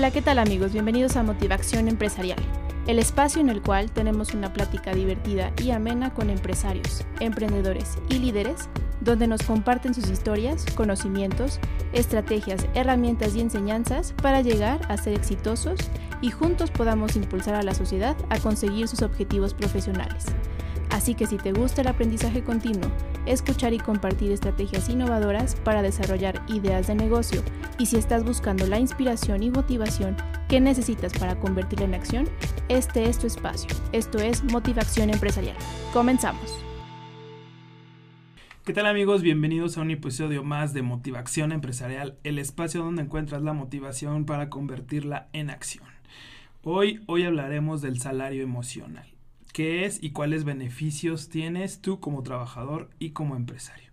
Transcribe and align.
Hola, 0.00 0.12
¿qué 0.12 0.22
tal 0.22 0.38
amigos? 0.38 0.72
Bienvenidos 0.72 1.16
a 1.16 1.22
Motivación 1.22 1.86
Empresarial, 1.86 2.38
el 2.86 2.98
espacio 2.98 3.42
en 3.42 3.50
el 3.50 3.60
cual 3.60 3.90
tenemos 3.90 4.32
una 4.32 4.50
plática 4.50 4.94
divertida 4.94 5.52
y 5.62 5.72
amena 5.72 6.14
con 6.14 6.30
empresarios, 6.30 7.04
emprendedores 7.20 7.98
y 8.08 8.18
líderes, 8.18 8.70
donde 9.02 9.26
nos 9.26 9.42
comparten 9.42 9.92
sus 9.92 10.08
historias, 10.08 10.64
conocimientos, 10.74 11.60
estrategias, 11.92 12.66
herramientas 12.72 13.36
y 13.36 13.42
enseñanzas 13.42 14.14
para 14.22 14.40
llegar 14.40 14.80
a 14.88 14.96
ser 14.96 15.12
exitosos 15.12 15.78
y 16.22 16.30
juntos 16.30 16.70
podamos 16.70 17.14
impulsar 17.14 17.56
a 17.56 17.62
la 17.62 17.74
sociedad 17.74 18.16
a 18.30 18.38
conseguir 18.38 18.88
sus 18.88 19.02
objetivos 19.02 19.52
profesionales. 19.52 20.24
Así 21.00 21.14
que 21.14 21.24
si 21.24 21.38
te 21.38 21.52
gusta 21.52 21.80
el 21.80 21.86
aprendizaje 21.86 22.44
continuo, 22.44 22.90
escuchar 23.24 23.72
y 23.72 23.78
compartir 23.78 24.32
estrategias 24.32 24.90
innovadoras 24.90 25.54
para 25.54 25.80
desarrollar 25.80 26.42
ideas 26.46 26.88
de 26.88 26.94
negocio 26.94 27.42
y 27.78 27.86
si 27.86 27.96
estás 27.96 28.22
buscando 28.22 28.66
la 28.66 28.78
inspiración 28.78 29.42
y 29.42 29.50
motivación 29.50 30.14
que 30.46 30.60
necesitas 30.60 31.18
para 31.18 31.40
convertirla 31.40 31.86
en 31.86 31.94
acción, 31.94 32.28
este 32.68 33.08
es 33.08 33.18
tu 33.18 33.26
espacio. 33.26 33.70
Esto 33.92 34.18
es 34.18 34.44
Motivación 34.44 35.08
Empresarial. 35.08 35.56
Comenzamos. 35.94 36.62
¿Qué 38.66 38.74
tal 38.74 38.84
amigos? 38.84 39.22
Bienvenidos 39.22 39.78
a 39.78 39.80
un 39.80 39.92
episodio 39.92 40.44
más 40.44 40.74
de 40.74 40.82
Motivación 40.82 41.52
Empresarial, 41.52 42.18
el 42.24 42.38
espacio 42.38 42.84
donde 42.84 43.04
encuentras 43.04 43.40
la 43.40 43.54
motivación 43.54 44.26
para 44.26 44.50
convertirla 44.50 45.30
en 45.32 45.48
acción. 45.48 45.88
Hoy, 46.62 47.00
hoy 47.06 47.22
hablaremos 47.22 47.80
del 47.80 47.98
salario 47.98 48.42
emocional 48.42 49.06
qué 49.52 49.84
es 49.84 50.02
y 50.02 50.10
cuáles 50.10 50.44
beneficios 50.44 51.28
tienes 51.28 51.80
tú 51.80 52.00
como 52.00 52.22
trabajador 52.22 52.90
y 52.98 53.10
como 53.10 53.36
empresario. 53.36 53.90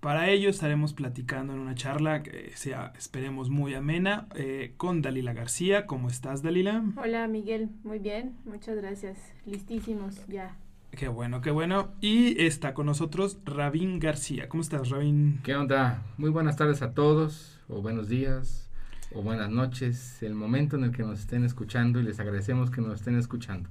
Para 0.00 0.30
ello 0.30 0.48
estaremos 0.48 0.94
platicando 0.94 1.52
en 1.52 1.58
una 1.58 1.74
charla 1.74 2.22
que 2.22 2.52
sea, 2.54 2.94
esperemos, 2.96 3.50
muy 3.50 3.74
amena 3.74 4.28
eh, 4.34 4.72
con 4.78 5.02
Dalila 5.02 5.34
García. 5.34 5.86
¿Cómo 5.86 6.08
estás, 6.08 6.42
Dalila? 6.42 6.82
Hola, 6.96 7.28
Miguel. 7.28 7.68
Muy 7.84 7.98
bien. 7.98 8.34
Muchas 8.46 8.76
gracias. 8.78 9.18
Listísimos 9.44 10.26
ya. 10.26 10.56
Qué 10.92 11.08
bueno, 11.08 11.42
qué 11.42 11.50
bueno. 11.50 11.90
Y 12.00 12.42
está 12.42 12.72
con 12.72 12.86
nosotros 12.86 13.38
Rabín 13.44 13.98
García. 13.98 14.48
¿Cómo 14.48 14.62
estás, 14.62 14.88
Rabín? 14.88 15.40
¿Qué 15.44 15.54
onda? 15.54 16.02
Muy 16.16 16.30
buenas 16.30 16.56
tardes 16.56 16.80
a 16.80 16.94
todos, 16.94 17.60
o 17.68 17.82
buenos 17.82 18.08
días, 18.08 18.70
o 19.14 19.22
buenas 19.22 19.50
noches, 19.50 20.22
el 20.22 20.34
momento 20.34 20.76
en 20.76 20.84
el 20.84 20.92
que 20.92 21.02
nos 21.02 21.20
estén 21.20 21.44
escuchando 21.44 22.00
y 22.00 22.04
les 22.04 22.18
agradecemos 22.18 22.70
que 22.70 22.80
nos 22.80 22.94
estén 22.94 23.18
escuchando. 23.18 23.68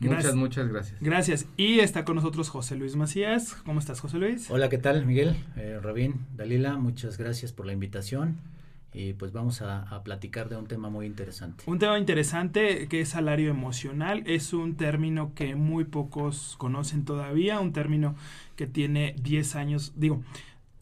Muchas, 0.00 0.34
muchas 0.34 0.68
gracias. 0.68 1.00
Gracias. 1.00 1.46
Y 1.56 1.80
está 1.80 2.04
con 2.04 2.16
nosotros 2.16 2.48
José 2.50 2.76
Luis 2.76 2.94
Macías. 2.94 3.54
¿Cómo 3.64 3.80
estás, 3.80 4.00
José 4.00 4.18
Luis? 4.18 4.50
Hola, 4.50 4.68
¿qué 4.68 4.78
tal, 4.78 5.04
Miguel? 5.04 5.36
Eh, 5.56 5.80
Rabín, 5.82 6.26
Dalila, 6.36 6.76
muchas 6.76 7.18
gracias 7.18 7.52
por 7.52 7.66
la 7.66 7.72
invitación. 7.72 8.38
Y 8.92 9.12
pues 9.12 9.32
vamos 9.32 9.60
a, 9.60 10.02
platicar 10.02 10.48
de 10.48 10.56
un 10.56 10.66
tema 10.66 10.88
muy 10.88 11.06
interesante. 11.06 11.64
Un 11.66 11.78
tema 11.78 11.98
interesante 11.98 12.88
que 12.88 13.00
es 13.00 13.10
salario 13.10 13.50
emocional. 13.50 14.22
Es 14.26 14.52
un 14.52 14.76
término 14.76 15.34
que 15.34 15.54
muy 15.56 15.84
pocos 15.84 16.54
conocen 16.58 17.04
todavía, 17.04 17.60
un 17.60 17.72
término 17.72 18.14
que 18.56 18.66
tiene 18.66 19.14
10 19.20 19.56
años. 19.56 19.92
Digo, 19.96 20.22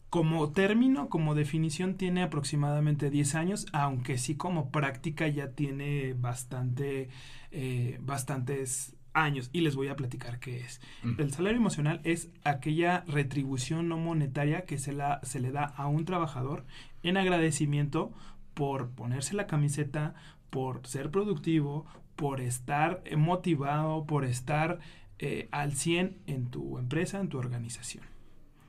como 0.09 0.51
término, 0.51 1.09
como 1.09 1.35
definición, 1.35 1.95
tiene 1.95 2.23
aproximadamente 2.23 3.09
10 3.09 3.35
años, 3.35 3.65
aunque 3.73 4.17
sí 4.17 4.35
como 4.35 4.71
práctica 4.71 5.27
ya 5.27 5.49
tiene 5.49 6.13
bastante, 6.13 7.09
eh, 7.51 7.99
bastantes 8.01 8.96
años 9.23 9.49
y 9.51 9.61
les 9.61 9.75
voy 9.75 9.87
a 9.87 9.95
platicar 9.95 10.39
qué 10.39 10.59
es. 10.59 10.81
El 11.17 11.33
salario 11.33 11.59
emocional 11.59 12.01
es 12.03 12.29
aquella 12.43 13.03
retribución 13.07 13.89
no 13.89 13.97
monetaria 13.97 14.65
que 14.65 14.77
se, 14.77 14.93
la, 14.93 15.19
se 15.23 15.39
le 15.39 15.51
da 15.51 15.63
a 15.63 15.87
un 15.87 16.05
trabajador 16.05 16.65
en 17.03 17.17
agradecimiento 17.17 18.11
por 18.53 18.89
ponerse 18.89 19.35
la 19.35 19.47
camiseta, 19.47 20.15
por 20.49 20.85
ser 20.87 21.11
productivo, 21.11 21.85
por 22.15 22.41
estar 22.41 23.03
motivado, 23.15 24.05
por 24.05 24.25
estar 24.25 24.79
eh, 25.19 25.47
al 25.51 25.73
100 25.73 26.17
en 26.27 26.49
tu 26.49 26.77
empresa, 26.77 27.19
en 27.19 27.29
tu 27.29 27.37
organización. 27.37 28.03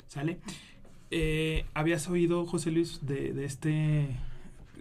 ¿Sale? 0.06 0.40
Eh, 1.10 1.66
¿Habías 1.74 2.08
oído, 2.08 2.46
José 2.46 2.70
Luis, 2.70 3.06
de, 3.06 3.32
de 3.32 3.44
este 3.44 4.16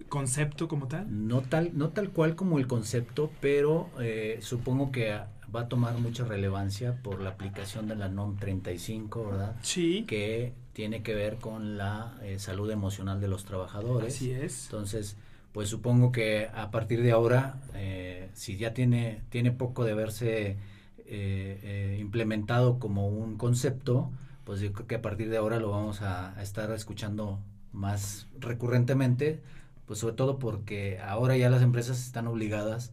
concepto 0.09 0.67
como 0.67 0.87
tal? 0.87 1.27
No 1.27 1.41
tal, 1.41 1.71
no 1.77 1.89
tal 1.89 2.09
cual 2.09 2.35
como 2.35 2.57
el 2.57 2.67
concepto, 2.67 3.31
pero 3.41 3.89
eh, 3.99 4.39
supongo 4.41 4.91
que 4.91 5.17
va 5.55 5.61
a 5.61 5.67
tomar 5.69 5.97
mucha 5.97 6.25
relevancia 6.25 7.01
por 7.01 7.21
la 7.21 7.31
aplicación 7.31 7.87
de 7.87 7.95
la 7.95 8.09
NOM 8.09 8.37
35, 8.37 9.29
¿verdad? 9.31 9.55
Sí. 9.61 10.03
Que 10.07 10.53
tiene 10.73 11.03
que 11.03 11.13
ver 11.13 11.37
con 11.37 11.77
la 11.77 12.17
eh, 12.21 12.39
salud 12.39 12.69
emocional 12.69 13.19
de 13.21 13.27
los 13.27 13.45
trabajadores. 13.45 14.15
Así 14.15 14.31
es. 14.31 14.65
Entonces, 14.65 15.17
pues 15.53 15.69
supongo 15.69 16.11
que 16.11 16.49
a 16.53 16.69
partir 16.71 17.01
de 17.01 17.11
ahora, 17.11 17.61
eh, 17.73 18.29
si 18.33 18.57
ya 18.57 18.73
tiene, 18.73 19.21
tiene 19.29 19.51
poco 19.51 19.83
de 19.85 19.93
haberse 19.93 20.57
eh, 21.05 21.97
implementado 21.99 22.79
como 22.79 23.07
un 23.07 23.37
concepto, 23.37 24.11
pues 24.43 24.59
yo 24.59 24.71
creo 24.73 24.87
que 24.87 24.95
a 24.95 25.01
partir 25.01 25.29
de 25.29 25.37
ahora 25.37 25.59
lo 25.59 25.71
vamos 25.71 26.01
a, 26.01 26.37
a 26.37 26.43
estar 26.43 26.69
escuchando 26.71 27.39
más 27.71 28.27
recurrentemente, 28.39 29.41
pues 29.85 29.99
sobre 29.99 30.15
todo 30.15 30.39
porque 30.39 30.99
ahora 30.99 31.37
ya 31.37 31.49
las 31.49 31.61
empresas 31.61 32.05
están 32.05 32.27
obligadas 32.27 32.91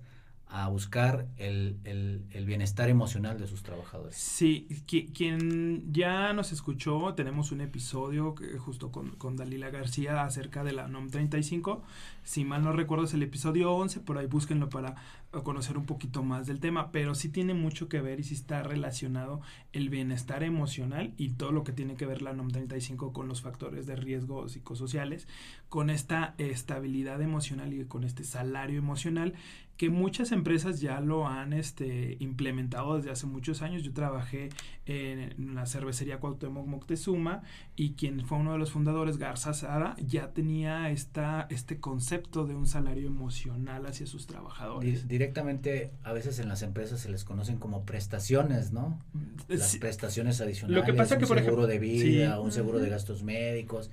a 0.55 0.69
buscar 0.69 1.27
el, 1.37 1.79
el, 1.83 2.45
bienestar 2.47 2.89
emocional 2.89 3.41
de 3.41 3.49
sus 3.49 3.65
trabajadores. 3.65 4.15
Sí, 4.15 4.69
quien 4.87 5.93
ya 5.93 6.33
nos 6.33 6.53
escuchó, 6.53 7.13
tenemos 7.15 7.51
un 7.51 7.61
episodio 7.61 8.37
que, 8.37 8.57
justo 8.57 8.93
con, 8.93 9.17
con, 9.17 9.35
Dalila 9.35 9.71
García 9.71 10.23
acerca 10.23 10.63
de 10.63 10.73
la 10.73 10.87
NOM 10.87 11.11
35. 11.11 11.83
Si 12.23 12.45
mal 12.45 12.63
no 12.63 12.73
recuerdo 12.73 13.05
es 13.05 13.15
el 13.15 13.25
episodio 13.25 13.73
11, 13.73 13.99
por 14.01 14.17
ahí 14.17 14.27
búsquenlo 14.27 14.71
para 14.71 14.95
conocer 15.43 15.77
un 15.77 15.87
poquito 15.87 16.23
más 16.23 16.47
del 16.47 16.61
tema, 16.61 16.93
pero 16.93 17.15
sí 17.15 17.29
tiene 17.29 17.55
mucho 17.55 17.89
que 17.89 18.01
ver 18.01 18.21
y 18.21 18.23
sí 18.23 18.35
está 18.35 18.63
relacionado 18.63 19.41
el 19.73 19.89
bienestar 19.89 20.45
emocional 20.45 21.13
y 21.17 21.31
todo 21.31 21.51
lo 21.51 21.65
que 21.65 21.73
tiene 21.73 21.97
que 21.97 22.07
ver 22.07 22.23
la 22.23 22.33
NOM 22.33 22.49
35 22.51 23.13
con 23.13 23.27
los 23.27 23.43
factores 23.43 23.87
de 23.87 23.97
riesgo 23.97 24.49
psicosociales, 24.49 25.27
con 25.69 25.91
esta 25.91 26.35
estabilidad 26.39 27.21
emocional 27.21 27.73
y 27.73 27.85
con 27.87 28.05
este 28.05 28.23
salario 28.23 28.79
emocional 28.79 29.35
que 29.77 29.91
muchas 29.91 30.31
empresas 30.31 30.81
ya 30.81 31.01
lo 31.01 31.27
han 31.27 31.53
este, 31.53 32.17
implementado 32.21 32.97
desde 32.97 33.11
hace 33.11 33.27
muchos 33.27 33.63
años. 33.63 33.83
Yo 33.83 33.93
trabajé 33.93 34.51
en 34.87 35.55
la 35.55 35.67
cervecería 35.67 36.21
Cuauhtémoc 36.21 36.67
Moctezuma 36.67 37.43
y 37.75 37.95
quien 37.95 38.25
fue 38.25 38.39
uno 38.39 38.53
de 38.53 38.59
los 38.59 38.71
fundadores, 38.71 39.19
Garza 39.19 39.53
Sara, 39.53 39.97
ya 39.99 40.33
tenía 40.33 40.91
esta, 40.91 41.47
este 41.51 41.81
concepto 41.81 42.47
de 42.47 42.55
un 42.55 42.67
salario 42.67 43.09
emocional 43.09 43.87
hacia 43.87 44.07
sus 44.07 44.27
trabajadores. 44.27 45.09
directamente, 45.09 45.91
a 46.05 46.13
veces 46.13 46.39
en 46.39 46.49
las 46.49 46.63
empresas 46.63 47.01
se 47.01 47.11
les 47.11 47.25
conocen 47.25 47.59
como 47.59 47.85
prestaciones, 47.85 48.73
¿no? 48.73 49.01
Las 49.49 49.77
prestaciones 49.77 50.41
adicionales, 50.41 50.81
Lo 50.81 50.87
que 50.87 50.95
pasa 50.95 51.15
un 51.15 51.21
que, 51.21 51.27
por 51.27 51.39
seguro 51.41 51.67
de 51.67 51.79
vida, 51.81 52.39
un 52.41 52.53
seguro 52.53 52.79
de 52.79 52.89
gastos 52.89 53.25
médicos 53.25 53.91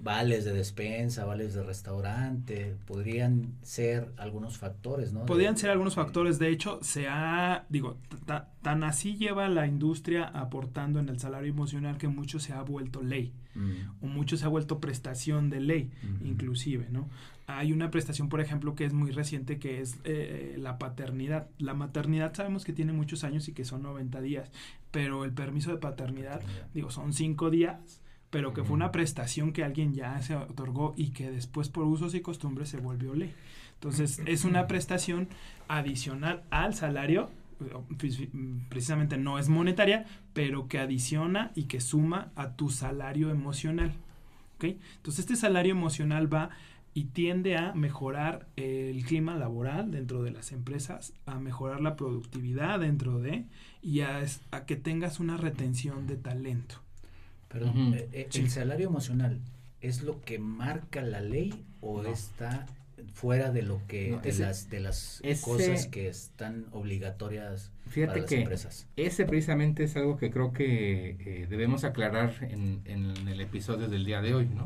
vales 0.00 0.44
de 0.44 0.52
despensa, 0.52 1.24
vales 1.24 1.54
de 1.54 1.62
restaurante, 1.62 2.76
podrían 2.86 3.54
ser 3.62 4.12
algunos 4.16 4.58
factores, 4.58 5.12
¿no? 5.12 5.26
Podrían 5.26 5.56
ser 5.56 5.70
algunos 5.70 5.94
factores, 5.94 6.38
de 6.38 6.48
hecho, 6.50 6.78
se 6.82 7.08
ha, 7.08 7.66
digo, 7.68 7.96
tan 8.62 8.84
así 8.84 9.16
lleva 9.16 9.48
la 9.48 9.66
industria 9.66 10.24
aportando 10.24 11.00
en 11.00 11.08
el 11.08 11.18
salario 11.18 11.50
emocional 11.50 11.96
que 11.96 12.08
mucho 12.08 12.40
se 12.40 12.52
ha 12.52 12.62
vuelto 12.62 13.02
ley, 13.02 13.32
mm. 13.54 14.04
o 14.04 14.06
mucho 14.06 14.36
se 14.36 14.44
ha 14.44 14.48
vuelto 14.48 14.80
prestación 14.80 15.50
de 15.50 15.60
ley, 15.60 15.90
inclusive, 16.24 16.88
¿no? 16.90 17.08
Hay 17.46 17.72
una 17.72 17.90
prestación, 17.90 18.28
por 18.28 18.42
ejemplo, 18.42 18.74
que 18.74 18.84
es 18.84 18.92
muy 18.92 19.10
reciente, 19.10 19.58
que 19.58 19.80
es 19.80 19.98
eh, 20.04 20.56
la 20.58 20.76
paternidad. 20.76 21.48
La 21.56 21.72
maternidad 21.72 22.34
sabemos 22.34 22.66
que 22.66 22.74
tiene 22.74 22.92
muchos 22.92 23.24
años 23.24 23.48
y 23.48 23.52
que 23.52 23.64
son 23.64 23.82
90 23.84 24.20
días, 24.20 24.50
pero 24.90 25.24
el 25.24 25.32
permiso 25.32 25.70
de 25.70 25.78
paternidad, 25.78 26.42
digo, 26.74 26.90
son 26.90 27.14
5 27.14 27.48
días 27.48 28.02
pero 28.30 28.52
que 28.52 28.62
fue 28.62 28.74
una 28.74 28.92
prestación 28.92 29.52
que 29.52 29.64
alguien 29.64 29.94
ya 29.94 30.20
se 30.20 30.36
otorgó 30.36 30.94
y 30.96 31.10
que 31.10 31.30
después 31.30 31.68
por 31.68 31.84
usos 31.84 32.14
y 32.14 32.20
costumbres 32.20 32.68
se 32.68 32.78
volvió 32.78 33.14
ley. 33.14 33.34
Entonces, 33.74 34.20
es 34.26 34.44
una 34.44 34.66
prestación 34.66 35.28
adicional 35.68 36.42
al 36.50 36.74
salario, 36.74 37.30
precisamente 38.68 39.16
no 39.16 39.38
es 39.38 39.48
monetaria, 39.48 40.04
pero 40.32 40.68
que 40.68 40.78
adiciona 40.78 41.52
y 41.54 41.64
que 41.64 41.80
suma 41.80 42.32
a 42.34 42.56
tu 42.56 42.70
salario 42.70 43.30
emocional. 43.30 43.92
¿okay? 44.56 44.78
Entonces, 44.96 45.20
este 45.20 45.36
salario 45.36 45.72
emocional 45.72 46.32
va 46.32 46.50
y 46.92 47.04
tiende 47.04 47.56
a 47.56 47.72
mejorar 47.74 48.48
el 48.56 49.04
clima 49.04 49.36
laboral 49.36 49.92
dentro 49.92 50.22
de 50.24 50.32
las 50.32 50.50
empresas, 50.50 51.14
a 51.26 51.38
mejorar 51.38 51.80
la 51.80 51.94
productividad 51.94 52.80
dentro 52.80 53.20
de 53.20 53.46
y 53.80 54.00
a 54.00 54.26
que 54.66 54.74
tengas 54.74 55.20
una 55.20 55.36
retención 55.36 56.08
de 56.08 56.16
talento. 56.16 56.82
Perdón, 57.48 57.94
eh, 57.94 58.08
eh, 58.12 58.28
¿el 58.32 58.50
salario 58.50 58.88
emocional 58.88 59.40
es 59.80 60.02
lo 60.02 60.20
que 60.20 60.38
marca 60.38 61.02
la 61.02 61.20
ley 61.20 61.64
o 61.80 62.04
está 62.04 62.66
fuera 63.12 63.50
de 63.52 63.62
lo 63.62 63.80
que 63.86 64.18
de 64.22 64.32
las 64.38 64.68
de 64.70 64.80
las 64.80 65.22
cosas 65.40 65.86
que 65.86 66.08
están 66.08 66.66
obligatorias 66.72 67.70
fíjate 67.86 68.08
para 68.08 68.20
las 68.22 68.28
que 68.28 68.40
empresas. 68.40 68.86
ese 68.96 69.24
precisamente 69.24 69.84
es 69.84 69.96
algo 69.96 70.16
que 70.16 70.32
creo 70.32 70.52
que 70.52 71.10
eh, 71.10 71.46
debemos 71.48 71.84
aclarar 71.84 72.32
en, 72.40 72.80
en, 72.86 73.28
el 73.28 73.40
episodio 73.40 73.88
del 73.88 74.04
día 74.04 74.20
de 74.20 74.34
hoy 74.34 74.46
no 74.46 74.64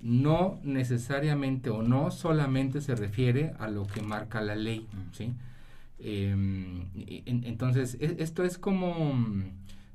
no 0.00 0.60
necesariamente 0.62 1.70
o 1.70 1.82
no 1.82 2.10
solamente 2.10 2.80
se 2.80 2.94
refiere 2.94 3.52
a 3.58 3.68
lo 3.68 3.86
que 3.86 4.02
marca 4.02 4.40
la 4.40 4.54
ley. 4.54 4.86
¿sí? 5.12 5.34
Em, 5.98 6.88
entonces, 7.26 7.96
e, 8.00 8.16
esto 8.18 8.44
es 8.44 8.58
como 8.58 9.14
mm, 9.14 9.50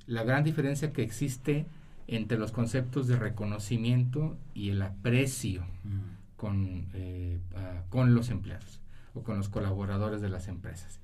la 0.08 0.24
gran 0.24 0.44
diferencia 0.44 0.92
que 0.92 1.04
existe 1.04 1.66
entre 2.12 2.38
los 2.38 2.52
conceptos 2.52 3.08
de 3.08 3.16
reconocimiento 3.16 4.38
y 4.54 4.69
el 4.69 4.81
aprecio 4.81 5.62
mm. 5.86 6.36
con, 6.36 6.88
eh, 6.94 7.40
con 7.88 8.13
los 8.13 8.30
empleados 8.30 8.81
o 9.13 9.24
con 9.24 9.38
los 9.38 9.48
colaboradores 9.48 10.19
de 10.22 10.28
las 10.28 10.50
empresas. 10.50 11.00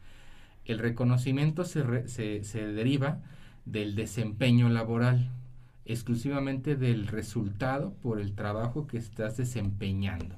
El 0.66 0.80
reconocimiento 0.80 1.64
se, 1.64 2.10
se, 2.10 2.44
se 2.44 2.68
deriva 2.68 3.22
del 3.64 3.96
desempeño 3.96 4.68
laboral, 4.68 5.32
exclusivamente 5.86 6.76
del 6.76 7.08
resultado 7.08 7.94
por 8.02 8.20
el 8.20 8.34
trabajo 8.36 8.86
que 8.86 8.98
estás 8.98 9.38
desempeñando. 9.38 10.36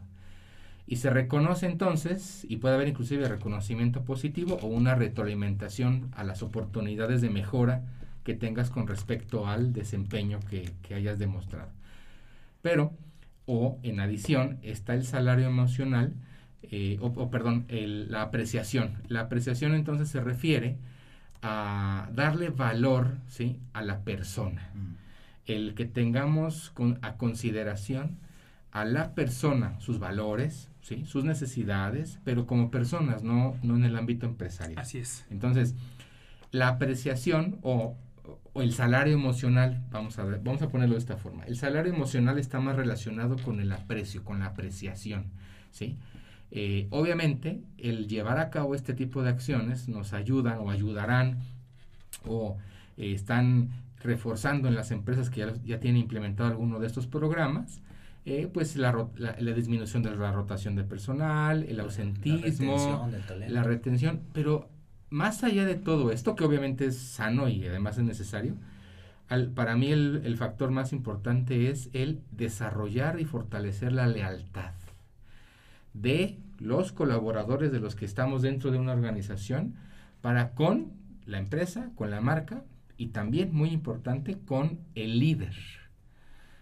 Y 0.86 0.98
se 0.98 1.10
reconoce 1.10 1.66
entonces, 1.66 2.46
y 2.48 2.58
puede 2.58 2.76
haber 2.76 2.88
inclusive 2.88 3.28
reconocimiento 3.28 4.04
positivo 4.04 4.60
o 4.62 4.68
una 4.68 4.94
retroalimentación 4.94 6.12
a 6.16 6.24
las 6.24 6.44
oportunidades 6.44 7.22
de 7.22 7.32
mejora 7.32 7.84
que 8.24 8.34
tengas 8.34 8.70
con 8.70 8.88
respecto 8.88 9.48
al 9.48 9.74
desempeño 9.74 10.40
que, 10.50 10.72
hayas 10.94 11.20
demostrado. 11.20 11.72
Pero, 12.62 12.94
o 13.46 13.80
en 13.84 14.00
adición, 14.00 14.60
está 14.62 14.94
el 14.94 15.06
salario 15.06 15.48
emocional, 15.48 16.14
eh, 16.64 16.98
o, 17.02 17.30
perdón, 17.30 17.66
la 17.70 18.22
apreciación. 18.22 18.96
La 19.08 19.22
apreciación 19.22 19.74
entonces 19.74 20.10
se 20.10 20.20
refiere 20.20 20.78
a 21.42 22.10
darle 22.14 22.50
valor 22.50 23.18
¿sí? 23.28 23.60
a 23.74 23.82
la 23.82 24.04
persona. 24.04 24.70
Mm 24.74 25.00
el 25.50 25.74
que 25.74 25.86
tengamos 25.86 26.74
a 27.02 27.18
consideración 27.18 28.18
a 28.72 28.86
la 28.86 29.16
persona, 29.16 29.80
sus 29.80 30.00
valores, 30.00 30.70
¿sí? 30.82 31.06
sus 31.06 31.24
necesidades, 31.24 32.20
pero 32.24 32.46
como 32.46 32.70
personas, 32.70 33.24
no, 33.24 33.56
no 33.64 33.76
en 33.76 33.84
el 33.84 33.96
ámbito 33.96 34.28
empresarial. 34.28 34.80
Así 34.80 35.00
es. 35.00 35.26
Entonces, 35.32 35.76
la 36.52 36.68
apreciación 36.68 37.58
o, 37.64 37.98
el 38.56 38.74
salario 38.74 39.14
emocional, 39.14 39.86
vamos 39.92 40.20
a, 40.20 40.24
ver, 40.24 40.42
vamos 40.44 40.62
a 40.62 40.70
ponerlo 40.70 40.96
de 40.96 41.00
esta 41.00 41.18
forma, 41.18 41.44
el 41.46 41.56
salario 41.56 41.94
emocional 41.94 42.38
está 42.38 42.60
más 42.60 42.76
relacionado 42.76 43.38
con 43.38 43.60
el 43.60 43.72
aprecio, 43.72 44.24
con 44.24 44.40
la 44.40 44.48
apreciación. 44.48 45.26
¿sí? 45.72 45.98
Eh, 46.52 46.88
obviamente, 46.90 47.62
el 47.78 48.08
llevar 48.08 48.40
a 48.40 48.50
cabo 48.50 48.76
este 48.76 48.94
tipo 48.94 49.22
de 49.22 49.30
acciones 49.30 49.88
nos 49.88 50.14
ayudan 50.14 50.60
o 50.60 50.72
ayudarán 50.72 51.40
o 52.26 52.58
eh, 52.98 53.14
están 53.14 53.70
reforzando 54.02 54.68
en 54.68 54.76
las 54.76 54.92
empresas 54.92 55.30
que 55.30 55.46
ya, 55.64 55.80
tienen 55.80 56.02
implementado 56.02 56.50
alguno 56.50 56.80
de 56.80 56.88
estos 56.88 57.08
programas, 57.08 57.82
eh, 58.26 58.50
pues 58.52 58.76
la, 58.76 59.08
la, 59.18 59.54
disminución 59.54 60.04
de 60.04 60.16
la 60.16 60.32
rotación 60.32 60.76
de 60.76 60.84
personal, 60.84 61.64
el 61.64 61.80
ausentismo, 61.80 63.10
la 63.48 63.64
retención, 63.64 64.22
pero 64.34 64.70
más 65.10 65.44
allá 65.44 65.66
de 65.66 65.76
todo 65.76 66.12
esto, 66.12 66.36
que 66.36 66.44
obviamente 66.44 66.86
es 66.86 66.98
sano 66.98 67.48
y 67.50 67.66
además 67.66 67.98
es 67.98 68.04
necesario, 68.04 68.56
para 69.54 69.76
mí 69.76 69.92
el, 69.92 70.36
factor 70.38 70.72
más 70.72 70.92
importante 70.92 71.70
es 71.70 71.90
el 71.94 72.22
desarrollar 72.32 73.20
y 73.20 73.26
fortalecer 73.26 73.92
la 73.92 74.08
lealtad 74.08 74.74
de 75.94 76.40
los 76.58 76.92
colaboradores 76.92 77.72
de 77.72 77.80
los 77.80 77.96
que 77.96 78.06
estamos 78.06 78.42
dentro 78.42 78.72
de 78.72 78.80
una 78.80 78.94
organización 78.94 79.76
para 80.22 80.52
con 80.52 80.92
la 81.26 81.38
empresa, 81.38 81.92
con 81.96 82.10
la 82.10 82.22
marca, 82.22 82.64
y 82.98 83.08
también 83.08 83.54
muy 83.54 83.70
importante 83.70 84.38
con 84.46 84.80
el 84.96 85.20
líder 85.20 85.54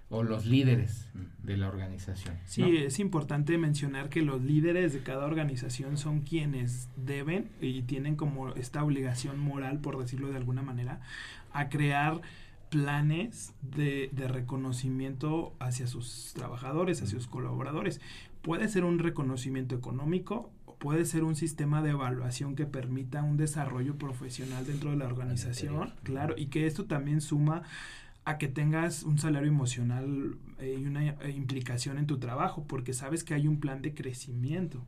o 0.09 0.23
los 0.23 0.45
líderes 0.45 1.09
de 1.43 1.57
la 1.57 1.67
organización. 1.67 2.37
Sí, 2.45 2.77
es 2.77 2.99
importante 2.99 3.57
mencionar 3.57 4.09
que 4.09 4.21
los 4.21 4.41
líderes 4.41 4.93
de 4.93 5.01
cada 5.01 5.25
organización 5.25 5.97
son 5.97 6.21
quienes 6.21 6.89
deben 6.95 7.49
y 7.61 7.81
tienen 7.81 8.15
como 8.15 8.49
esta 8.49 8.83
obligación 8.83 9.39
moral, 9.39 9.79
por 9.79 9.97
decirlo 9.99 10.29
de 10.29 10.37
alguna 10.37 10.61
manera, 10.61 11.01
a 11.51 11.69
crear 11.69 12.21
planes 12.69 13.53
de, 13.61 14.09
de 14.13 14.27
reconocimiento 14.27 15.53
hacia 15.59 15.87
sus 15.87 16.33
trabajadores, 16.33 17.01
hacia 17.01 17.17
sus 17.17 17.27
colaboradores. 17.27 17.99
Puede 18.41 18.69
ser 18.69 18.85
un 18.85 18.99
reconocimiento 18.99 19.75
económico 19.75 20.51
puede 20.77 21.05
ser 21.05 21.23
un 21.23 21.35
sistema 21.35 21.81
de 21.81 21.91
evaluación 21.91 22.55
que 22.55 22.65
permita 22.65 23.23
un 23.23 23.35
desarrollo 23.37 23.97
profesional 23.97 24.65
dentro 24.65 24.91
de 24.91 24.97
la 24.97 25.05
organización, 25.05 25.93
claro, 26.03 26.35
y 26.37 26.47
que 26.47 26.67
esto 26.67 26.85
también 26.85 27.21
suma 27.21 27.63
a 28.27 28.37
que 28.37 28.49
tengas 28.49 29.03
un 29.03 29.17
salario 29.17 29.47
emocional 29.47 30.35
eh, 30.59 30.77
y 30.77 30.85
una 30.85 31.11
eh, 31.11 31.31
implicación 31.33 31.97
en 31.97 32.07
tu 32.07 32.19
trabajo, 32.19 32.65
porque 32.67 32.91
sabes 32.91 33.23
que 33.23 33.33
hay 33.33 33.47
un 33.47 33.61
plan 33.61 33.81
de 33.81 33.93
crecimiento. 33.93 34.85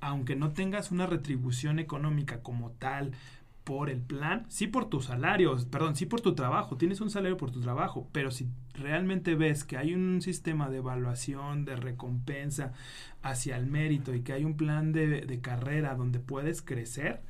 Aunque 0.00 0.36
no 0.36 0.52
tengas 0.52 0.90
una 0.90 1.06
retribución 1.06 1.78
económica 1.78 2.42
como 2.42 2.72
tal, 2.72 3.12
por 3.64 3.88
el 3.88 4.02
plan, 4.02 4.44
sí 4.50 4.66
por 4.66 4.90
tu 4.90 5.00
salario, 5.00 5.56
perdón, 5.70 5.96
sí 5.96 6.04
por 6.04 6.20
tu 6.20 6.34
trabajo, 6.34 6.76
tienes 6.76 7.00
un 7.00 7.08
salario 7.08 7.38
por 7.38 7.50
tu 7.50 7.62
trabajo, 7.62 8.06
pero 8.12 8.30
si 8.30 8.48
realmente 8.74 9.34
ves 9.34 9.64
que 9.64 9.78
hay 9.78 9.94
un 9.94 10.20
sistema 10.20 10.68
de 10.68 10.76
evaluación, 10.76 11.64
de 11.64 11.76
recompensa 11.76 12.74
hacia 13.22 13.56
el 13.56 13.64
mérito 13.64 14.14
y 14.14 14.20
que 14.20 14.34
hay 14.34 14.44
un 14.44 14.58
plan 14.58 14.92
de, 14.92 15.40
carrera 15.40 15.94
donde 15.94 16.20
puedes 16.20 16.60
crecer, 16.60 17.22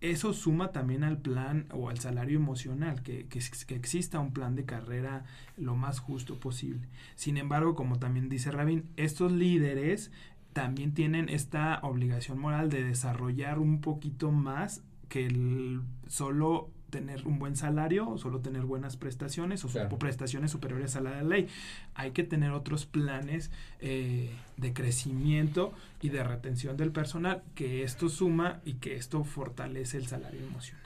eso 0.00 0.32
suma 0.32 0.72
también 0.72 1.04
al 1.04 1.18
plan 1.18 1.66
o 1.72 1.88
al 1.88 1.98
salario 1.98 2.38
emocional, 2.38 3.02
que, 3.02 3.26
que, 3.28 3.38
exista 3.74 4.20
un 4.20 4.32
plan 4.32 4.54
de 4.54 4.64
carrera 4.64 5.24
lo 5.56 5.74
más 5.74 6.00
justo 6.00 6.38
posible. 6.38 6.88
Sin 7.14 7.36
embargo, 7.36 7.74
como 7.74 7.98
también 7.98 8.28
dice 8.28 8.50
Rabin, 8.50 8.84
estos 8.96 9.32
líderes 9.32 10.10
también 10.52 10.94
tienen 10.94 11.28
esta 11.28 11.80
obligación 11.82 12.38
moral 12.38 12.70
de 12.70 12.84
desarrollar 12.84 13.58
un 13.58 13.80
poquito 13.80 14.30
más 14.30 14.82
que 15.08 15.26
el 15.26 15.82
solo 16.06 16.70
tener 16.90 17.26
un 17.26 17.38
buen 17.38 17.56
salario 17.56 18.08
o 18.08 18.18
solo 18.18 18.40
tener 18.40 18.62
buenas 18.62 18.96
prestaciones 18.96 19.64
o, 19.64 19.98
prestaciones 19.98 20.50
superiores 20.50 20.96
a 20.96 21.00
la 21.00 21.10
de 21.10 21.16
la 21.16 21.22
ley. 21.22 21.48
Hay 21.94 22.12
que 22.12 22.22
tener 22.22 22.52
otros 22.52 22.86
planes 22.86 23.50
eh, 23.80 24.30
de 24.56 24.72
crecimiento 24.72 25.72
y 26.00 26.10
de 26.10 26.22
retención 26.22 26.76
del 26.76 26.92
personal, 26.92 27.42
que 27.54 27.82
esto 27.82 28.08
suma 28.08 28.60
y 28.64 28.74
que 28.74 28.96
esto 28.96 29.24
fortalece 29.24 29.96
el 29.98 30.06
salario 30.06 30.40
emocional. 30.40 30.84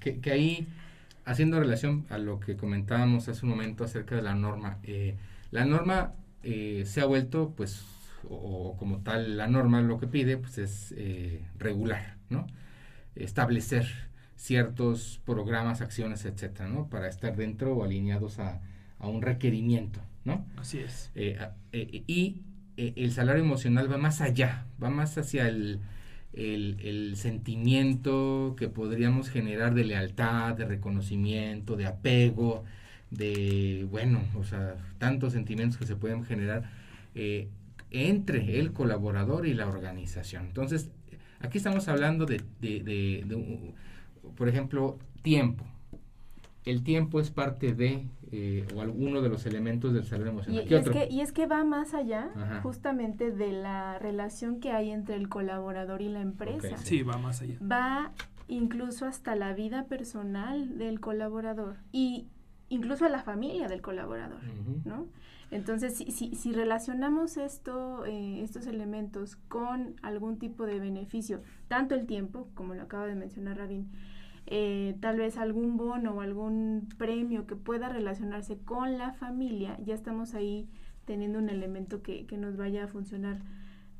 que, 0.00 0.18
que, 0.18 0.30
ahí, 0.30 0.68
haciendo 1.24 1.58
relación 1.58 2.06
a 2.10 2.18
lo 2.18 2.40
que 2.40 2.56
comentábamos 2.56 3.28
hace 3.28 3.44
un 3.44 3.50
momento 3.50 3.84
acerca 3.84 4.16
de 4.16 4.22
la 4.22 4.34
norma, 4.34 4.78
eh, 4.82 5.16
la 5.50 5.64
norma 5.64 6.12
eh, 6.42 6.84
se 6.86 7.00
ha 7.00 7.06
vuelto, 7.06 7.54
pues, 7.56 7.84
o, 8.28 8.76
como 8.78 8.98
tal, 8.98 9.36
la 9.36 9.46
norma 9.46 9.80
lo 9.80 9.98
que 9.98 10.06
pide, 10.06 10.36
pues 10.36 10.58
es 10.58 10.94
regular, 11.58 12.16
¿no? 12.28 12.46
establecer 13.18 14.07
ciertos 14.38 15.20
programas, 15.26 15.80
acciones, 15.80 16.24
etcétera, 16.24 16.68
¿no? 16.68 16.88
Para 16.88 17.08
estar 17.08 17.36
dentro 17.36 17.74
o 17.74 17.84
alineados 17.84 18.38
a, 18.38 18.60
un 19.00 19.22
requerimiento, 19.22 20.00
¿no? 20.24 20.44
Así 20.56 20.78
es. 20.78 21.12
Eh, 21.14 21.38
eh, 21.72 22.02
y 22.06 22.42
eh, 22.76 22.94
el 22.96 23.12
salario 23.12 23.42
emocional 23.42 23.90
va 23.90 23.96
más 23.96 24.20
allá, 24.20 24.66
va 24.82 24.90
más 24.90 25.16
hacia 25.18 25.46
el, 25.48 25.80
el, 26.32 27.14
sentimiento 27.16 28.56
que 28.56 28.68
podríamos 28.68 29.28
generar 29.28 29.74
de 29.74 29.84
lealtad, 29.84 30.56
de 30.56 30.64
reconocimiento, 30.64 31.76
de 31.76 31.86
apego, 31.86 32.64
de, 33.10 33.86
bueno, 33.88 34.20
o 34.36 34.42
sea, 34.42 34.76
tantos 34.98 35.32
sentimientos 35.32 35.78
que 35.78 35.86
se 35.86 35.94
pueden 35.94 36.24
generar 36.24 36.70
entre 37.90 38.58
el 38.58 38.72
colaborador 38.72 39.46
y 39.46 39.54
la 39.54 39.68
organización. 39.68 40.46
Entonces, 40.46 40.90
Aquí 41.40 41.58
estamos 41.58 41.86
hablando 41.86 42.26
de, 42.26 42.42
por 44.36 44.48
ejemplo, 44.48 44.98
tiempo. 45.22 45.64
El 46.64 46.82
tiempo 46.82 47.20
es 47.20 47.30
parte 47.30 47.74
de 47.74 48.06
eh, 48.30 48.66
o 48.74 48.82
alguno 48.82 49.22
de 49.22 49.30
los 49.30 49.46
elementos 49.46 49.94
del 49.94 50.04
salario 50.04 50.32
emocional. 50.32 50.64
Y, 50.68 50.74
es, 50.74 50.90
que, 50.90 51.08
y 51.10 51.20
es 51.22 51.32
que 51.32 51.46
va 51.46 51.64
más 51.64 51.94
allá 51.94 52.30
justamente 52.62 53.30
de 53.30 53.52
la 53.52 53.98
relación 53.98 54.60
que 54.60 54.70
hay 54.70 54.90
entre 54.90 55.16
el 55.16 55.30
colaborador 55.30 56.02
y 56.02 56.08
la 56.08 56.20
empresa. 56.20 56.76
sí. 56.76 57.02
va 57.02 57.16
más 57.16 57.40
allá. 57.40 57.56
Va 57.60 58.12
incluso 58.48 59.06
hasta 59.06 59.34
la 59.34 59.54
vida 59.54 59.84
personal 59.84 60.76
del 60.76 61.00
colaborador 61.00 61.76
y 61.90 62.26
incluso 62.68 63.06
a 63.06 63.08
la 63.08 63.22
familia 63.22 63.68
del 63.68 63.80
colaborador, 63.80 64.40
¿no? 64.84 65.06
Entonces, 65.50 65.96
si, 65.96 66.10
si, 66.10 66.34
si 66.34 66.52
relacionamos 66.52 67.38
esto, 67.38 68.04
eh, 68.04 68.42
estos 68.42 68.66
elementos 68.66 69.36
con 69.48 69.96
algún 70.02 70.38
tipo 70.38 70.66
de 70.66 70.78
beneficio, 70.78 71.40
tanto 71.68 71.94
el 71.94 72.06
tiempo, 72.06 72.48
como 72.54 72.74
lo 72.74 72.82
acaba 72.82 73.06
de 73.06 73.14
mencionar 73.14 73.56
Rabin, 73.56 73.90
eh, 74.50 74.96
tal 75.00 75.18
vez 75.18 75.36
algún 75.36 75.76
bono 75.76 76.14
o 76.14 76.20
algún 76.22 76.88
premio 76.96 77.46
que 77.46 77.54
pueda 77.54 77.88
relacionarse 77.88 78.58
con 78.58 78.96
la 78.96 79.12
familia, 79.12 79.78
ya 79.84 79.94
estamos 79.94 80.34
ahí 80.34 80.68
teniendo 81.04 81.38
un 81.38 81.50
elemento 81.50 82.02
que, 82.02 82.26
que 82.26 82.38
nos 82.38 82.56
vaya 82.56 82.84
a 82.84 82.88
funcionar 82.88 83.40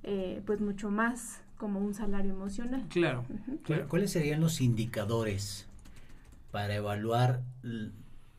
eh, 0.02 0.43
pues 0.47 0.61
mucho 0.61 0.90
más 0.90 1.43
como 1.59 1.81
un 1.81 1.93
salario 1.93 2.33
emocional. 2.33 2.87
Claro, 2.88 3.25
claro. 3.64 3.88
¿Cuáles 3.88 4.11
serían 4.11 4.40
los 4.40 4.61
indicadores 4.61 5.67
para 6.50 6.75
evaluar 6.75 7.43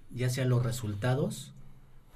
ya 0.10 0.30
sea 0.30 0.46
los 0.46 0.64
resultados 0.64 1.54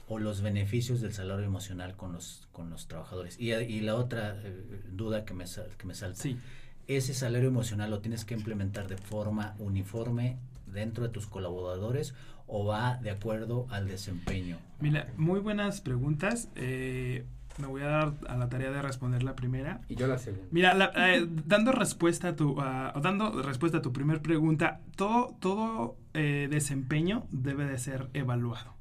o 0.08 0.20
los 0.20 0.42
beneficios 0.42 1.02
del 1.02 1.14
salario 1.14 1.46
emocional 1.46 1.96
con 1.96 2.14
los, 2.14 2.48
con 2.52 2.70
los 2.70 2.88
trabajadores. 2.88 3.40
Y, 3.40 3.52
y 3.54 3.82
la 3.82 3.96
otra 3.96 4.42
eh, 4.44 4.82
duda 4.92 5.24
que 5.26 5.34
me, 5.34 5.46
que 5.78 5.86
me 5.86 5.96
salta. 5.96 6.22
Sí. 6.22 6.38
Ese 6.88 7.14
salario 7.14 7.48
emocional 7.48 7.90
lo 7.90 8.00
tienes 8.00 8.26
que 8.26 8.34
implementar 8.34 8.88
de 8.88 8.98
forma 8.98 9.56
uniforme 9.60 10.38
dentro 10.68 11.04
de 11.04 11.10
tus 11.10 11.28
colaboradores 11.28 12.14
o 12.48 12.66
va 12.66 12.98
de 12.98 13.12
acuerdo 13.12 13.68
al 13.70 13.88
desempeño? 13.88 14.58
Mira, 14.80 15.08
muy 15.18 15.40
buenas 15.40 15.82
preguntas. 15.82 16.50
Eh, 16.56 17.26
me 17.58 17.68
voy 17.68 17.84
a 17.84 17.88
dar 17.88 18.14
a 18.28 18.36
la 18.36 18.50
tarea 18.50 18.72
de 18.72 18.82
responder 18.82 19.24
la 19.24 19.36
primera. 19.36 19.82
Y 19.88 19.96
yo 19.96 20.08
la 20.08 20.18
segunda. 20.18 20.48
Mira, 20.52 20.92
eh, 20.96 21.28
dando 21.46 21.72
respuesta 21.72 22.30
a 22.30 22.36
tu, 22.36 22.56
dando 22.56 23.42
respuesta 23.42 23.78
a 23.78 23.82
tu 23.82 23.94
primer 23.94 24.22
pregunta, 24.22 24.82
todo, 24.96 25.36
todo 25.40 25.96
eh, 26.14 26.48
desempeño 26.50 27.26
debe 27.32 27.66
de 27.66 27.78
ser 27.78 28.10
evaluado 28.14 28.74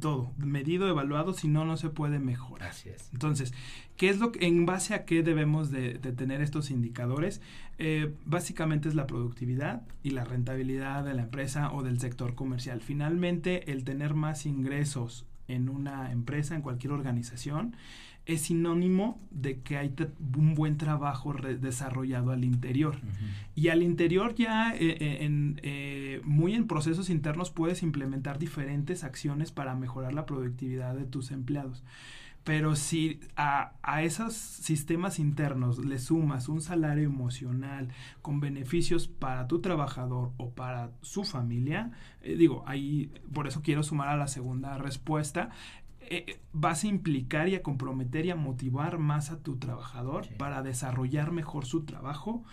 todo, 0.00 0.32
medido, 0.38 0.88
evaluado, 0.88 1.34
si 1.34 1.48
no, 1.48 1.64
no 1.64 1.76
se 1.76 1.90
puede 1.90 2.18
mejorar. 2.18 2.70
Así 2.70 2.88
es. 2.88 3.10
Entonces, 3.12 3.52
¿qué 3.96 4.08
es 4.08 4.18
lo 4.18 4.32
que, 4.32 4.46
en 4.46 4.66
base 4.66 4.94
a 4.94 5.04
qué 5.04 5.22
debemos 5.22 5.70
de, 5.70 5.94
tener 5.98 6.40
estos 6.40 6.70
indicadores? 6.70 7.40
Eh, 7.78 8.14
básicamente 8.24 8.88
es 8.88 8.94
la 8.94 9.06
productividad 9.06 9.82
y 10.02 10.10
la 10.10 10.24
rentabilidad 10.24 11.04
de 11.04 11.14
la 11.14 11.22
empresa 11.22 11.72
o 11.72 11.82
del 11.82 12.00
sector 12.00 12.34
comercial. 12.34 12.80
Finalmente, 12.80 13.70
el 13.72 13.84
tener 13.84 14.14
más 14.14 14.46
ingresos 14.46 15.26
en 15.48 15.68
una 15.68 16.12
empresa, 16.12 16.54
en 16.54 16.62
cualquier 16.62 16.92
organización, 16.92 17.76
es 18.26 18.42
sinónimo 18.42 19.20
de 19.30 19.60
que 19.60 19.76
hay 19.76 19.94
un 20.36 20.54
buen 20.54 20.78
trabajo 20.78 21.34
desarrollado 21.34 22.30
al 22.30 22.44
interior. 22.44 22.96
Y 23.54 23.68
al 23.68 23.82
interior 23.82 24.34
ya 24.34 24.74
eh, 24.74 24.96
eh, 24.98 25.18
en, 25.20 25.60
eh, 25.62 26.22
muy 26.24 26.54
en 26.54 26.66
procesos 26.66 27.10
internos 27.10 27.50
puedes 27.50 27.82
implementar 27.82 28.38
diferentes 28.38 29.04
acciones 29.04 29.52
para 29.52 29.74
mejorar 29.74 30.14
la 30.14 30.24
productividad 30.24 30.94
de 30.94 31.04
tus 31.04 31.32
empleados. 31.32 31.82
Pero 32.44 32.76
si 32.76 33.20
a, 33.36 33.72
a, 33.82 34.02
esos 34.02 34.34
sistemas 34.34 35.18
internos 35.18 35.78
le 35.78 35.98
sumas 35.98 36.48
un 36.48 36.60
salario 36.60 37.04
emocional 37.04 37.88
con 38.20 38.38
beneficios 38.38 39.08
para 39.08 39.48
tu 39.48 39.60
trabajador 39.60 40.32
o 40.36 40.50
para 40.50 40.90
su 41.00 41.24
familia, 41.24 41.92
digo, 42.22 42.62
ahí 42.66 43.10
por 43.32 43.46
eso 43.46 43.62
quiero 43.62 43.82
sumar 43.82 44.08
a 44.08 44.16
la 44.16 44.28
segunda 44.28 44.76
respuesta, 44.76 45.50
eh, 46.10 46.38
vas 46.52 46.84
a 46.84 46.88
implicar 46.88 47.48
y 47.48 47.54
a 47.54 47.62
comprometer 47.62 48.26
y 48.26 48.30
a 48.30 48.36
motivar 48.36 48.98
más 48.98 49.30
a 49.30 49.38
tu 49.38 49.56
trabajador 49.56 50.28
para 50.36 50.62
desarrollar 50.62 51.32
mejor 51.32 51.64
su 51.64 51.84
trabajo 51.84 52.44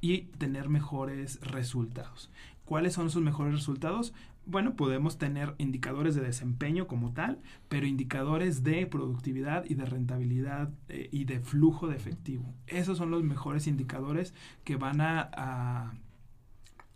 y 0.00 0.22
tener 0.38 0.68
mejores 0.68 1.40
resultados. 1.40 2.30
¿Cuáles 2.66 2.92
son 2.92 3.10
sus 3.10 3.22
mejores 3.22 3.54
resultados? 3.54 4.12
Bueno, 4.44 4.76
podemos 4.76 5.16
tener 5.18 5.54
indicadores 5.56 6.14
de 6.14 6.20
desempeño 6.20 6.86
como 6.86 7.12
tal, 7.12 7.38
pero 7.68 7.86
indicadores 7.86 8.62
de 8.62 8.86
productividad 8.86 9.64
y 9.64 9.74
de 9.74 9.86
rentabilidad 9.86 10.68
eh, 10.88 11.08
y 11.10 11.24
de 11.24 11.40
flujo 11.40 11.88
de 11.88 11.96
efectivo. 11.96 12.44
Esos 12.66 12.98
son 12.98 13.10
los 13.10 13.24
mejores 13.24 13.66
indicadores 13.66 14.34
que 14.64 14.76
van 14.76 15.00
a, 15.00 15.30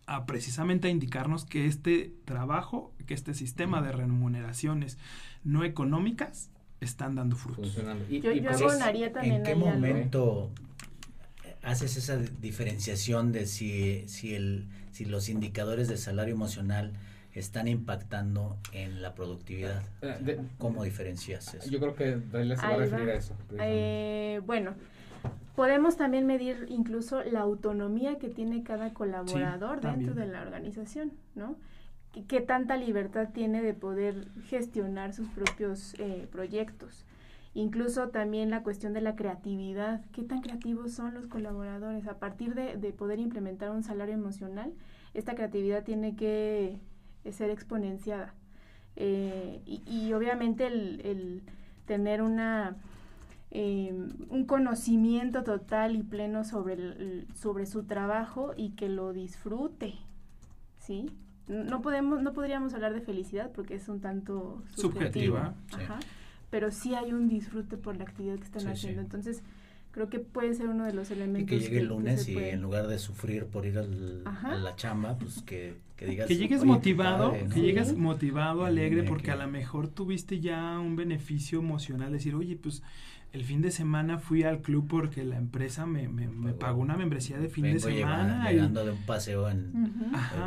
a 0.06 0.26
precisamente 0.26 0.88
a 0.88 0.90
indicarnos 0.90 1.44
que 1.44 1.66
este 1.66 2.12
trabajo, 2.24 2.92
que 3.06 3.14
este 3.14 3.32
sistema 3.32 3.80
de 3.80 3.92
remuneraciones 3.92 4.98
no 5.44 5.64
económicas 5.64 6.50
están 6.80 7.14
dando 7.14 7.36
frutos. 7.36 7.78
Y, 8.08 8.20
yo, 8.20 8.30
abonaría 8.50 9.12
también 9.12 9.36
¿En 9.36 9.42
qué 9.42 9.54
momento 9.54 10.50
haces 11.62 11.96
esa 11.96 12.16
diferenciación 12.16 13.32
de 13.32 13.46
si, 13.46 14.08
si, 14.08 14.34
el, 14.34 14.66
si 14.92 15.04
los 15.04 15.28
indicadores 15.28 15.88
de 15.88 15.96
salario 15.96 16.34
emocional 16.34 16.92
están 17.34 17.68
impactando 17.68 18.56
en 18.72 19.02
la 19.02 19.14
productividad? 19.14 19.82
Eh, 20.02 20.40
¿Cómo 20.58 20.84
diferencias 20.84 21.54
eso? 21.54 21.70
Yo 21.70 21.78
creo 21.78 21.94
que 21.94 22.16
Dalia 22.32 22.56
se 22.56 22.66
va 22.66 22.74
a 22.74 22.76
referir 22.76 23.10
a 23.10 23.14
eso. 23.14 23.34
Eh, 23.58 24.40
bueno, 24.46 24.74
podemos 25.54 25.96
también 25.96 26.26
medir 26.26 26.66
incluso 26.68 27.22
la 27.22 27.40
autonomía 27.40 28.18
que 28.18 28.28
tiene 28.28 28.62
cada 28.62 28.92
colaborador 28.92 29.80
dentro 29.80 30.14
de 30.14 30.26
la 30.26 30.42
organización, 30.42 31.12
¿no? 31.34 31.56
qué 32.26 32.40
tanta 32.40 32.76
libertad 32.76 33.28
tiene 33.32 33.62
de 33.62 33.74
poder 33.74 34.26
gestionar 34.48 35.12
sus 35.12 35.28
propios 35.28 35.94
eh, 35.98 36.26
proyectos. 36.30 37.04
Incluso 37.52 38.10
también 38.10 38.50
la 38.50 38.62
cuestión 38.62 38.92
de 38.92 39.00
la 39.00 39.16
creatividad, 39.16 40.04
qué 40.12 40.22
tan 40.22 40.40
creativos 40.40 40.92
son 40.92 41.14
los 41.14 41.26
colaboradores. 41.26 42.06
A 42.06 42.18
partir 42.18 42.54
de, 42.54 42.92
poder 42.92 43.18
implementar 43.18 43.70
un 43.70 43.82
salario 43.82 44.14
emocional, 44.14 44.72
esta 45.14 45.34
creatividad 45.34 45.82
tiene 45.82 46.14
que 46.14 46.78
eh, 47.24 47.32
ser 47.32 47.50
exponenciada. 47.50 48.34
Eh, 48.96 49.62
y, 49.66 50.12
obviamente 50.12 50.66
el, 50.66 51.42
tener 51.86 52.22
una, 52.22 52.76
un 53.50 54.44
conocimiento 54.46 55.42
total 55.42 55.96
y 55.96 56.04
pleno 56.04 56.44
sobre, 56.44 57.26
sobre 57.34 57.66
su 57.66 57.84
trabajo 57.84 58.52
y 58.56 58.70
que 58.70 58.88
lo 58.88 59.12
disfrute, 59.12 59.94
¿sí? 60.78 61.10
no 61.50 61.82
podemos 61.82 62.22
no 62.22 62.32
podríamos 62.32 62.74
hablar 62.74 62.94
de 62.94 63.00
felicidad 63.00 63.50
porque 63.52 63.74
es 63.74 63.88
un 63.88 64.00
tanto 64.00 64.62
subjetiva, 64.76 65.54
pero 66.50 66.70
sí 66.70 66.94
hay 66.94 67.12
un 67.12 67.28
disfrute 67.28 67.76
por 67.76 67.96
la 67.96 68.04
actividad 68.04 68.36
que 68.36 68.44
están 68.44 68.66
haciendo. 68.68 69.00
entonces 69.00 69.42
creo 69.92 70.08
que 70.08 70.20
puede 70.20 70.54
ser 70.54 70.68
uno 70.68 70.84
de 70.84 70.92
los 70.92 71.10
elementos 71.10 71.42
y 71.42 71.46
que 71.46 71.58
llegue 71.58 71.80
el 71.80 71.88
lunes 71.88 72.28
y 72.28 72.36
en 72.36 72.62
lugar 72.62 72.86
de 72.86 72.98
sufrir 72.98 73.46
por 73.46 73.66
ir 73.66 73.78
a 73.78 73.82
la 73.82 74.76
chamba 74.76 75.16
pues 75.18 75.42
que, 75.42 75.74
que 75.96 76.06
digas 76.06 76.28
que 76.28 76.36
llegues 76.36 76.64
motivado 76.64 77.32
que 77.32 77.60
llegues 77.60 77.96
motivado 77.96 78.64
alegre 78.64 79.02
porque 79.02 79.30
a 79.30 79.36
lo 79.36 79.48
mejor 79.48 79.88
tuviste 79.88 80.40
ya 80.40 80.78
un 80.78 80.96
beneficio 80.96 81.58
emocional 81.58 82.12
decir 82.12 82.34
oye 82.34 82.56
pues 82.56 82.82
el 83.32 83.44
fin 83.44 83.62
de 83.62 83.70
semana 83.70 84.18
fui 84.18 84.42
al 84.42 84.60
club 84.60 84.86
porque 84.88 85.24
la 85.24 85.36
empresa 85.36 85.86
me, 85.86 86.08
me, 86.08 86.52
pagó 86.52 86.80
una 86.80 86.96
membresía 86.96 87.38
de 87.38 87.48
fin 87.48 87.62
de 87.64 87.78
semana. 87.78 88.50
Llegando, 88.50 88.84
de 88.84 88.90
un 88.90 89.06
paseo 89.06 89.48
en, 89.48 89.72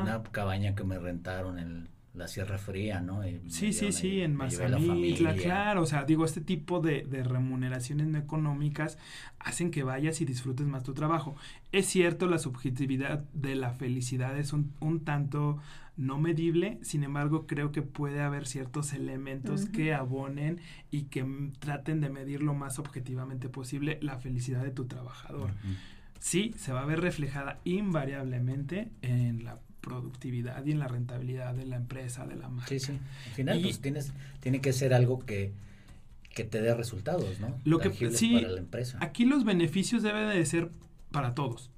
una 0.01 0.21
cabaña 0.31 0.75
que 0.75 0.83
me 0.83 0.99
rentaron 0.99 1.59
en 1.59 1.87
la 2.13 2.27
Sierra 2.27 2.57
Fría, 2.57 3.01
¿no? 3.01 3.21
sí, 3.47 3.73
sí, 3.73 3.91
sí, 3.91 4.21
en 4.21 4.35
Mazamitla, 4.35 5.35
claro. 5.35 5.81
O 5.81 5.85
sea, 5.85 6.03
digo, 6.03 6.25
este 6.25 6.41
tipo 6.41 6.79
de, 6.79 7.03
de 7.03 7.23
remuneraciones 7.23 8.07
no 8.07 8.19
económicas 8.19 8.97
hacen 9.39 9.71
que 9.71 9.83
vayas 9.83 10.21
y 10.21 10.25
disfrutes 10.25 10.67
más 10.67 10.83
tu 10.83 10.93
trabajo. 10.93 11.35
Es 11.71 11.87
cierto, 11.87 12.27
la 12.27 12.37
subjetividad 12.37 13.23
de 13.33 13.55
la 13.55 13.73
felicidad 13.73 14.37
es 14.37 14.53
un, 14.53 14.73
un 14.79 15.03
tanto 15.03 15.59
no 15.95 16.19
medible, 16.19 16.79
sin 16.81 17.03
embargo 17.03 17.45
creo 17.45 17.71
que 17.71 17.81
puede 17.81 18.21
haber 18.21 18.47
ciertos 18.47 18.93
elementos 18.93 19.65
que 19.67 19.93
abonen 19.93 20.59
y 20.89 21.03
que 21.03 21.25
traten 21.59 22.01
de 22.01 22.09
medir 22.09 22.41
lo 22.41 22.53
más 22.53 22.79
objetivamente 22.79 23.47
posible 23.49 23.99
la 24.01 24.17
felicidad 24.17 24.63
de 24.63 24.71
tu 24.71 24.85
trabajador. 24.85 25.51
Sí, 26.19 26.53
se 26.57 26.73
va 26.73 26.81
a 26.81 26.85
ver 26.85 27.01
reflejada 27.01 27.59
invariablemente 27.63 28.91
en 29.01 29.43
la 29.43 29.59
productividad 29.83 30.65
y 30.65 30.71
en 30.71 30.79
la 30.79 30.87
rentabilidad 30.87 31.53
de 31.53 31.65
la 31.65 31.75
empresa, 31.75 32.25
de 32.25 32.35
la 32.35 32.49
marca. 32.49 32.69
Sí, 32.69 32.79
sí. 32.79 32.99
Al 33.27 33.33
final, 33.33 33.61
pues 33.61 33.79
tienes, 33.79 34.13
tiene 34.39 34.61
que 34.61 34.73
ser 34.73 34.93
algo 34.93 35.19
que, 35.19 35.51
que 36.33 36.43
te 36.43 36.61
dé 36.61 36.73
resultados, 36.73 37.39
¿no? 37.39 37.59
Lo 37.65 37.79
que 37.79 37.91
sí, 38.11 38.35
para 38.35 38.47
la 38.49 38.59
empresa. 38.59 38.97
Aquí 39.01 39.25
los 39.25 39.43
beneficios 39.43 40.01
deben 40.01 40.29
de 40.29 40.45
ser 40.45 40.71
para 41.11 41.35
todos. 41.35 41.69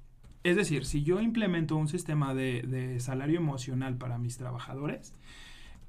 Es 0.44 0.54
decir, 0.54 0.86
si 0.86 1.02
yo 1.02 1.20
implemento 1.20 1.74
un 1.76 1.88
sistema 1.88 2.32
de, 2.32 2.96
salario 3.00 3.38
emocional 3.38 3.96
para 3.96 4.16
mis 4.16 4.38
trabajadores, 4.38 5.12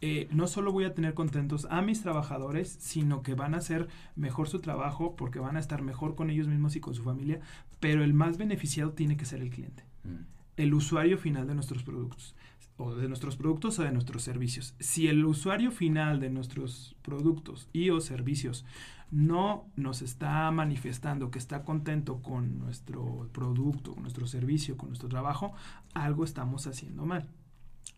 eh, 0.02 0.28
no 0.32 0.48
solo 0.48 0.72
voy 0.72 0.86
a 0.86 0.96
tener 0.96 1.14
contentos 1.14 1.68
a 1.70 1.84
mis 1.84 2.02
trabajadores, 2.02 2.76
sino 2.80 3.22
que 3.22 3.36
van 3.36 3.54
a 3.54 3.58
hacer 3.58 3.88
mejor 4.16 4.50
su 4.50 4.60
trabajo 4.60 5.16
porque 5.16 5.38
van 5.38 5.58
a 5.58 5.60
estar 5.60 5.84
mejor 5.84 6.16
con 6.16 6.32
ellos 6.32 6.48
mismos 6.48 6.76
y 6.76 6.80
con 6.80 6.96
su 6.96 7.04
familia, 7.04 7.40
pero 7.80 8.04
el 8.04 8.16
más 8.16 8.40
beneficiado 8.40 8.94
tiene 8.94 9.16
que 9.16 9.26
ser 9.26 9.42
el 9.42 9.52
cliente, 9.52 9.84
mm. 10.04 10.37
El 10.58 10.74
usuario 10.74 11.18
final 11.18 11.48
de 11.48 11.56
nuestros 11.56 11.84
productos 11.84 12.36
o 12.78 12.94
de 12.96 13.08
nuestros 13.08 13.38
productos 13.38 13.80
o 13.80 13.84
de 13.84 13.92
nuestros 13.92 14.24
servicios. 14.24 14.76
Si 14.80 15.08
el 15.08 15.26
usuario 15.26 15.72
final 15.72 16.20
de 16.20 16.30
nuestros 16.30 16.96
productos 17.02 17.70
y 17.74 17.90
o 17.90 18.00
servicios 18.02 18.66
no 19.10 19.70
nos 19.76 20.02
está 20.02 20.50
manifestando 20.52 21.32
que 21.32 21.40
está 21.40 21.64
contento 21.64 22.22
con 22.22 22.60
nuestro 22.60 23.30
producto, 23.32 23.94
con 23.94 24.04
nuestro 24.04 24.28
servicio, 24.28 24.78
con 24.78 24.90
nuestro 24.90 25.10
trabajo, 25.10 25.54
algo 25.94 26.24
estamos 26.24 26.68
haciendo 26.68 27.06
mal. 27.06 27.28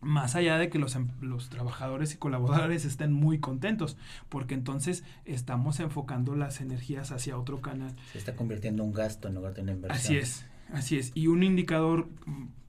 Más 0.00 0.34
allá 0.34 0.56
de 0.56 0.70
que 0.70 0.78
los, 0.78 0.94
em, 0.94 1.08
los 1.20 1.50
trabajadores 1.50 2.14
y 2.14 2.16
colaboradores 2.16 2.86
estén 2.86 3.12
muy 3.12 3.38
contentos, 3.38 3.98
porque 4.30 4.54
entonces 4.54 5.04
estamos 5.26 5.78
enfocando 5.80 6.36
las 6.36 6.62
energías 6.62 7.12
hacia 7.12 7.36
otro 7.36 7.60
canal. 7.60 7.94
Se 8.12 8.18
está 8.18 8.34
convirtiendo 8.34 8.82
en 8.82 8.90
un 8.90 8.94
gasto 8.94 9.28
en 9.28 9.34
lugar 9.34 9.52
de 9.52 9.62
una 9.62 9.72
inversión. 9.72 9.98
Así 9.98 10.16
es, 10.16 10.46
así 10.72 10.98
es. 10.98 11.12
Y 11.14 11.26
un 11.28 11.42
indicador 11.42 12.08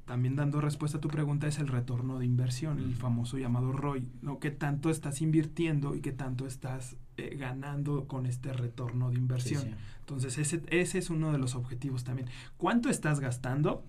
también 0.06 0.36
dando 0.36 0.60
respuesta 0.60 0.98
a 0.98 1.02
tu 1.02 1.08
pregunta 1.08 1.48
es 1.48 1.60
el 1.60 1.68
retorno 1.68 2.20
de 2.20 2.26
inversión, 2.26 2.80
el 2.80 2.96
famoso 2.96 3.38
llamado 3.38 3.72
ROI, 3.72 4.08
¿no? 4.22 4.40
¿Qué 4.40 4.52
tanto 4.52 4.90
estás 4.90 5.22
invirtiendo 5.22 5.96
y 5.96 6.02
qué 6.02 6.12
tanto 6.12 6.46
estás 6.46 6.98
eh, 7.18 7.36
ganando 7.40 8.08
con 8.08 8.26
este 8.26 8.52
retorno 8.52 9.10
de 9.10 9.16
inversión? 9.16 9.76
Entonces, 10.00 10.38
ese, 10.38 10.64
ese 10.70 10.98
es 10.98 11.10
uno 11.10 11.32
de 11.32 11.38
los 11.38 11.56
objetivos 11.56 12.04
también. 12.04 12.28
¿Cuánto 12.58 12.90
estás 12.90 13.20
gastando? 13.20 13.86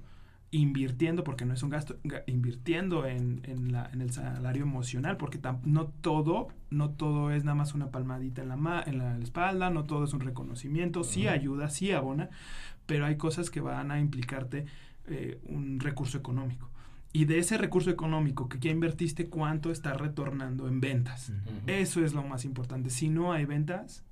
invirtiendo, 0.52 1.24
porque 1.24 1.46
no 1.46 1.54
es 1.54 1.62
un 1.62 1.70
gasto, 1.70 1.96
invirtiendo 2.26 3.06
en, 3.06 3.40
en, 3.44 3.72
la, 3.72 3.88
en 3.90 4.02
el 4.02 4.12
salario 4.12 4.64
emocional, 4.64 5.16
porque 5.16 5.40
no 5.64 5.86
todo, 5.86 6.48
no 6.68 6.90
todo 6.90 7.30
es 7.30 7.42
nada 7.42 7.54
más 7.54 7.72
una 7.72 7.90
palmadita 7.90 8.42
en 8.42 8.48
la, 8.50 8.82
en 8.86 8.98
la 8.98 9.18
espalda, 9.18 9.70
no 9.70 9.84
todo 9.84 10.04
es 10.04 10.12
un 10.12 10.20
reconocimiento, 10.20 11.04
sí 11.04 11.26
ayuda, 11.26 11.70
sí 11.70 11.92
abona, 11.92 12.28
pero 12.92 13.06
hay 13.06 13.16
cosas 13.16 13.48
que 13.48 13.62
van 13.62 13.90
a 13.90 13.98
implicarte 13.98 14.66
eh, 15.06 15.38
un 15.46 15.80
recurso 15.80 16.18
económico. 16.18 16.68
Y 17.10 17.24
de 17.24 17.38
ese 17.38 17.56
recurso 17.56 17.88
económico 17.88 18.50
que 18.50 18.58
ya 18.58 18.70
invertiste, 18.70 19.28
¿cuánto 19.28 19.70
está 19.70 19.94
retornando 19.94 20.68
en 20.68 20.82
ventas? 20.82 21.32
Eso 21.66 22.04
es 22.04 22.12
lo 22.12 22.22
más 22.22 22.44
importante. 22.44 22.90
Si 22.90 23.08
no 23.08 23.32
hay 23.32 23.46
ventas, 23.46 24.04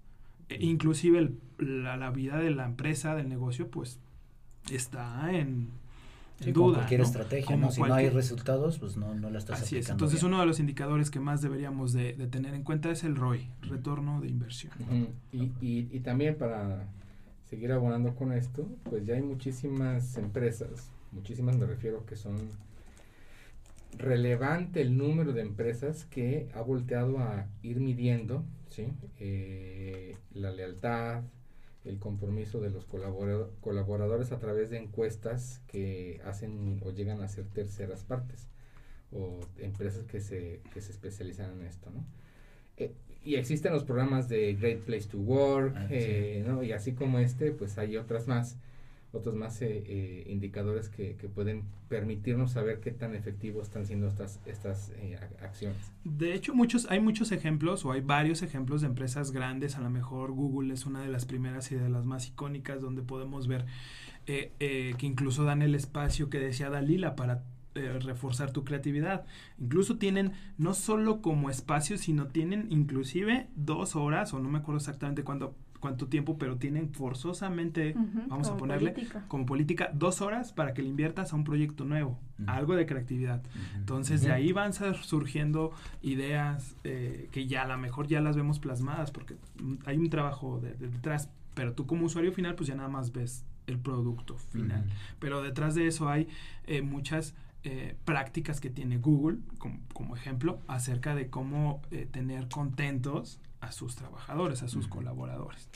e 0.48 0.64
inclusive 0.64 1.30
la, 1.58 1.98
la 1.98 2.10
vida 2.10 2.38
de 2.38 2.52
la 2.52 2.64
empresa, 2.64 3.14
del 3.14 3.28
negocio, 3.28 3.68
pues 3.68 3.98
está 4.70 5.30
en, 5.30 5.68
duda. 6.50 6.76
cualquier 6.76 7.02
estrategia, 7.02 7.58
¿no? 7.58 7.70
Si 7.70 7.82
no 7.82 7.92
hay 7.92 8.08
resultados, 8.08 8.78
pues 8.78 8.96
no, 8.96 9.14
no 9.14 9.28
la 9.28 9.40
estás 9.40 9.60
Así 9.60 9.76
es. 9.76 9.90
Entonces, 9.90 10.22
uno 10.22 10.40
de 10.40 10.46
los 10.46 10.58
indicadores 10.58 11.10
que 11.10 11.20
más 11.20 11.42
deberíamos 11.42 11.92
de, 11.92 12.14
tener 12.30 12.54
en 12.54 12.62
cuenta 12.62 12.90
es 12.90 13.04
el 13.04 13.14
ROI, 13.14 13.46
retorno 13.60 14.22
de 14.22 14.28
inversión. 14.28 14.72
y, 15.34 15.50
y, 15.60 15.86
y, 15.92 16.00
también 16.00 16.38
para 16.38 16.88
seguir 17.50 17.72
abonando 17.72 18.14
con 18.14 18.32
esto, 18.32 18.68
pues 18.84 19.04
ya 19.04 19.16
hay 19.16 19.22
muchísimas 19.22 20.16
empresas, 20.16 20.88
muchísimas 21.10 21.58
me 21.58 21.66
refiero 21.66 22.06
que 22.06 22.14
son 22.14 22.36
relevante 23.98 24.80
el 24.80 24.96
número 24.96 25.32
de 25.32 25.42
empresas 25.42 26.04
que 26.04 26.48
ha 26.54 26.62
volteado 26.62 27.18
a 27.18 27.48
ir 27.62 27.80
midiendo 27.80 28.44
¿sí? 28.68 28.86
Eh, 29.18 30.16
la 30.32 30.52
lealtad, 30.52 31.24
el 31.84 31.98
compromiso 31.98 32.60
de 32.60 32.70
los 32.70 32.84
colaboradores 32.84 34.32
a 34.32 34.38
través 34.38 34.70
de 34.70 34.78
encuestas 34.78 35.60
que 35.66 36.20
hacen 36.24 36.80
o 36.84 36.92
llegan 36.92 37.20
a 37.20 37.28
ser 37.28 37.46
terceras 37.46 38.04
partes 38.04 38.46
o 39.12 39.40
empresas 39.58 40.04
que 40.06 40.20
se, 40.20 40.60
que 40.72 40.80
se 40.80 40.92
especializan 40.92 41.50
en 41.58 41.66
esto, 41.66 41.90
¿no? 41.90 42.04
Eh, 42.76 42.94
y 43.24 43.34
existen 43.34 43.72
los 43.72 43.84
programas 43.84 44.28
de 44.28 44.54
Great 44.54 44.80
Place 44.80 45.08
to 45.08 45.18
Work, 45.18 45.74
ah, 45.76 45.86
eh, 45.90 46.44
¿no? 46.46 46.62
Y 46.62 46.72
así 46.72 46.92
como 46.92 47.18
este, 47.18 47.52
pues 47.52 47.78
hay 47.78 47.96
otras 47.96 48.28
más 48.28 48.56
otros 49.12 49.34
más 49.34 49.60
eh, 49.62 49.82
eh, 49.86 50.24
indicadores 50.28 50.88
que, 50.88 51.16
que, 51.16 51.28
pueden 51.28 51.64
permitirnos 51.88 52.52
saber 52.52 52.80
qué 52.80 52.92
tan 52.92 53.14
efectivos 53.14 53.66
están 53.66 53.84
siendo 53.84 54.06
estas, 54.06 54.40
estas 54.46 54.92
eh, 54.96 55.18
acciones. 55.42 55.92
De 56.04 56.32
hecho, 56.32 56.54
muchos, 56.54 56.86
hay 56.90 57.00
muchos 57.00 57.32
ejemplos 57.32 57.84
o 57.84 57.92
hay 57.92 58.02
varios 58.02 58.42
ejemplos 58.42 58.82
de 58.82 58.86
empresas 58.86 59.32
grandes, 59.32 59.76
a 59.76 59.80
lo 59.80 59.90
mejor 59.90 60.30
Google 60.30 60.72
es 60.72 60.86
una 60.86 61.02
de 61.02 61.08
las 61.08 61.24
primeras 61.24 61.72
y 61.72 61.74
de 61.74 61.88
las 61.88 62.04
más 62.04 62.28
icónicas 62.28 62.80
donde 62.80 63.02
podemos 63.02 63.48
ver 63.48 63.66
que 64.26 64.96
incluso 65.00 65.42
dan 65.42 65.60
el 65.60 65.74
espacio 65.74 66.30
que 66.30 66.38
decía 66.38 66.70
Dalila 66.70 67.16
para 67.16 67.42
reforzar 68.00 68.52
tu 68.52 68.64
creatividad. 68.64 69.24
Incluso 69.58 69.96
tienen 69.96 70.32
no 70.58 70.74
solo 70.74 71.20
como 71.20 71.50
espacio, 71.50 71.98
sino 71.98 72.26
tienen 72.26 72.66
inclusive 72.70 73.48
dos 73.56 73.96
horas, 73.96 74.32
o 74.34 74.40
no 74.40 74.48
me 74.48 74.58
acuerdo 74.58 74.78
exactamente 74.78 75.24
cuándo 75.24 75.54
cuánto 75.80 76.06
tiempo, 76.06 76.38
pero 76.38 76.58
tienen 76.58 76.92
forzosamente, 76.92 77.94
vamos 78.28 78.48
a 78.48 78.56
ponerle, 78.56 78.94
como 79.26 79.46
política, 79.46 79.90
dos 79.92 80.20
horas 80.20 80.52
para 80.52 80.74
que 80.74 80.82
le 80.82 80.88
inviertas 80.88 81.32
a 81.32 81.36
un 81.36 81.42
proyecto 81.42 81.84
nuevo, 81.84 82.20
algo 82.46 82.76
de 82.76 82.86
creatividad. 82.86 83.42
Entonces, 83.74 84.22
de 84.22 84.30
ahí 84.30 84.52
van 84.52 84.72
surgiendo 84.72 85.72
ideas 86.02 86.76
eh, 86.84 87.28
que 87.32 87.46
ya 87.46 87.62
a 87.62 87.66
lo 87.66 87.78
mejor 87.78 88.06
ya 88.06 88.20
las 88.20 88.36
vemos 88.36 88.60
plasmadas, 88.60 89.10
porque 89.10 89.36
hay 89.86 89.96
un 89.96 90.10
trabajo 90.10 90.60
detrás, 90.60 91.30
pero 91.54 91.72
tú 91.72 91.86
como 91.86 92.06
usuario 92.06 92.32
final, 92.32 92.54
pues 92.54 92.68
ya 92.68 92.74
nada 92.74 92.88
más 92.88 93.12
ves 93.12 93.44
el 93.66 93.78
producto 93.78 94.36
final. 94.36 94.84
Pero 95.18 95.42
detrás 95.42 95.74
de 95.74 95.86
eso 95.86 96.08
hay 96.08 96.28
eh, 96.66 96.82
muchas... 96.82 97.34
Eh, 97.62 97.94
prácticas 98.06 98.58
que 98.58 98.70
tiene 98.70 98.96
Google 98.96 99.38
como, 99.58 99.80
como 99.92 100.16
ejemplo 100.16 100.60
acerca 100.66 101.14
de 101.14 101.28
cómo 101.28 101.82
tener 102.10 102.48
contentos 102.48 103.38
a 103.60 103.72
sus 103.72 103.96
trabajadores, 103.96 104.62
a 104.62 104.68
sus 104.68 104.88
colaboradores. 104.88 105.68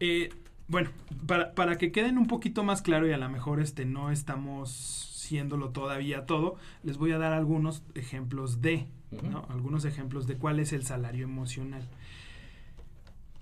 Eh, 0.00 0.30
bueno, 0.68 0.90
para, 1.26 1.54
para, 1.54 1.78
que 1.78 1.92
queden 1.92 2.18
un 2.18 2.26
poquito 2.26 2.64
más 2.64 2.82
claro 2.82 3.08
y 3.08 3.12
a 3.12 3.18
lo 3.18 3.28
mejor 3.28 3.60
este, 3.60 3.84
no 3.84 4.10
estamos 4.10 4.70
siéndolo 4.70 5.70
todavía 5.70 6.26
todo, 6.26 6.56
les 6.82 6.98
voy 6.98 7.12
a 7.12 7.18
dar 7.18 7.32
algunos 7.32 7.82
ejemplos 7.94 8.60
de, 8.62 8.86
¿no? 9.22 9.46
Algunos 9.48 9.84
ejemplos 9.84 10.26
de 10.26 10.36
cuál 10.36 10.60
es 10.60 10.72
el 10.72 10.84
salario 10.84 11.24
emocional. 11.24 11.82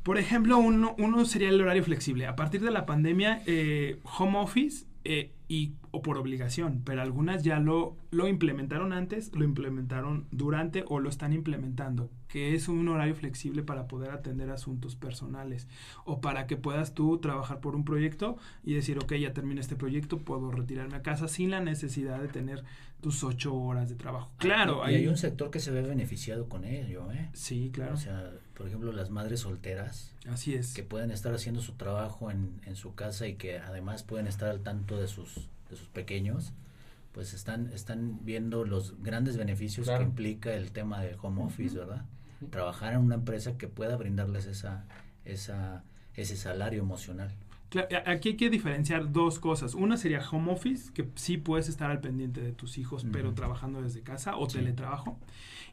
Por 0.02 0.18
ejemplo, 0.18 0.58
uno, 0.58 0.94
uno 0.98 1.24
sería 1.24 1.48
el 1.48 1.60
horario 1.60 1.82
flexible. 1.82 2.26
A 2.26 2.36
partir 2.36 2.60
de 2.60 2.70
la 2.70 2.84
pandemia, 2.84 3.42
eh, 3.46 4.00
home 4.18 4.38
office 4.38 4.86
eh, 5.04 5.32
y, 5.48 5.74
o 5.90 6.02
por 6.02 6.16
obligación, 6.18 6.82
pero 6.84 7.02
algunas 7.02 7.44
ya 7.44 7.60
lo, 7.60 7.96
lo 8.10 8.26
implementaron 8.28 8.92
antes, 8.92 9.30
lo 9.34 9.44
implementaron 9.44 10.26
durante 10.30 10.84
o 10.88 11.00
lo 11.00 11.08
están 11.08 11.32
implementando 11.32 12.10
que 12.34 12.52
es 12.56 12.66
un 12.66 12.88
horario 12.88 13.14
flexible 13.14 13.62
para 13.62 13.86
poder 13.86 14.10
atender 14.10 14.50
asuntos 14.50 14.96
personales 14.96 15.68
o 16.04 16.20
para 16.20 16.48
que 16.48 16.56
puedas 16.56 16.92
tú 16.92 17.18
trabajar 17.18 17.60
por 17.60 17.76
un 17.76 17.84
proyecto 17.84 18.38
y 18.64 18.74
decir, 18.74 18.98
ok, 18.98 19.14
ya 19.14 19.32
terminé 19.32 19.60
este 19.60 19.76
proyecto, 19.76 20.18
puedo 20.18 20.50
retirarme 20.50 20.96
a 20.96 21.02
casa 21.02 21.28
sin 21.28 21.52
la 21.52 21.60
necesidad 21.60 22.20
de 22.20 22.26
tener 22.26 22.64
tus 23.04 23.22
ocho 23.22 23.54
horas 23.54 23.90
de 23.90 23.96
trabajo. 23.96 24.32
Claro, 24.38 24.82
y, 24.88 24.94
hay, 24.94 25.06
un 25.06 25.18
sector 25.18 25.50
que 25.50 25.60
se 25.60 25.70
ve 25.70 25.82
beneficiado 25.82 26.48
con 26.48 26.64
ello, 26.64 27.12
¿eh? 27.12 27.28
Sí, 27.34 27.70
claro. 27.70 27.92
O 27.92 27.96
sea, 27.98 28.32
por 28.54 28.66
ejemplo, 28.66 28.92
las 28.92 29.10
madres 29.10 29.40
solteras. 29.40 30.14
Así 30.26 30.54
es. 30.54 30.72
Que 30.72 30.82
pueden 30.82 31.10
estar 31.10 31.34
haciendo 31.34 31.60
su 31.60 31.74
trabajo 31.74 32.30
en, 32.30 32.62
en 32.64 32.76
su 32.76 32.94
casa 32.94 33.26
y 33.26 33.34
que 33.34 33.58
además 33.58 34.04
pueden 34.04 34.26
estar 34.26 34.48
al 34.48 34.62
tanto 34.62 34.98
de 34.98 35.06
sus, 35.06 35.50
de 35.68 35.76
sus 35.76 35.88
pequeños 35.88 36.54
pues 37.12 37.32
están, 37.32 37.70
están 37.72 38.24
viendo 38.24 38.64
los 38.64 39.00
grandes 39.00 39.36
beneficios 39.36 39.88
que 39.88 40.02
implica 40.02 40.52
el 40.52 40.72
tema 40.72 41.00
de 41.00 41.16
home 41.22 41.44
office, 41.44 41.78
¿verdad? 41.78 42.04
trabajar 42.50 42.94
en 42.94 43.00
una 43.00 43.14
empresa 43.14 43.56
que 43.56 43.68
pueda 43.68 43.96
brindarles 43.96 44.46
esa, 44.46 44.84
esa, 45.24 45.84
ese 46.14 46.36
salario 46.36 46.82
emocional. 46.82 47.30
Aquí 48.06 48.30
hay 48.30 48.36
que 48.36 48.50
diferenciar 48.50 49.12
dos 49.12 49.38
cosas. 49.38 49.74
Una 49.74 49.96
sería 49.96 50.20
home 50.28 50.52
office, 50.52 50.92
que 50.92 51.08
sí 51.14 51.36
puedes 51.36 51.68
estar 51.68 51.90
al 51.90 52.00
pendiente 52.00 52.40
de 52.40 52.52
tus 52.52 52.78
hijos, 52.78 53.06
pero 53.12 53.34
trabajando 53.34 53.82
desde 53.82 54.02
casa 54.02 54.36
o 54.36 54.46
teletrabajo 54.46 55.18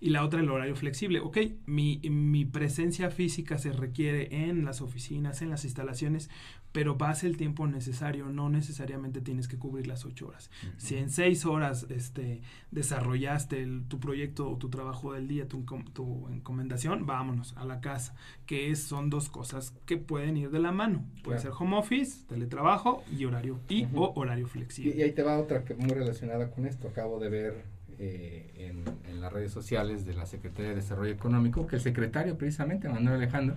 y 0.01 0.09
la 0.09 0.25
otra 0.25 0.39
el 0.39 0.49
horario 0.49 0.75
flexible. 0.75 1.19
Ok, 1.19 1.37
mi, 1.67 1.99
mi 2.09 2.43
presencia 2.43 3.11
física 3.11 3.57
se 3.59 3.71
requiere 3.71 4.47
en 4.47 4.65
las 4.65 4.81
oficinas, 4.81 5.41
en 5.43 5.51
las 5.51 5.63
instalaciones, 5.63 6.29
pero 6.71 6.95
vas 6.95 7.23
el 7.23 7.37
tiempo 7.37 7.67
necesario, 7.67 8.27
no 8.27 8.49
necesariamente 8.49 9.21
tienes 9.21 9.47
que 9.47 9.57
cubrir 9.57 9.87
las 9.87 10.05
ocho 10.05 10.27
horas. 10.27 10.49
Si 10.77 10.97
en 10.97 11.09
seis 11.09 11.45
horas 11.45 11.85
este, 11.89 12.41
desarrollaste 12.71 13.67
tu 13.87 13.99
proyecto 13.99 14.49
o 14.49 14.57
tu 14.57 14.69
trabajo 14.69 15.13
del 15.13 15.27
día, 15.27 15.47
tu, 15.47 15.63
tu 15.93 16.27
encomendación, 16.29 17.05
vámonos 17.05 17.55
a 17.57 17.65
la 17.65 17.81
casa, 17.81 18.15
que 18.45 18.73
son 18.75 19.09
dos 19.09 19.29
cosas 19.29 19.73
que 19.85 19.97
pueden 19.97 20.37
ir 20.37 20.49
de 20.49 20.59
la 20.59 20.71
mano. 20.71 21.05
Puede 21.23 21.39
ser 21.39 21.51
home 21.57 21.77
office, 21.77 22.25
teletrabajo 22.27 23.03
y 23.11 23.25
horario 23.25 23.59
y 23.67 23.87
o 23.93 24.13
horario 24.15 24.47
flexible. 24.47 24.95
Y, 24.95 25.01
ahí 25.01 25.11
te 25.11 25.23
va 25.23 25.37
otra 25.37 25.63
que 25.63 25.73
muy 25.73 25.89
relacionada 25.89 26.51
con 26.51 26.65
esto. 26.65 26.87
Acabo 26.87 27.19
de 27.19 27.29
ver 27.29 27.65
eh, 27.99 28.49
en, 28.57 29.21
las 29.21 29.31
redes 29.31 29.51
sociales 29.51 30.03
de 30.03 30.15
la 30.15 30.25
Secretaría 30.25 30.69
de 30.69 30.77
Desarrollo 30.77 31.11
Económico, 31.11 31.67
que 31.67 31.75
el 31.75 31.81
secretario 31.83 32.35
precisamente, 32.39 32.89
Manuel 32.89 33.17
Alejandro, 33.17 33.55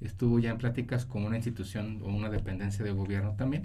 estuvo 0.00 0.38
ya 0.38 0.50
en 0.50 0.58
pláticas 0.58 1.04
con 1.06 1.24
una 1.24 1.36
institución 1.36 2.00
o 2.02 2.08
una 2.08 2.30
dependencia 2.30 2.84
de 2.84 2.92
gobierno 2.92 3.34
también 3.36 3.62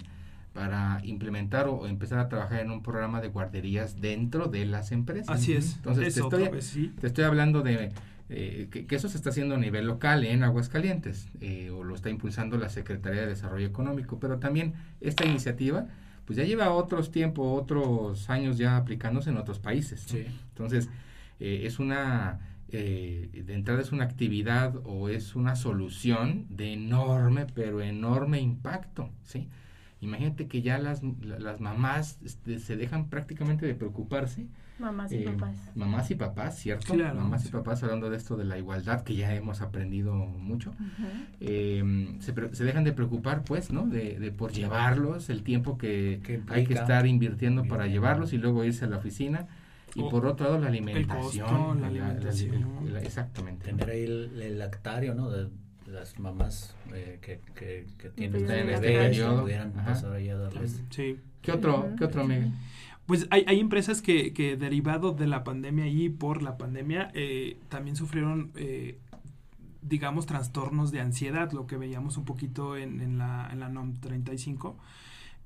para 0.52 1.00
implementar 1.04 1.68
o, 1.68 1.86
empezar 1.86 2.18
a 2.18 2.28
trabajar 2.28 2.60
en 2.60 2.70
un 2.70 2.82
programa 2.82 3.20
de 3.20 3.28
guarderías 3.28 4.00
dentro 4.00 4.46
de 4.46 4.64
las 4.64 4.90
empresas. 4.90 5.28
Así 5.28 5.52
es. 5.52 5.76
Entonces, 5.76 6.14
te, 6.14 6.20
estoy, 6.20 6.88
te 6.98 7.06
estoy 7.06 7.24
hablando 7.24 7.62
de 7.62 7.92
eh, 8.28 8.68
que, 8.70 8.96
eso 8.96 9.08
se 9.08 9.16
está 9.18 9.30
haciendo 9.30 9.54
a 9.54 9.58
nivel 9.58 9.86
local 9.86 10.24
en 10.24 10.42
Aguascalientes, 10.42 11.28
eh, 11.40 11.70
o 11.70 11.84
lo 11.84 11.94
está 11.94 12.10
impulsando 12.10 12.56
la 12.56 12.68
Secretaría 12.68 13.20
de 13.20 13.28
Desarrollo 13.28 13.66
Económico, 13.66 14.18
pero 14.18 14.38
también 14.38 14.74
esta 15.00 15.24
iniciativa 15.24 15.86
pues 16.24 16.36
ya 16.36 16.44
lleva 16.44 16.70
otros 16.70 17.12
tiempos, 17.12 17.62
otros 17.62 18.28
años 18.30 18.58
ya 18.58 18.76
aplicándose 18.76 19.30
en 19.30 19.36
otros 19.36 19.60
países. 19.60 20.12
Entonces, 20.12 20.88
eh, 21.38 21.62
es 21.64 21.78
una, 21.78 22.40
eh, 22.68 23.42
de 23.46 23.54
entrada 23.54 23.80
es 23.80 23.92
una 23.92 24.04
actividad 24.04 24.74
o 24.84 25.08
es 25.08 25.36
una 25.36 25.56
solución 25.56 26.46
de 26.50 26.72
enorme, 26.72 27.46
pero 27.54 27.80
enorme 27.80 28.40
impacto, 28.40 29.10
¿sí? 29.22 29.48
Imagínate 30.00 30.46
que 30.46 30.62
ya 30.62 30.78
las, 30.78 31.02
las 31.22 31.60
mamás 31.60 32.18
este, 32.24 32.58
se 32.58 32.76
dejan 32.76 33.08
prácticamente 33.08 33.66
de 33.66 33.74
preocuparse 33.74 34.46
Mamás 34.78 35.10
y 35.10 35.16
eh, 35.16 35.24
papás. 35.24 35.56
Mamás 35.74 36.10
y 36.10 36.14
papás, 36.16 36.58
¿cierto? 36.58 36.94
Mamás 36.94 37.46
y 37.46 37.48
papás 37.48 37.82
hablando 37.82 38.10
de 38.10 38.16
esto 38.18 38.36
de 38.36 38.44
la 38.44 38.58
igualdad, 38.58 39.02
que 39.04 39.14
ya 39.14 39.34
hemos 39.34 39.62
aprendido 39.62 40.14
mucho. 40.14 40.74
Em, 41.40 42.20
se, 42.20 42.34
se, 42.52 42.64
dejan 42.64 42.84
de 42.84 42.92
preocupar, 42.92 43.42
pues, 43.42 43.72
¿no? 43.72 43.86
De, 43.86 44.18
de 44.18 44.32
por 44.32 44.52
llevarlos, 44.52 45.30
el 45.30 45.42
tiempo 45.42 45.78
que 45.78 46.20
hay 46.48 46.66
que 46.66 46.74
estar 46.74 47.06
invirtiendo 47.06 47.64
para 47.64 47.86
llevarlos 47.86 48.34
y 48.34 48.38
luego 48.38 48.64
irse 48.64 48.84
a 48.84 48.88
la 48.88 48.98
oficina. 48.98 49.46
Y 49.96 50.10
por 50.10 50.26
otro 50.26 50.46
lado, 50.46 50.58
la 50.58 50.68
alimentación. 50.68 51.80
la 51.80 51.86
alimentación. 51.86 52.96
exactamente. 53.02 53.66
Tener 53.66 53.90
ahí 53.90 54.04
el, 54.04 54.58
lactario, 54.58 55.14
¿no? 55.14 55.30
De 55.30 55.48
las 55.86 56.18
mamás 56.18 56.74
eh, 56.92 57.18
que, 57.22 57.40
que, 57.54 57.86
que 57.96 58.10
tienen 58.10 58.42
en 58.42 58.46
bebés, 58.48 58.74
este 58.74 58.86
que 58.92 58.98
periodo. 58.98 59.42
pudieran 59.42 59.72
Ajá. 59.78 59.92
pasar 59.92 60.12
ahí 60.12 60.28
a 60.28 60.36
darles. 60.36 60.82
Sí. 60.90 61.18
¿Qué 61.42 61.52
otro. 61.52 61.90
¿qué 61.96 62.04
otro 62.04 62.24
Miguel? 62.24 62.50
Pues 63.06 63.28
hay, 63.30 63.44
hay 63.46 63.60
empresas 63.60 64.02
que, 64.02 64.32
que 64.32 64.56
derivado 64.56 65.12
de 65.12 65.28
la 65.28 65.44
pandemia 65.44 65.86
y 65.86 66.08
por 66.08 66.42
la 66.42 66.58
pandemia 66.58 67.10
eh, 67.14 67.56
también 67.68 67.94
sufrieron, 67.94 68.50
eh, 68.56 68.98
digamos, 69.80 70.26
trastornos 70.26 70.90
de 70.90 71.00
ansiedad, 71.00 71.52
lo 71.52 71.68
que 71.68 71.76
veíamos 71.76 72.16
un 72.16 72.24
poquito 72.24 72.76
en, 72.76 73.00
en 73.00 73.16
la, 73.16 73.48
en 73.52 73.60
la 73.60 73.68
NOM 73.68 73.94
35, 74.00 74.76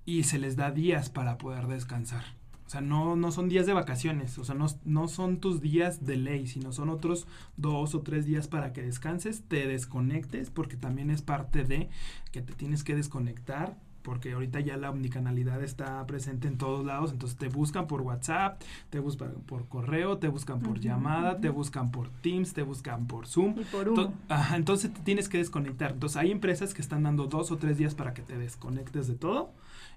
y 0.07 0.23
se 0.23 0.39
les 0.39 0.57
da 0.57 0.71
días 0.71 1.11
para 1.11 1.37
poder 1.37 1.67
descansar. 1.67 2.25
O 2.71 2.73
sea, 2.73 2.83
no, 2.83 3.17
no 3.17 3.33
son 3.33 3.49
días 3.49 3.67
de 3.67 3.73
vacaciones, 3.73 4.39
o 4.39 4.45
sea, 4.45 4.55
no, 4.55 4.67
no 4.85 5.09
son 5.09 5.41
tus 5.41 5.61
días 5.61 6.07
de 6.07 6.17
ley, 6.17 6.47
sino 6.47 6.71
son 6.71 6.89
otros 6.89 7.27
dos 7.57 7.97
o 7.97 8.03
tres 8.03 8.27
días 8.27 8.47
para 8.47 8.73
que 8.73 8.81
descanses, 8.81 9.43
te 9.43 9.67
desconectes, 9.67 10.51
porque 10.51 10.77
también 10.77 11.11
es 11.11 11.21
parte 11.21 11.65
de 11.65 11.91
que 12.31 12.43
te 12.43 12.53
tienes 12.53 12.85
que 12.85 12.95
desconectar, 12.95 13.77
porque 14.03 14.33
ahorita 14.33 14.61
ya 14.61 14.77
la 14.77 14.91
omnicanalidad 14.91 15.63
está 15.63 16.07
presente 16.07 16.49
en 16.49 16.59
todos 16.59 16.85
lados, 16.85 17.13
entonces 17.13 17.39
te 17.39 17.49
buscan 17.49 17.87
por 17.87 18.03
WhatsApp, 18.03 18.61
te 18.91 18.99
buscan 18.99 19.33
por 19.47 19.67
correo, 19.69 20.19
te 20.19 20.29
buscan 20.29 20.61
por 20.61 20.81
llamada, 20.81 21.39
te 21.39 21.49
buscan 21.49 21.91
por 21.91 22.09
Teams, 22.09 22.53
te 22.53 22.63
buscan 22.63 23.07
por 23.07 23.27
Zoom. 23.27 23.55
Y 23.61 23.65
por. 23.65 24.13
Ajá, 24.29 24.57
entonces 24.57 24.93
te 24.93 25.01
tienes 25.01 25.29
que 25.29 25.39
desconectar. 25.39 25.93
Entonces 25.93 26.17
hay 26.17 26.31
empresas 26.31 26.75
que 26.75 26.83
están 26.83 27.03
dando 27.03 27.27
dos 27.27 27.51
o 27.51 27.59
tres 27.59 27.79
días 27.79 27.95
para 27.95 28.15
que 28.15 28.23
te 28.23 28.39
desconectes 28.39 29.07
de 29.07 29.15
todo 29.15 29.53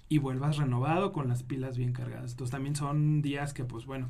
y 0.10 0.20
vuelvas 0.20 0.58
renovado 0.58 1.12
con 1.12 1.28
las 1.28 1.44
pilas 1.44 1.78
bien 1.78 1.94
cargadas. 1.94 2.32
Entonces 2.32 2.52
también 2.52 2.76
son 2.76 3.22
días 3.22 3.54
que 3.54 3.64
pues 3.64 3.86
bueno, 3.86 4.10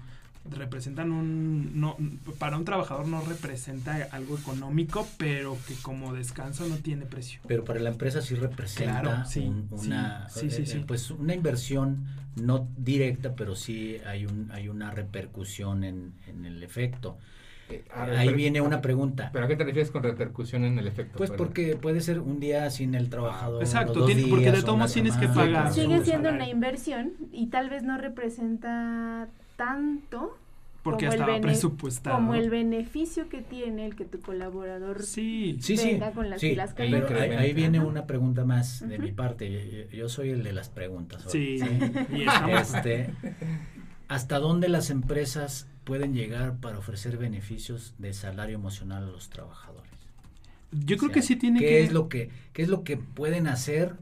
representan 0.49 1.11
un 1.11 1.79
no 1.79 1.95
para 2.37 2.57
un 2.57 2.65
trabajador 2.65 3.07
no 3.07 3.21
representa 3.21 4.07
algo 4.11 4.37
económico, 4.37 5.07
pero 5.17 5.57
que 5.67 5.73
como 5.75 6.13
descanso 6.13 6.67
no 6.67 6.75
tiene 6.77 7.05
precio. 7.05 7.39
Pero 7.47 7.63
para 7.63 7.79
la 7.79 7.89
empresa 7.89 8.21
sí 8.21 8.35
representa 8.35 9.01
Claro, 9.01 9.25
sí, 9.25 9.39
un- 9.47 9.67
una, 9.71 10.27
sí, 10.29 10.49
sí, 10.51 10.63
eh, 10.63 10.65
sí. 10.65 10.83
pues 10.85 11.11
una 11.11 11.33
inversión 11.33 12.05
no 12.35 12.67
directa, 12.77 13.35
pero 13.35 13.55
sí 13.55 13.97
hay 14.05 14.25
un 14.25 14.49
hay 14.51 14.67
una 14.69 14.91
repercusión 14.91 15.83
en, 15.83 16.13
en 16.27 16.45
el 16.45 16.61
efecto. 16.63 17.17
Eh, 17.69 17.85
ver, 17.95 18.09
Ahí 18.17 18.25
pero- 18.27 18.37
viene 18.37 18.59
una 18.59 18.81
pregunta. 18.81 19.29
¿Pero 19.31 19.45
a 19.45 19.47
qué 19.47 19.55
te 19.55 19.63
refieres 19.63 19.89
con 19.91 20.03
repercusión 20.03 20.65
en 20.65 20.77
el 20.77 20.85
efecto? 20.87 21.17
Pues 21.17 21.31
porque 21.31 21.77
puede 21.77 22.01
ser 22.01 22.19
un 22.19 22.41
día 22.41 22.69
sin 22.69 22.93
el 22.95 23.09
trabajador. 23.09 23.63
Exacto, 23.63 23.93
dos 23.99 24.07
tiene- 24.07 24.27
porque 24.27 24.51
de 24.51 24.61
todos 24.61 24.91
tienes 24.91 25.15
que 25.15 25.29
pagar 25.29 25.71
Sigue 25.73 26.03
siendo 26.03 26.29
una 26.29 26.49
inversión 26.49 27.13
y 27.31 27.47
tal 27.47 27.69
vez 27.69 27.83
no 27.83 27.97
representa 27.97 29.29
tanto 29.65 30.37
porque 30.83 31.05
como 31.05 31.13
el 31.13 31.19
estaba 31.19 31.41
presupuestado. 31.41 32.15
como 32.17 32.35
el 32.35 32.49
beneficio 32.49 33.29
que 33.29 33.41
tiene 33.41 33.85
el 33.85 33.95
que 33.95 34.05
tu 34.05 34.19
colaborador 34.19 35.01
Sí, 35.03 35.57
Sí, 35.61 35.77
sí, 35.77 35.93
venga 35.93 36.11
con 36.11 36.29
las 36.29 36.41
sí, 36.41 36.55
pero 36.89 37.07
ahí, 37.07 37.09
cargadas. 37.13 37.37
ahí 37.37 37.53
viene 37.53 37.79
una 37.79 38.05
pregunta 38.05 38.43
más 38.45 38.87
de 38.87 38.99
mi 38.99 39.11
parte. 39.11 39.87
Yo, 39.91 39.97
yo 39.97 40.09
soy 40.09 40.31
el 40.31 40.43
de 40.43 40.53
las 40.53 40.69
preguntas. 40.69 41.25
hoy. 41.25 41.59
sí, 41.59 41.59
y 42.09 42.25
Este, 42.51 43.13
¿Hasta 44.07 44.39
dónde 44.39 44.69
las 44.69 44.89
empresas 44.89 45.67
pueden 45.83 46.13
llegar 46.13 46.57
para 46.59 46.77
ofrecer 46.79 47.17
beneficios 47.17 47.95
de 47.97 48.13
salario 48.13 48.55
emocional 48.55 49.03
a 49.03 49.07
los 49.07 49.29
trabajadores? 49.29 49.89
Yo 50.71 50.97
creo 50.97 51.09
O 51.09 51.13
sea, 51.13 51.13
que 51.13 51.21
sí 51.21 51.35
tiene 51.35 51.59
¿qué 51.59 51.65
que 51.67 51.83
es 51.83 51.93
lo 51.93 52.09
que 52.09 52.29
qué 52.53 52.61
es 52.63 52.69
lo 52.69 52.83
que 52.83 52.97
pueden 52.97 53.47
hacer 53.47 53.95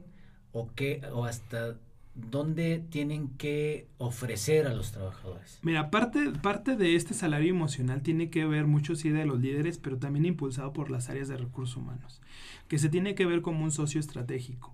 o 0.54 0.69
qué 0.76 1.02
o 1.13 1.26
hasta 1.26 1.76
dónde 2.15 2.84
tienen 2.89 3.30
que 3.38 3.88
ofrecer 3.97 4.67
a 4.67 4.74
los 4.74 4.91
trabajadores? 4.91 5.60
Mira, 5.62 5.89
parte, 5.89 6.32
parte 6.41 6.76
de 6.76 6.95
este 6.95 7.13
salario 7.13 7.50
emocional 7.50 8.02
tiene 8.02 8.30
que 8.30 8.45
ver 8.45 8.65
mucho 8.67 8.95
sí 8.95 9.10
de 9.10 9.26
los 9.26 9.39
líderes, 9.39 9.78
pero 9.78 9.97
también 9.97 10.26
impulsado 10.26 10.74
por 10.74 10.89
las 10.91 11.10
áreas 11.10 11.28
de 11.28 11.38
recursos 11.38 11.78
humanos, 11.78 12.21
que 12.67 12.78
se 12.80 12.89
tiene 12.89 13.15
que 13.15 13.26
ver 13.26 13.41
como 13.41 13.63
un 13.63 13.71
socio 13.71 14.00
estratégico. 14.00 14.74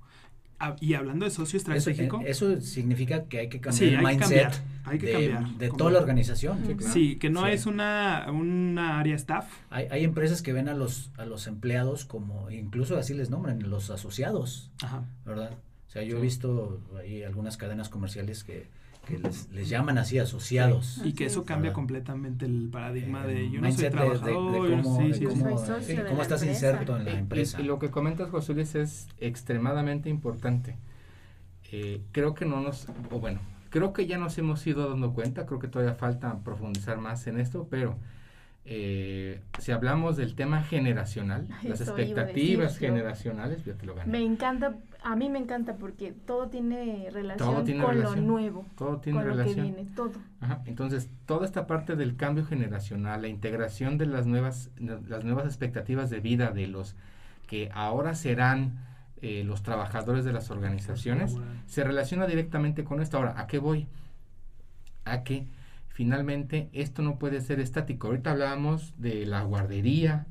Ah, 0.59 0.75
y 0.81 0.95
hablando 0.95 1.23
de 1.25 1.29
socio 1.29 1.57
Eso, 1.59 1.71
estratégico, 1.71 2.19
eh, 2.21 2.31
eso 2.31 2.59
significa 2.61 3.25
que 3.25 3.37
hay 3.41 3.47
que 3.49 3.61
cambiar 3.61 3.77
Sí, 3.89 3.93
el 3.93 3.97
hay 3.97 4.17
que 4.17 4.25
mindset 4.25 4.41
cambiar, 4.49 4.63
hay 4.85 4.97
que 4.97 5.05
de, 5.05 5.11
cambiar, 5.11 5.49
de 5.59 5.69
toda 5.69 5.91
la 5.91 5.99
organización. 5.99 6.57
Sí, 6.65 6.73
claro. 6.73 6.93
sí, 6.93 7.15
que 7.17 7.29
no 7.29 7.45
Sí. 7.45 7.51
es 7.51 7.67
una, 7.67 8.25
una 8.31 8.99
área 8.99 9.15
staff, 9.15 9.45
Hay, 9.69 9.85
hay 9.91 10.03
empresas 10.03 10.41
que 10.41 10.53
ven 10.53 10.67
a 10.67 10.73
los 10.73 11.11
a 11.17 11.25
los 11.27 11.45
empleados 11.45 12.05
como 12.05 12.49
incluso 12.49 12.97
así 12.97 13.13
les 13.13 13.29
nombran 13.29 13.69
los 13.69 13.91
asociados. 13.91 14.71
Ajá. 14.81 15.03
¿verdad? 15.25 15.51
Sea, 15.97 16.03
yo 16.07 16.17
he 16.17 16.21
visto 16.21 16.79
ahí 16.99 17.23
algunas 17.23 17.57
cadenas 17.57 17.89
comerciales 17.89 18.43
que, 18.43 18.67
que 19.07 19.17
les, 19.17 19.49
les 19.51 19.67
llaman 19.69 19.97
así 19.97 20.19
asociados. 20.19 21.01
y 21.03 21.13
que 21.13 21.25
eso 21.25 21.39
es. 21.41 21.45
cambia 21.47 21.69
¿Verdad? 21.71 21.75
completamente 21.75 22.45
el 22.45 22.69
paradigma 22.71 23.25
de 23.25 23.49
yo 23.49 23.61
no 23.61 23.71
soy 23.71 23.85
mindset 23.85 23.93
de- 23.93 23.99
de- 23.99 24.05
de 24.05 24.13
trabajador, 24.19 24.81
cómo, 24.83 24.97
sí, 25.01 25.13
sí, 25.15 25.25
cómo- 25.25 25.49
estás 25.59 25.89
empresa. 25.89 26.45
inserto 26.45 26.97
en 26.97 27.05
la 27.05 27.11
y- 27.13 27.17
empresa. 27.17 27.59
Y, 27.59 27.63
lo 27.63 27.79
que 27.79 27.89
comentas, 27.89 28.29
José 28.29 28.53
Luis, 28.53 28.75
es 28.75 29.07
extremadamente 29.19 30.09
importante. 30.09 30.77
Eh, 31.71 32.01
creo 32.11 32.33
que 32.35 32.45
no 32.45 32.61
nos, 32.61 32.87
o 33.11 33.19
bueno, 33.19 33.39
creo 33.71 33.91
que 33.91 34.05
ya 34.05 34.17
nos 34.19 34.37
hemos 34.37 34.65
ido 34.67 34.87
dando 34.89 35.13
cuenta, 35.13 35.45
creo 35.47 35.59
que 35.59 35.67
todavía 35.67 35.95
falta 35.95 36.37
profundizar 36.43 36.97
más 36.99 37.25
en 37.27 37.39
esto, 37.39 37.67
pero 37.71 37.97
eh, 38.69 39.39
si 39.59 39.71
hablamos 39.71 40.17
del 40.17 40.35
tema 40.35 40.61
generacional, 40.61 41.47
las 41.63 41.79
Eso 41.81 41.97
expectativas 41.97 42.73
yo. 42.73 42.79
generacionales, 42.79 43.63
ya 43.65 43.73
te 43.73 43.85
lo 43.85 43.95
gané. 43.95 44.11
Me 44.11 44.23
encanta, 44.23 44.75
a 45.03 45.15
mí 45.15 45.29
me 45.29 45.39
encanta 45.39 45.75
porque 45.77 46.11
todo 46.11 46.49
tiene 46.49 47.09
relación 47.11 47.49
Todo 47.53 47.63
tiene 47.63 47.83
con 47.83 47.93
relación. 47.95 48.19
lo 48.21 48.27
nuevo, 48.33 48.65
Todo 48.77 48.97
tiene 48.97 49.19
con 49.19 49.27
lo 49.27 49.33
relación. 49.35 49.55
que 49.67 49.73
viene, 49.73 49.89
todo. 49.95 50.11
Ajá, 50.41 50.61
Entonces, 50.65 51.09
toda 51.25 51.45
esta 51.45 51.65
parte 51.65 51.95
del 51.95 52.17
cambio 52.17 52.45
generacional, 52.45 53.21
la 53.21 53.29
integración 53.29 53.97
de 53.97 54.05
las 54.05 54.27
nuevas, 54.27 54.69
las 54.79 55.23
nuevas 55.23 55.45
expectativas 55.45 56.09
de 56.09 56.19
vida 56.19 56.51
de 56.51 56.67
los 56.67 56.95
que 57.47 57.69
ahora 57.73 58.13
serán 58.15 58.85
eh, 59.21 59.43
los 59.45 59.63
trabajadores 59.63 60.25
de 60.25 60.33
las 60.33 60.51
organizaciones, 60.51 61.37
se 61.65 61.83
relaciona 61.85 62.27
directamente 62.27 62.83
con 62.83 63.01
esto. 63.01 63.17
Ahora, 63.17 63.39
¿a 63.39 63.47
qué 63.47 63.59
voy? 63.59 63.87
A 65.05 65.23
que 65.23 65.47
finalmente 66.01 66.69
esto 66.73 67.01
no 67.01 67.17
puede 67.17 67.41
ser 67.41 67.59
estático. 67.59 68.05
Ahorita 68.05 68.29
hablábamos 68.29 68.93
de 68.99 69.25
la 69.25 69.41
guardería 69.41 70.27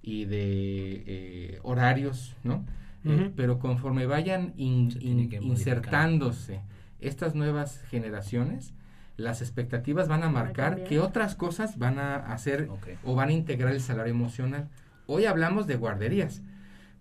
y 0.00 0.26
de 0.26 1.02
eh, 1.06 1.58
horarios, 1.64 2.36
¿no? 2.44 2.64
Eh, 3.04 3.32
pero 3.34 3.58
conforme 3.58 4.06
vayan 4.06 4.52
in- 4.56 4.96
in- 5.00 5.28
que 5.28 5.40
insertándose 5.54 6.60
estas 7.00 7.34
nuevas 7.34 7.82
generaciones, 7.90 8.74
las 9.16 9.42
expectativas 9.42 10.06
van 10.06 10.22
a 10.22 10.28
marcar 10.30 10.84
qué 10.84 11.00
otras 11.00 11.34
cosas 11.34 11.78
van 11.78 11.98
a 11.98 12.14
hacer 12.32 12.68
o 13.02 13.16
van 13.16 13.30
a 13.30 13.32
integrar 13.32 13.72
el 13.72 13.80
salario 13.80 14.12
emocional. 14.14 14.68
Hoy 15.08 15.24
hablamos 15.24 15.66
de 15.66 15.74
guarderías, 15.74 16.42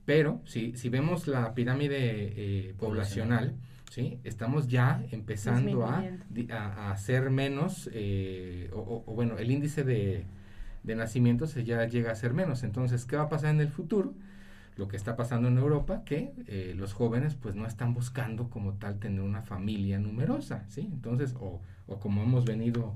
pero 0.06 0.42
si, 0.46 0.76
si 0.76 0.90
vemos 0.90 1.28
la 1.28 1.54
pirámide 1.54 2.00
eh, 2.00 2.74
poblacional, 2.80 3.54
¿sí? 3.98 4.20
estamos 4.24 4.68
ya 4.70 5.06
empezando 5.12 5.86
a, 5.86 6.08
a, 6.52 6.56
a 6.56 6.92
hacer 6.92 7.32
menos, 7.32 7.90
eh, 7.94 8.70
o, 8.74 8.80
o- 8.80 9.04
o 9.12 9.16
bueno, 9.16 9.38
el 9.40 9.52
índice 9.52 9.84
de, 9.84 10.26
de 10.84 10.96
nacimientos 10.96 11.56
ya 11.56 11.86
llega 11.88 12.12
a 12.12 12.16
ser 12.16 12.34
menos. 12.34 12.64
Entonces, 12.64 13.06
¿qué 13.06 13.18
va 13.18 13.24
a 13.26 13.30
pasar 13.30 13.52
en 13.56 13.62
el 13.62 13.70
futuro? 13.70 14.14
Lo 14.78 14.88
que 14.88 14.98
está 14.98 15.16
pasando 15.18 15.48
en 15.50 15.58
Europa, 15.58 16.04
que 16.06 16.34
eh, 16.48 16.74
los 16.78 16.94
jóvenes 16.94 17.36
pues 17.36 17.56
no 17.56 17.66
están 17.68 17.94
buscando 17.96 18.50
como 18.50 18.74
tal 18.76 19.00
tener 19.00 19.22
una 19.22 19.42
familia 19.44 20.00
numerosa, 20.00 20.66
¿sí? 20.70 20.90
Entonces, 20.94 21.36
o, 21.40 21.62
o 21.88 22.00
como 22.00 22.24
hemos 22.24 22.46
venido 22.46 22.96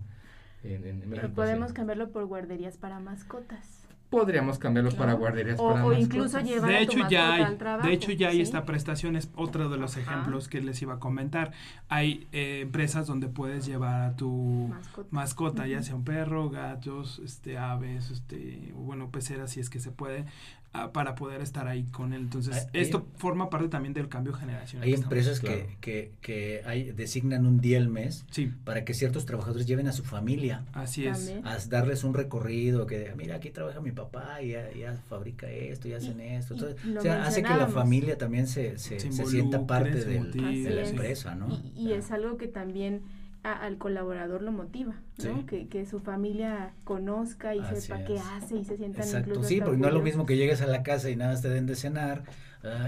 en, 0.64 0.86
en 0.86 1.00
México. 1.10 1.16
Pero 1.22 1.34
podemos 1.36 1.70
sí. 1.70 1.76
cambiarlo 1.76 2.12
por 2.12 2.26
guarderías 2.26 2.78
para 2.78 3.00
mascotas. 3.00 3.81
Podríamos 4.12 4.60
cambiarlos 4.60 4.94
para 4.94 5.14
guarderías 5.14 5.58
O- 5.60 5.70
para 5.74 5.86
o 5.86 5.94
incluso 5.94 6.40
llevar 6.42 6.70
De 6.70 6.76
a 6.76 6.82
hecho 6.82 7.08
ya 7.10 7.34
hay, 7.34 7.56
trabajo, 7.56 7.88
de 7.88 7.94
hecho 7.94 8.12
ya 8.12 8.28
hay 8.28 8.36
¿sí? 8.36 8.42
esta 8.42 8.66
prestación 8.66 9.16
es 9.16 9.32
otro 9.36 9.70
de 9.70 9.78
los 9.78 9.94
Ajá. 9.98 10.02
ejemplos 10.02 10.50
que 10.50 10.60
les 10.62 10.82
iba 10.82 10.96
a 10.96 11.00
comentar. 11.00 11.54
Hay 11.88 12.28
eh, 12.34 12.60
empresas 12.62 13.08
donde 13.08 13.30
puedes 13.30 13.66
llevar 13.66 14.02
a 14.02 14.16
tu 14.18 14.68
Mascota. 14.70 15.08
mascota, 15.12 15.68
ya 15.68 15.82
sea 15.82 15.96
un 15.96 16.04
perro, 16.04 16.50
gatos, 16.50 17.20
este, 17.24 17.58
aves, 17.58 18.12
este, 18.12 18.74
bueno, 18.76 19.10
peceras 19.12 19.52
si 19.52 19.62
es 19.62 19.70
que 19.70 19.80
se 19.80 19.92
puede, 19.92 20.26
ah, 20.74 20.92
para 20.94 21.16
poder 21.16 21.42
estar 21.42 21.68
ahí 21.68 21.84
con 21.92 22.14
él. 22.14 22.22
Entonces, 22.22 22.56
Hay- 22.56 22.62
hay- 22.74 22.82
esto 22.82 23.08
forma 23.18 23.50
parte 23.50 23.68
también 23.70 23.94
del 23.94 24.08
cambio 24.08 24.34
generacional. 24.34 24.86
Hay 24.88 24.94
que 24.94 25.02
empresas 25.02 25.40
claro. 25.40 25.58
que, 25.58 25.78
que, 25.82 26.12
que 26.22 26.62
hay, 26.66 26.92
designan 26.92 27.46
un 27.46 27.60
día 27.60 27.78
al 27.78 27.90
mes 27.90 28.26
Sí, 28.32 28.52
para 28.64 28.86
que 28.86 28.94
ciertos 28.94 29.26
trabajadores 29.26 29.68
lleven 29.68 29.88
a 29.88 29.92
su 29.92 30.04
familia 30.04 30.66
así 30.74 31.06
es. 31.08 31.18
También. 31.26 31.48
a 31.48 31.58
darles 31.68 32.04
un 32.04 32.14
recorrido 32.14 32.86
que 32.88 33.14
mira 33.18 33.36
aquí 33.36 33.50
trabaja 33.50 33.82
mi 33.82 33.92
papá 33.92 34.42
y 34.42 34.50
ya, 34.52 34.72
ya 34.74 34.94
fabrica 35.10 35.50
esto 35.50 35.88
y 35.88 35.94
hacen 35.94 36.20
Y- 36.20 36.36
esto 36.36 36.54
Entonces, 36.54 36.78
o 36.98 37.02
sea 37.02 37.26
hace 37.26 37.44
que 37.44 37.50
la 37.50 37.68
familia 37.68 38.18
también 38.18 38.48
se, 38.48 38.78
se, 38.78 39.00
Se 39.00 39.12
se 39.12 39.26
sienta 39.26 39.66
parte 39.68 40.06
del- 40.06 40.32
de 40.32 40.70
la 40.70 40.88
empresa 40.88 41.36
¿no? 41.36 41.48
Y, 41.76 41.88
y 41.90 41.94
es 41.94 42.12
algo 42.12 42.38
que 42.38 42.48
también 42.48 43.02
al 43.44 43.78
colaborador 43.78 44.42
lo 44.42 44.52
motiva, 44.52 44.94
¿no? 45.24 45.46
Que, 45.46 45.68
que, 45.68 45.86
su 45.86 46.00
familia 46.00 46.74
conozca 46.84 47.56
y 47.56 47.64
sepa 47.76 48.04
qué 48.04 48.20
hace 48.20 48.58
y 48.58 48.66
se 48.66 48.78
sientan 48.78 49.04
Exacto, 49.04 49.44
sí, 49.44 49.62
porque 49.62 49.78
no 49.78 49.88
es 49.88 49.94
lo 49.94 50.02
mismo 50.02 50.26
que 50.26 50.38
llegues 50.38 50.62
a 50.62 50.68
la 50.68 50.84
casa 50.84 51.10
y 51.10 51.16
nada 51.16 51.40
te 51.40 51.50
den 51.50 51.66
de 51.66 51.76
cenar 51.76 52.24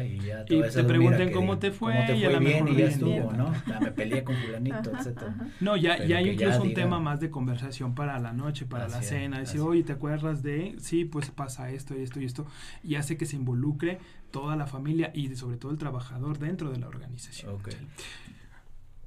y 0.05 0.19
ya 0.19 0.45
te, 0.45 0.55
y 0.55 0.61
te 0.61 0.83
pregunten 0.83 1.31
cómo 1.31 1.57
te 1.57 1.71
fue, 1.71 1.93
cómo 1.93 2.05
te 2.05 2.13
fue 2.13 2.33
y 2.33 2.39
bien 2.39 2.67
y 2.67 2.75
ya 2.75 2.85
estuvo, 2.85 3.33
¿no? 3.33 3.51
me 3.81 3.91
peleé 3.91 4.23
con 4.23 4.35
fulanito, 4.35 4.91
etcétera. 4.91 5.35
No, 5.59 5.75
ya, 5.75 6.03
ya 6.05 6.17
hay 6.17 6.29
incluso 6.29 6.61
un 6.61 6.73
tema 6.75 6.99
más 6.99 7.19
de 7.19 7.31
conversación 7.31 7.95
para 7.95 8.19
la 8.19 8.33
noche, 8.33 8.65
para 8.65 8.87
la 8.87 9.01
cena, 9.01 9.39
decir, 9.39 9.61
oye, 9.61 9.83
¿te 9.83 9.93
acuerdas 9.93 10.43
de? 10.43 10.75
Sí, 10.79 11.05
pues 11.05 11.31
pasa 11.31 11.71
esto 11.71 11.97
y 11.97 12.03
esto 12.03 12.19
y 12.19 12.25
esto, 12.25 12.45
y 12.83 12.95
hace 12.95 13.17
que 13.17 13.25
se 13.25 13.35
involucre 13.35 13.99
toda 14.29 14.55
la 14.55 14.67
familia 14.67 15.11
y 15.13 15.35
sobre 15.35 15.57
todo 15.57 15.71
el 15.71 15.79
trabajador 15.79 16.37
dentro 16.37 16.69
de 16.71 16.77
la 16.77 16.87
organización. 16.87 17.55
Okay. 17.55 17.75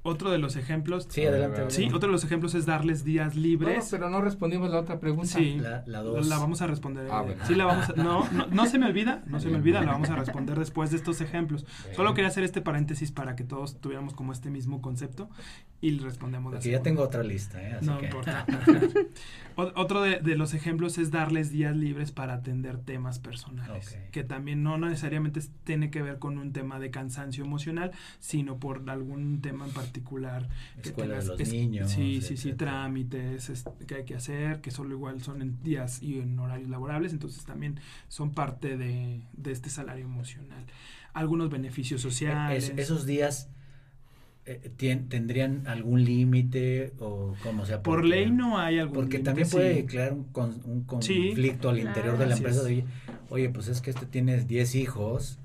Otro 0.07 0.31
de 0.31 0.37
los 0.37 0.55
ejemplos. 0.55 1.05
Sí, 1.09 1.25
adelante. 1.25 1.69
Sí, 1.69 1.87
otro 1.87 2.07
de 2.07 2.13
los 2.13 2.23
ejemplos 2.23 2.55
es 2.55 2.65
darles 2.65 3.03
días 3.03 3.35
libres. 3.35 3.89
pero 3.91 4.09
no 4.09 4.21
respondimos 4.21 4.69
la 4.69 4.79
otra 4.79 5.01
pregunta. 5.01 5.27
Sí, 5.27 5.59
la, 5.59 5.83
la, 5.85 6.01
la 6.01 6.37
vamos 6.37 6.61
a 6.61 6.67
responder. 6.67 7.09
Ah, 7.11 7.25
sí, 7.45 7.55
la 7.55 7.65
vamos 7.65 7.89
a, 7.89 7.93
no, 7.93 8.25
no, 8.31 8.47
no, 8.47 8.65
se 8.67 8.79
me 8.79 8.85
olvida, 8.85 9.21
no 9.25 9.41
se 9.41 9.49
me 9.49 9.57
olvida, 9.57 9.81
la 9.81 9.91
vamos 9.91 10.09
a 10.09 10.15
responder 10.15 10.57
después 10.57 10.91
de 10.91 10.97
estos 10.97 11.19
ejemplos. 11.19 11.65
Solo 11.93 12.13
quería 12.13 12.29
hacer 12.29 12.45
este 12.45 12.61
paréntesis 12.61 13.11
para 13.11 13.35
que 13.35 13.43
todos 13.43 13.81
tuviéramos 13.81 14.13
como 14.13 14.31
este 14.31 14.49
mismo 14.49 14.81
concepto 14.81 15.29
y 15.81 15.99
respondemos. 15.99 16.53
Porque 16.53 16.71
ya 16.71 16.81
tengo 16.81 17.03
otra 17.03 17.21
lista, 17.21 17.61
¿eh? 17.61 17.77
no 17.81 18.01
importa. 18.01 18.45
Otro 19.55 20.03
de, 20.03 20.19
de, 20.19 20.35
los 20.35 20.53
ejemplos 20.53 20.99
es 20.99 21.09
darles 21.09 21.51
días 21.51 21.75
libres 21.75 22.11
para 22.11 22.35
atender 22.35 22.77
temas 22.77 23.17
personales, 23.17 23.97
que 24.11 24.23
también 24.23 24.61
no 24.61 24.77
necesariamente 24.77 25.41
tiene 25.63 25.89
que 25.89 26.03
ver 26.03 26.19
con 26.19 26.37
un 26.37 26.53
tema 26.53 26.79
de 26.79 26.91
cansancio 26.91 27.43
emocional, 27.43 27.91
sino 28.19 28.59
por 28.59 28.87
algún 28.87 29.41
tema 29.41 29.65
en 29.65 29.71
particular. 29.71 29.96
Escuela 30.81 31.19
de 31.19 31.25
los 31.25 31.47
niños. 31.49 31.91
Sí, 31.91 32.21
sí, 32.21 32.37
sí, 32.37 32.53
trámites 32.53 33.65
que 33.85 33.95
hay 33.95 34.05
que 34.05 34.15
hacer, 34.15 34.61
que 34.61 34.71
solo 34.71 34.91
igual 34.95 35.21
son 35.21 35.41
en 35.41 35.61
días 35.63 36.01
y 36.01 36.19
en 36.19 36.37
horarios 36.39 36.69
laborables, 36.69 37.13
entonces 37.13 37.43
también 37.45 37.79
son 38.07 38.31
parte 38.31 38.77
de, 38.77 39.21
de 39.33 39.51
este 39.51 39.69
salario 39.69 40.05
emocional. 40.05 40.65
Algunos 41.13 41.49
beneficios 41.49 42.01
e, 42.01 42.03
sociales. 42.03 42.73
esos 42.75 43.05
días 43.05 43.49
eh, 44.47 44.71
¿Tendrían 44.77 45.67
algún 45.67 46.05
límite 46.05 46.93
o 46.99 47.35
cómo 47.43 47.65
sea? 47.65 47.83
Por 47.83 48.05
ley 48.05 48.31
no 48.31 48.57
hay 48.57 48.79
algún 48.79 48.95
Porque 48.95 49.19
también 49.19 49.49
puede 49.49 49.85
crear 49.85 50.13
un, 50.13 50.29
un 50.63 50.83
conflicto 50.85 51.69
al 51.69 51.79
interior 51.79 52.17
de 52.17 52.27
la 52.27 52.37
empresa 52.37 52.63
de, 52.63 52.85
oye, 53.29 53.49
pues 53.49 53.67
es 53.67 53.81
que 53.81 53.89
este 53.89 54.05
tiene 54.05 54.39
10 54.41 54.75
hijos 54.75 55.37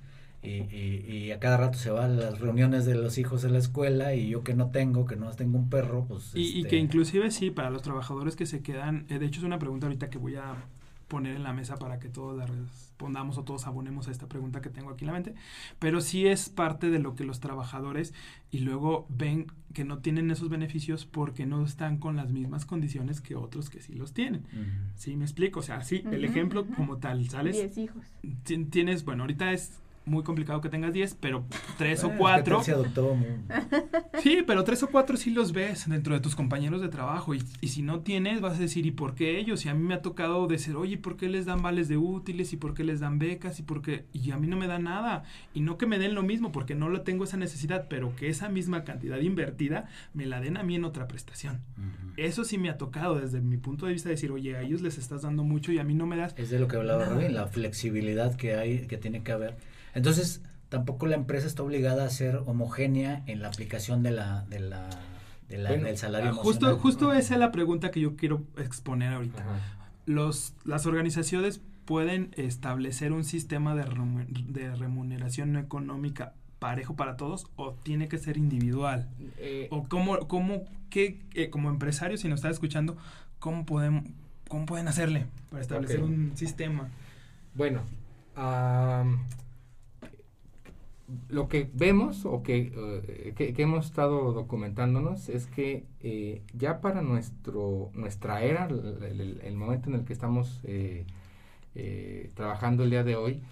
y, 0.43 0.49
y, 0.49 1.31
a 1.31 1.39
cada 1.39 1.57
rato 1.57 1.79
se 1.79 1.91
va 1.91 2.07
a 2.07 2.09
las 2.09 2.41
reuniones 2.41 2.85
de 2.85 2.97
los 2.97 3.17
hijos 3.19 3.43
de 3.43 3.51
la 3.51 3.59
escuela 3.59 4.15
y 4.15 4.29
yo 4.29 4.43
que 4.43 4.55
no 4.55 4.71
tengo, 4.71 5.05
que 5.07 5.15
no 5.15 5.31
tengo 5.31 5.57
un 5.57 5.71
perro, 5.71 6.05
pues... 6.07 6.33
Y, 6.35 6.41
y 6.41 6.57
este 6.59 6.71
que 6.71 6.77
inclusive 6.77 7.31
sí, 7.31 7.51
para 7.51 7.71
los 7.71 7.83
trabajadores 7.83 8.35
que 8.35 8.47
se 8.47 8.61
quedan, 8.61 9.07
eh, 9.09 9.19
de 9.19 9.27
hecho 9.27 9.41
es 9.41 9.45
una 9.45 9.61
pregunta 9.61 9.87
ahorita 9.87 10.11
que 10.11 10.19
voy 10.19 10.35
a 10.35 10.57
poner 11.07 11.37
en 11.37 11.43
la 11.43 11.53
mesa 11.53 11.77
para 11.77 11.99
que 11.99 12.09
todos 12.09 12.35
la 12.35 12.47
respondamos 12.47 13.37
o 13.37 13.45
todos 13.45 13.67
abonemos 13.67 14.09
a 14.09 14.11
esta 14.11 14.29
pregunta 14.29 14.63
que 14.63 14.71
tengo 14.71 14.89
aquí 14.89 15.05
en 15.05 15.09
la 15.09 15.13
mente, 15.13 15.35
pero 15.79 16.01
sí 16.01 16.27
es 16.27 16.49
parte 16.49 16.89
de 16.89 16.99
lo 16.99 17.15
que 17.15 17.25
los 17.25 17.39
trabajadores 17.39 18.15
y 18.51 18.61
luego 18.61 19.07
ven 19.11 19.47
que 19.75 19.85
no 19.85 19.99
tienen 19.99 20.31
esos 20.31 20.49
beneficios 20.49 21.05
porque 21.05 21.45
no 21.45 21.65
están 21.65 21.99
con 21.99 22.17
las 22.17 22.31
mismas 22.31 22.65
condiciones 22.65 23.21
que 23.21 23.37
otros 23.37 23.69
que 23.69 23.83
sí 23.83 23.93
los 23.93 24.15
tienen. 24.15 24.47
¿Sí 24.97 25.15
me 25.17 25.25
explico? 25.25 25.61
O 25.61 25.63
sea, 25.63 25.83
sí, 25.83 26.03
el 26.11 26.25
ejemplo 26.25 26.67
como 26.67 26.97
tal, 26.97 27.29
¿sales? 27.29 27.57
Diez 27.57 27.77
hijos. 27.77 28.07
Tienes, 28.71 29.05
bueno, 29.05 29.25
ahorita 29.25 29.53
es 29.53 29.83
muy 30.05 30.23
complicado 30.25 30.61
que 30.61 30.69
tengas 30.69 30.93
10, 30.93 31.17
pero 31.21 31.45
3 31.79 32.05
o 32.05 32.13
4. 32.17 32.63
sí, 34.23 34.39
pero 34.47 34.65
3 34.65 34.83
o 34.83 34.89
4 34.89 35.17
sí 35.17 35.31
los 35.31 35.53
ves 35.53 35.89
dentro 35.89 36.15
de 36.15 36.21
tus 36.21 36.35
compañeros 36.35 36.81
de 36.81 36.89
trabajo. 36.89 37.35
Y, 37.35 37.43
y, 37.61 37.69
si 37.69 37.83
no 37.83 38.01
tienes, 38.01 38.41
vas 38.41 38.57
a 38.57 38.61
decir, 38.61 38.87
¿y 38.87 38.91
por 38.91 39.15
qué 39.15 39.39
ellos? 39.39 39.65
Y 39.65 39.69
a 39.69 39.75
mí 39.75 39.83
me 39.83 39.95
ha 39.95 40.03
tocado 40.03 40.47
decir, 40.47 40.77
oye, 40.77 40.99
¿por 40.99 41.17
qué 41.17 41.29
les 41.29 41.47
dan 41.47 41.63
vales 41.63 41.89
de 41.89 41.97
útiles? 41.97 42.53
¿Y 42.53 42.57
por 42.57 42.75
qué 42.75 42.85
les 42.85 43.01
dan 43.01 43.19
becas? 43.19 43.59
¿Y 43.61 43.63
por 43.63 43.83
qué? 43.83 44.07
Y 44.13 44.31
a 44.31 44.39
mí 44.39 44.47
no 44.47 44.57
me 44.57 44.67
da 44.67 44.79
nada. 44.79 45.25
Y 45.55 45.61
no 45.61 45.79
que 45.79 45.87
me 45.87 45.99
den 45.99 46.15
lo 46.15 46.23
mismo, 46.23 46.53
porque 46.53 46.75
no 46.75 46.89
lo 46.89 47.03
tengo 47.03 47.25
esa 47.25 47.37
necesidad, 47.37 47.87
pero 47.89 48.15
que 48.17 48.29
esa 48.29 48.49
misma 48.49 48.85
cantidad 48.85 49.19
invertida 49.19 49.89
me 50.15 50.27
la 50.27 50.41
den 50.41 50.57
a 50.57 50.63
mí 50.63 50.75
en 50.75 50.85
otra 50.85 51.09
prestación. 51.09 51.61
Eso 52.17 52.45
sí 52.45 52.59
me 52.59 52.69
ha 52.69 52.79
tocado 52.79 53.19
desde 53.19 53.41
mi 53.41 53.57
punto 53.57 53.87
de 53.87 53.93
vista 53.93 54.09
decir, 54.09 54.31
oye, 54.33 54.57
a 54.57 54.63
ellos 54.63 54.83
les 54.83 54.99
estás 54.99 55.23
dando 55.23 55.45
mucho 55.45 55.73
y 55.73 55.79
a 55.79 55.85
mí 55.85 55.95
no 55.95 56.07
me 56.07 56.17
das. 56.17 56.35
Es 56.37 56.51
de 56.51 56.59
lo 56.59 56.69
que 56.69 56.77
hablaba 56.77 57.05
Rubén, 57.07 57.35
la 57.35 57.47
flexibilidad 57.47 58.35
que 58.37 58.55
hay, 58.55 58.87
que 58.87 58.99
tiene 58.99 59.23
que 59.23 59.33
haber 59.33 59.57
entonces, 59.95 60.43
tampoco 60.69 61.07
la 61.07 61.17
empresa 61.17 61.47
está 61.47 61.63
obligada 61.63 62.05
a 62.05 62.11
ser 62.11 62.37
homogénea 62.47 63.23
en 63.27 63.43
la 63.43 63.49
aplicación 63.49 64.03
de 64.03 64.11
la, 64.13 64.43
de 64.47 64.61
la, 64.61 64.89
del 65.49 65.99
salario 65.99 66.31
ah, 66.31 66.35
Justo, 66.35 66.79
justo 66.79 67.13
esa 67.13 67.35
es 67.35 67.41
la 67.41 67.53
pregunta 67.53 67.91
que 67.91 68.01
yo 68.01 68.17
quiero 68.17 68.43
exponer 68.57 69.13
ahorita. 69.13 69.45
Los, 70.07 70.55
las 70.65 70.87
organizaciones 70.87 71.61
pueden 71.85 72.31
establecer 72.37 73.13
un 73.13 73.25
sistema 73.25 73.75
de, 73.75 73.85
de 74.49 74.75
remuneración 74.75 75.57
económica 75.57 76.35
parejo 76.63 76.95
para 76.95 77.17
todos 77.17 77.49
o 77.57 77.73
tiene 77.73 78.07
que 78.07 78.19
ser 78.19 78.37
individual? 78.37 79.09
Eh, 79.39 79.67
¿O 79.73 79.89
cómo, 79.89 80.29
cómo 80.29 80.63
qué, 80.91 81.21
eh, 81.35 81.51
como 81.51 81.71
empresario, 81.71 82.17
si 82.17 82.29
nos 82.29 82.39
está 82.39 82.51
escuchando, 82.51 82.97
cómo, 83.41 83.67
podemos, 83.67 84.05
cómo 84.47 84.65
pueden 84.65 84.87
hacerle 84.87 85.27
para 85.51 85.61
establecer 85.61 86.05
un 86.05 86.37
sistema? 86.37 86.89
Bueno, 87.57 87.83
lo 91.29 91.49
que 91.49 91.71
vemos 91.75 92.25
o 92.25 92.43
que, 92.43 92.73
eh, 92.75 93.35
que, 93.37 93.63
hemos 93.63 93.87
estado 93.87 94.33
documentándonos 94.33 95.29
es 95.29 95.47
que 95.47 95.85
eh, 96.01 96.43
ya 96.55 96.81
para 96.81 97.03
nuestro 97.03 97.91
nuestra 97.95 98.43
era, 98.43 98.67
el, 98.67 99.55
momento 99.57 99.89
en 99.89 99.97
el 99.97 100.05
que 100.05 100.13
estamos 100.13 100.61
eh, 100.65 101.07
trabajando 102.35 102.85
el 102.85 102.91
día 102.91 103.05
de 103.05 103.17
hoy, 103.17 103.43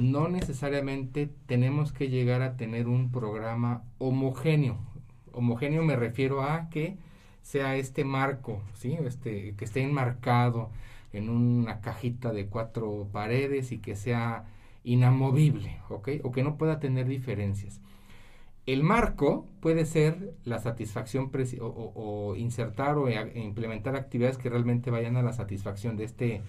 no 0.00 0.28
necesariamente 0.28 1.28
tenemos 1.46 1.92
que 1.92 2.08
llegar 2.08 2.42
a 2.42 2.56
tener 2.56 2.88
un 2.88 3.10
programa 3.10 3.82
homogéneo. 3.98 4.78
Homogéneo 5.32 5.82
me 5.84 5.96
refiero 5.96 6.42
a 6.42 6.68
que 6.70 6.96
sea 7.42 7.76
este 7.76 8.04
marco, 8.04 8.60
¿sí? 8.74 8.96
este, 9.04 9.54
que 9.54 9.64
esté 9.64 9.82
enmarcado 9.82 10.70
en 11.12 11.30
una 11.30 11.80
cajita 11.80 12.32
de 12.32 12.46
cuatro 12.46 13.08
paredes 13.12 13.72
y 13.72 13.78
que 13.78 13.94
sea 13.94 14.44
inamovible, 14.86 15.80
¿ok? 15.90 16.08
O 16.22 16.30
que 16.30 16.44
no 16.44 16.56
pueda 16.56 16.78
tener 16.78 17.06
diferencias. 17.06 17.80
El 18.66 18.82
marco 18.82 19.46
puede 19.60 19.84
ser 19.84 20.34
la 20.44 20.58
satisfacción 20.60 21.30
o, 21.60 22.34
insertar 22.36 22.96
o 22.96 23.08
e 23.08 23.38
implementar 23.38 23.96
actividades 23.96 24.38
que 24.38 24.48
realmente 24.48 24.90
vayan 24.90 25.16
a 25.16 25.22
la 25.22 25.32
satisfacción 25.32 25.96
de, 25.96 26.04
este, 26.04 26.42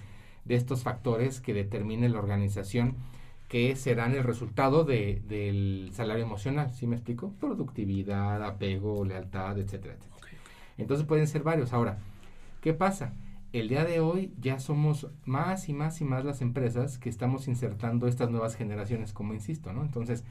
de 0.46 0.56
estos 0.56 0.84
factores 0.84 1.42
que 1.42 1.54
determine 1.54 2.10
la 2.10 2.20
organización 2.20 2.96
que 3.48 3.76
serán 3.76 4.14
el 4.14 4.24
resultado 4.24 4.84
de, 4.84 5.22
del 5.28 5.92
salario 5.94 6.24
emocional, 6.24 6.72
¿sí 6.74 6.86
me 6.86 6.96
explico? 6.96 7.34
Productividad, 7.40 8.44
apego, 8.44 9.06
lealtad, 9.06 9.58
etcétera, 9.58 9.96
etcétera. 9.96 10.18
Entonces 10.78 11.08
pueden 11.08 11.28
ser 11.28 11.44
varios. 11.44 11.74
Ahora, 11.74 11.98
¿qué 12.62 12.74
pasa? 12.74 13.14
El 13.54 13.70
día 13.70 13.86
de 13.86 14.00
hoy 14.00 14.34
ya 14.40 14.60
somos 14.60 15.08
más 15.26 15.70
y 15.70 15.74
más 15.74 16.02
y 16.02 16.06
más 16.06 16.26
las 16.26 16.42
empresas 16.42 16.98
que 16.98 17.10
estamos 17.10 17.48
insertando 17.48 18.08
estas 18.08 18.30
nuevas 18.30 18.56
generaciones, 18.56 19.14
como 19.14 19.34
insisto, 19.34 19.74
¿no? 19.74 19.82
Entonces, 19.84 20.24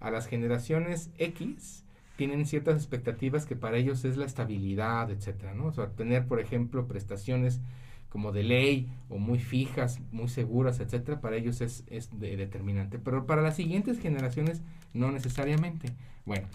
a 0.00 0.10
las 0.10 0.26
generaciones 0.26 1.10
X 1.18 1.84
tienen 2.16 2.46
ciertas 2.46 2.76
expectativas 2.76 3.46
que 3.46 3.56
para 3.56 3.78
ellos 3.78 4.04
es 4.04 4.16
la 4.16 4.26
estabilidad, 4.26 5.10
etcétera, 5.10 5.54
¿no? 5.54 5.66
O 5.66 5.72
sea, 5.72 5.88
tener, 5.88 6.26
por 6.26 6.40
ejemplo, 6.40 6.86
prestaciones 6.86 7.60
como 8.08 8.30
de 8.30 8.42
ley 8.42 8.88
o 9.08 9.18
muy 9.18 9.38
fijas, 9.38 10.00
muy 10.12 10.28
seguras, 10.28 10.80
etcétera, 10.80 11.20
para 11.20 11.36
ellos 11.36 11.62
es, 11.62 11.84
es 11.88 12.10
determinante. 12.20 12.98
Pero 12.98 13.26
para 13.26 13.40
las 13.40 13.56
siguientes 13.56 13.98
generaciones 13.98 14.60
no 14.92 15.10
necesariamente. 15.10 15.88
Bueno, 16.26 16.46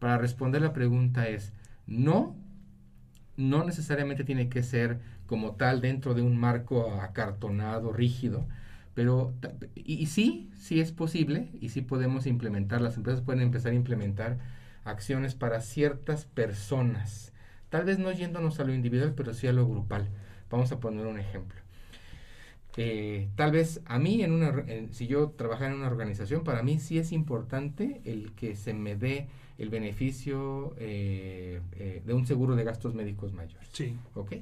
para 0.00 0.18
responder 0.18 0.60
la 0.60 0.72
pregunta 0.72 1.28
es, 1.28 1.52
no, 1.86 2.34
no 3.36 3.64
necesariamente 3.64 4.24
tiene 4.24 4.48
que 4.48 4.62
ser 4.62 5.00
como 5.26 5.52
tal 5.56 5.80
dentro 5.80 6.14
de 6.14 6.22
un 6.22 6.36
marco 6.36 6.92
acartonado, 7.00 7.92
rígido. 7.92 8.46
Pero, 8.94 9.32
y, 9.74 10.06
sí, 10.06 10.50
sí 10.58 10.80
es 10.80 10.92
posible 10.92 11.48
y 11.60 11.70
sí 11.70 11.80
podemos 11.80 12.26
implementar, 12.26 12.80
las 12.82 12.96
empresas 12.96 13.22
pueden 13.22 13.42
empezar 13.42 13.72
a 13.72 13.76
implementar 13.76 14.38
acciones 14.84 15.34
para 15.34 15.60
ciertas 15.60 16.26
personas. 16.26 17.32
Tal 17.70 17.84
vez 17.84 17.98
no 17.98 18.12
yéndonos 18.12 18.60
a 18.60 18.64
lo 18.64 18.74
individual, 18.74 19.14
pero 19.16 19.32
sí 19.32 19.46
a 19.46 19.52
lo 19.52 19.66
grupal. 19.66 20.08
Vamos 20.50 20.72
a 20.72 20.80
poner 20.80 21.06
un 21.06 21.18
ejemplo. 21.18 21.58
Eh, 22.76 23.28
tal 23.34 23.52
vez 23.52 23.80
a 23.86 23.98
mí, 23.98 24.22
en 24.22 24.32
una, 24.32 24.64
si 24.92 25.06
yo 25.06 25.30
trabajara 25.30 25.72
en 25.72 25.78
una 25.78 25.88
organización, 25.88 26.44
para 26.44 26.62
mí 26.62 26.78
sí 26.78 26.98
es 26.98 27.12
importante 27.12 28.02
el 28.04 28.32
que 28.32 28.56
se 28.56 28.74
me 28.74 28.96
dé 28.96 29.28
el 29.58 29.68
beneficio 29.68 30.74
eh, 30.78 31.60
eh, 31.72 32.02
de 32.04 32.14
un 32.14 32.26
seguro 32.26 32.56
de 32.56 32.64
gastos 32.64 32.94
médicos 32.94 33.32
mayores. 33.32 33.68
Sí. 33.72 33.96
¿Ok? 34.14 34.32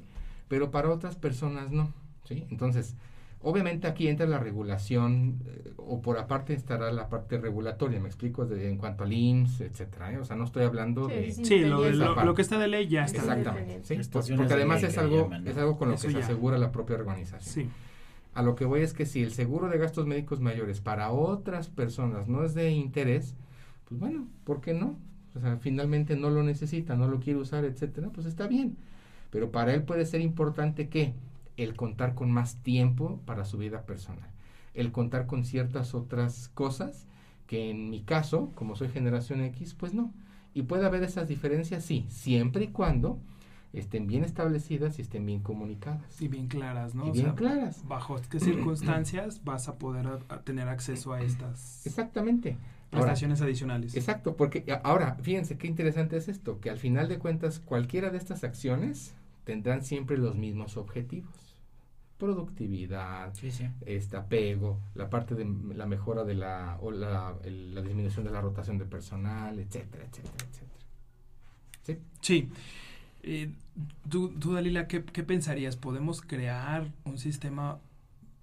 pero 0.51 0.69
para 0.69 0.89
otras 0.89 1.15
personas 1.15 1.71
no, 1.71 1.93
¿sí? 2.25 2.45
Entonces, 2.51 2.97
obviamente 3.41 3.87
aquí 3.87 4.09
entra 4.09 4.25
la 4.25 4.37
regulación 4.37 5.39
eh, 5.45 5.71
o 5.77 6.01
por 6.01 6.17
aparte 6.17 6.53
estará 6.53 6.91
la 6.91 7.07
parte 7.07 7.37
regulatoria, 7.37 8.01
me 8.01 8.09
explico, 8.09 8.45
de, 8.45 8.69
en 8.69 8.77
cuanto 8.77 9.05
al 9.05 9.13
IMSS, 9.13 9.61
etcétera, 9.61 10.11
¿eh? 10.11 10.17
o 10.17 10.25
sea, 10.25 10.35
no 10.35 10.43
estoy 10.43 10.65
hablando 10.65 11.07
de... 11.07 11.31
Sí, 11.31 11.59
lo, 11.59 12.35
que 12.35 12.41
está 12.41 12.59
de 12.59 12.67
ley 12.67 12.89
ya 12.89 13.05
está. 13.05 13.19
Exactamente, 13.19 13.95
¿sí? 13.95 14.09
porque 14.35 14.53
además 14.53 14.83
es 14.83 14.97
algo, 14.97 15.29
es 15.45 15.55
algo 15.55 15.77
con 15.77 15.89
lo 15.89 15.95
que 15.95 16.11
se 16.11 16.17
asegura 16.17 16.57
la 16.57 16.73
propia 16.73 16.97
organización. 16.97 17.65
Sí. 17.65 17.69
A 18.33 18.41
lo 18.41 18.55
que 18.55 18.65
voy 18.65 18.81
es 18.81 18.91
que 18.91 19.05
si 19.05 19.23
el 19.23 19.31
seguro 19.31 19.69
de 19.69 19.77
gastos 19.77 20.05
médicos 20.05 20.41
mayores 20.41 20.81
para 20.81 21.11
otras 21.11 21.69
personas 21.69 22.27
no 22.27 22.43
es 22.43 22.53
de 22.55 22.71
interés, 22.71 23.35
pues 23.91 23.99
bueno, 23.99 24.25
¿por 24.45 24.61
qué 24.61 24.73
no? 24.73 24.95
O 25.35 25.41
sea, 25.41 25.57
finalmente 25.57 26.15
no 26.15 26.29
lo 26.29 26.43
necesita, 26.43 26.95
no 26.95 27.09
lo 27.09 27.19
quiere 27.19 27.39
usar, 27.39 27.65
etcétera, 27.65 28.09
pues 28.13 28.25
está 28.25 28.47
bien. 28.47 28.77
Pero 29.31 29.51
para 29.51 29.73
él 29.73 29.83
puede 29.83 30.05
ser 30.05 30.21
importante 30.21 30.87
que 30.87 31.13
el 31.57 31.75
contar 31.75 32.15
con 32.15 32.31
más 32.31 32.55
tiempo 32.63 33.19
para 33.25 33.43
su 33.43 33.57
vida 33.57 33.81
personal, 33.81 34.29
el 34.73 34.93
contar 34.93 35.25
con 35.25 35.43
ciertas 35.43 35.93
otras 35.93 36.47
cosas 36.53 37.05
que 37.47 37.69
en 37.69 37.89
mi 37.89 38.01
caso, 38.01 38.53
como 38.55 38.77
soy 38.77 38.87
generación 38.87 39.41
X, 39.41 39.73
pues 39.73 39.93
no. 39.93 40.13
Y 40.53 40.61
puede 40.61 40.85
haber 40.85 41.03
esas 41.03 41.27
diferencias, 41.27 41.83
sí, 41.83 42.05
siempre 42.07 42.63
y 42.63 42.67
cuando 42.67 43.19
estén 43.73 44.07
bien 44.07 44.23
establecidas 44.23 44.99
y 44.99 45.01
estén 45.01 45.25
bien 45.25 45.41
comunicadas. 45.41 46.21
Y 46.21 46.29
bien 46.29 46.47
claras, 46.47 46.95
¿no? 46.95 47.07
Y 47.07 47.11
bien 47.11 47.31
claras. 47.31 47.85
¿Bajo 47.85 48.15
qué 48.29 48.39
circunstancias 48.39 49.43
vas 49.43 49.67
a 49.67 49.77
poder 49.77 50.07
tener 50.45 50.69
acceso 50.69 51.11
a 51.11 51.21
estas 51.21 51.85
Exactamente. 51.85 52.55
Prestaciones 52.91 53.41
adicionales? 53.41 53.95
Exacto, 53.95 54.35
porque 54.35 54.65
ahora, 54.83 55.15
fíjense 55.21 55.57
qué 55.57 55.67
interesante 55.67 56.17
es 56.17 56.27
esto, 56.27 56.59
que 56.59 56.69
al 56.69 56.77
final 56.77 57.07
de 57.07 57.17
cuentas 57.17 57.59
cualquiera 57.59 58.11
de 58.11 58.17
estas 58.17 58.43
acciones 58.43 59.15
tendrán 59.43 59.83
siempre 59.83 60.17
los 60.17 60.35
mismos 60.35 60.77
objetivos. 60.77 61.33
Productividad, 62.17 63.33
este 63.85 64.15
apego, 64.15 64.79
la 64.93 65.09
parte 65.09 65.33
de 65.33 65.45
la 65.73 65.87
mejora 65.87 66.23
de 66.23 66.35
la, 66.35 66.77
o 66.81 66.91
la, 66.91 67.35
la 67.43 67.81
disminución 67.81 68.25
de 68.25 68.31
la 68.31 68.41
rotación 68.41 68.77
de 68.77 68.85
personal, 68.85 69.57
etcétera, 69.57 70.05
etcétera, 70.05 70.45
etcétera. 70.47 70.71
¿Sí? 71.81 71.97
Sí. 72.21 72.49
Eh, 73.23 73.51
tú, 74.09 74.31
Dalila, 74.53 74.87
¿qué, 74.87 74.99
pensarías? 75.01 75.77
¿Podemos 75.77 76.21
crear 76.21 76.91
un 77.05 77.17
sistema 77.17 77.79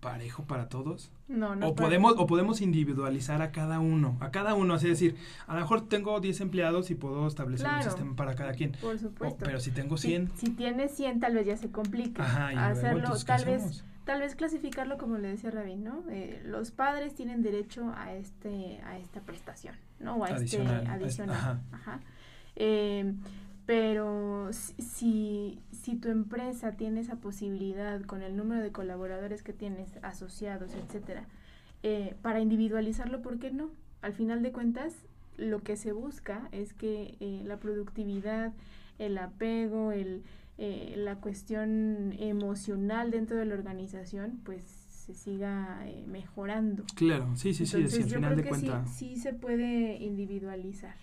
parejo 0.01 0.45
para 0.45 0.69
todos? 0.69 1.11
No, 1.27 1.57
no. 1.57 1.69
O 1.69 1.75
podemos, 1.75 2.15
o 2.17 2.27
podemos 2.27 2.61
individualizar 2.61 3.43
a 3.43 3.51
cada 3.53 3.81
uno, 3.81 4.17
a 4.21 4.31
cada 4.31 4.55
uno, 4.55 4.75
así 4.75 4.89
decir, 4.89 5.17
a 5.47 5.55
lo 5.55 5.61
mejor 5.61 5.89
tengo 5.89 6.19
10 6.21 6.41
empleados 6.41 6.91
y 6.91 6.95
puedo 6.95 7.27
establecer 7.27 7.69
un 7.69 7.83
sistema 7.83 8.17
para 8.17 8.35
cada 8.35 8.53
quien. 8.53 8.73
Por 8.73 8.99
supuesto. 8.99 9.45
pero 9.45 9.61
si 9.61 9.71
tengo 9.71 9.97
100. 9.97 10.31
Si, 10.37 10.51
tienes 10.51 10.93
100, 10.93 11.21
tal 11.21 11.35
vez 11.35 11.47
ya 11.47 11.57
se 11.57 11.71
complica. 11.71 12.23
Ajá, 12.23 12.69
hacerlo, 12.69 13.11
tal 13.27 13.45
vez 13.45 13.85
tal 14.05 14.21
vez 14.21 14.35
clasificarlo 14.37 14.97
como 14.97 15.19
le 15.19 15.29
decía 15.29 15.51
Rabin, 15.51 15.85
¿no? 15.85 16.03
Eh, 16.09 16.41
los 16.47 16.71
padres 16.71 17.15
tienen 17.15 17.43
derecho 17.43 17.93
a 17.95 18.15
este 18.15 18.81
a 18.87 18.97
esta 18.97 19.21
prestación, 19.21 19.75
¿no? 20.01 20.17
O 20.17 20.25
a 20.25 20.31
este 20.31 20.67
adicional. 20.67 21.37
Ajá. 21.37 21.61
Ajá. 21.73 22.01
Eh, 22.57 23.13
pero 23.69 24.49
si, 24.51 25.61
si 25.73 25.97
tu 25.97 26.09
empresa 26.09 26.73
tiene 26.73 27.01
esa 27.01 27.17
posibilidad 27.17 28.01
con 28.01 28.23
el 28.23 28.35
número 28.35 28.63
de 28.63 28.73
colaboradores 28.73 29.43
que 29.43 29.53
tienes, 29.53 29.91
asociados, 30.01 30.73
etcétera, 30.73 31.27
eh, 31.83 32.15
para 32.23 32.41
individualizarlo, 32.41 33.21
¿por 33.21 33.39
qué 33.39 33.51
no? 33.51 33.69
Al 34.01 34.15
final 34.15 34.43
de 34.43 34.53
cuentas, 34.53 34.95
lo 35.37 35.63
que 35.63 35.77
se 35.77 35.93
busca 35.93 36.49
es 36.51 36.73
que 36.73 37.17
eh, 37.21 37.43
la 37.45 37.59
productividad, 37.59 38.55
el 38.99 39.19
apego, 39.19 39.93
el, 39.93 40.23
eh, 40.57 40.95
la 40.97 41.17
cuestión 41.17 42.15
emocional 42.19 43.11
dentro 43.11 43.37
de 43.37 43.45
la 43.45 43.55
organización, 43.55 44.41
pues 44.45 44.63
se 44.65 45.13
siga 45.13 45.85
mejorando. 46.07 46.85
Claro, 46.95 47.37
sí, 47.37 47.53
sí, 47.53 47.67
sí, 47.67 47.77
al 47.77 47.91
final 47.91 48.35
de 48.35 48.45
cuentas. 48.45 48.89
Sí, 48.97 49.17
sí 49.17 49.21
se 49.21 49.35
puede 49.35 49.99
individualizar, 50.03 50.97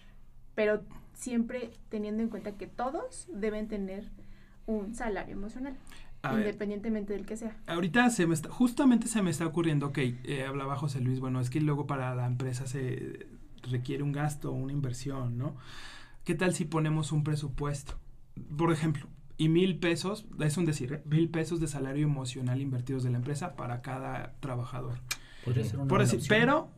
pero 0.55 0.81
siempre 1.15 1.71
teniendo 1.89 2.21
en 2.21 2.29
cuenta 2.29 2.51
que 2.51 2.67
todos 2.67 3.27
deben 3.33 3.67
tener 3.67 4.09
un 4.67 4.93
salario 4.93 5.33
emocional. 5.33 5.75
independientemente 6.31 7.13
del 7.13 7.25
que 7.25 7.37
sea. 7.37 7.55
Ahorita 7.67 8.09
se 8.09 8.25
me 8.25 8.33
está, 8.33 8.49
justamente 8.49 9.07
se 9.07 9.21
me 9.21 9.29
está 9.29 9.45
ocurriendo, 9.45 9.87
ok, 9.87 9.97
eh, 9.99 10.45
hablaba 10.47 10.75
José 10.75 10.99
Luis, 10.99 11.19
bueno, 11.19 11.39
es 11.39 11.51
que 11.51 11.61
luego 11.61 11.85
para 11.85 12.15
la 12.15 12.25
empresa 12.25 12.65
se 12.65 13.27
requiere 13.61 14.01
un 14.01 14.11
gasto, 14.11 14.51
una 14.51 14.73
inversión, 14.73 15.37
¿no? 15.37 15.55
¿Qué 16.23 16.33
tal 16.33 16.55
si 16.55 16.65
ponemos 16.65 17.11
un 17.11 17.23
presupuesto? 17.23 17.99
Por 18.57 18.71
ejemplo, 18.71 19.07
y 19.37 19.49
mil 19.49 19.77
pesos, 19.77 20.25
es 20.39 20.57
un 20.57 20.65
decir, 20.65 20.93
¿eh? 20.93 21.01
mil 21.05 21.29
pesos 21.29 21.59
de 21.59 21.67
salario 21.67 22.03
emocional 22.03 22.61
invertidos 22.61 23.03
de 23.03 23.11
la 23.11 23.17
empresa 23.17 23.55
para 23.55 23.81
cada 23.81 24.33
trabajador. 24.39 24.99
Podría 25.43 25.63
ser 25.63 25.77
una 25.77 25.87
Por 25.87 26.01
decir, 26.01 26.21
pero 26.27 26.69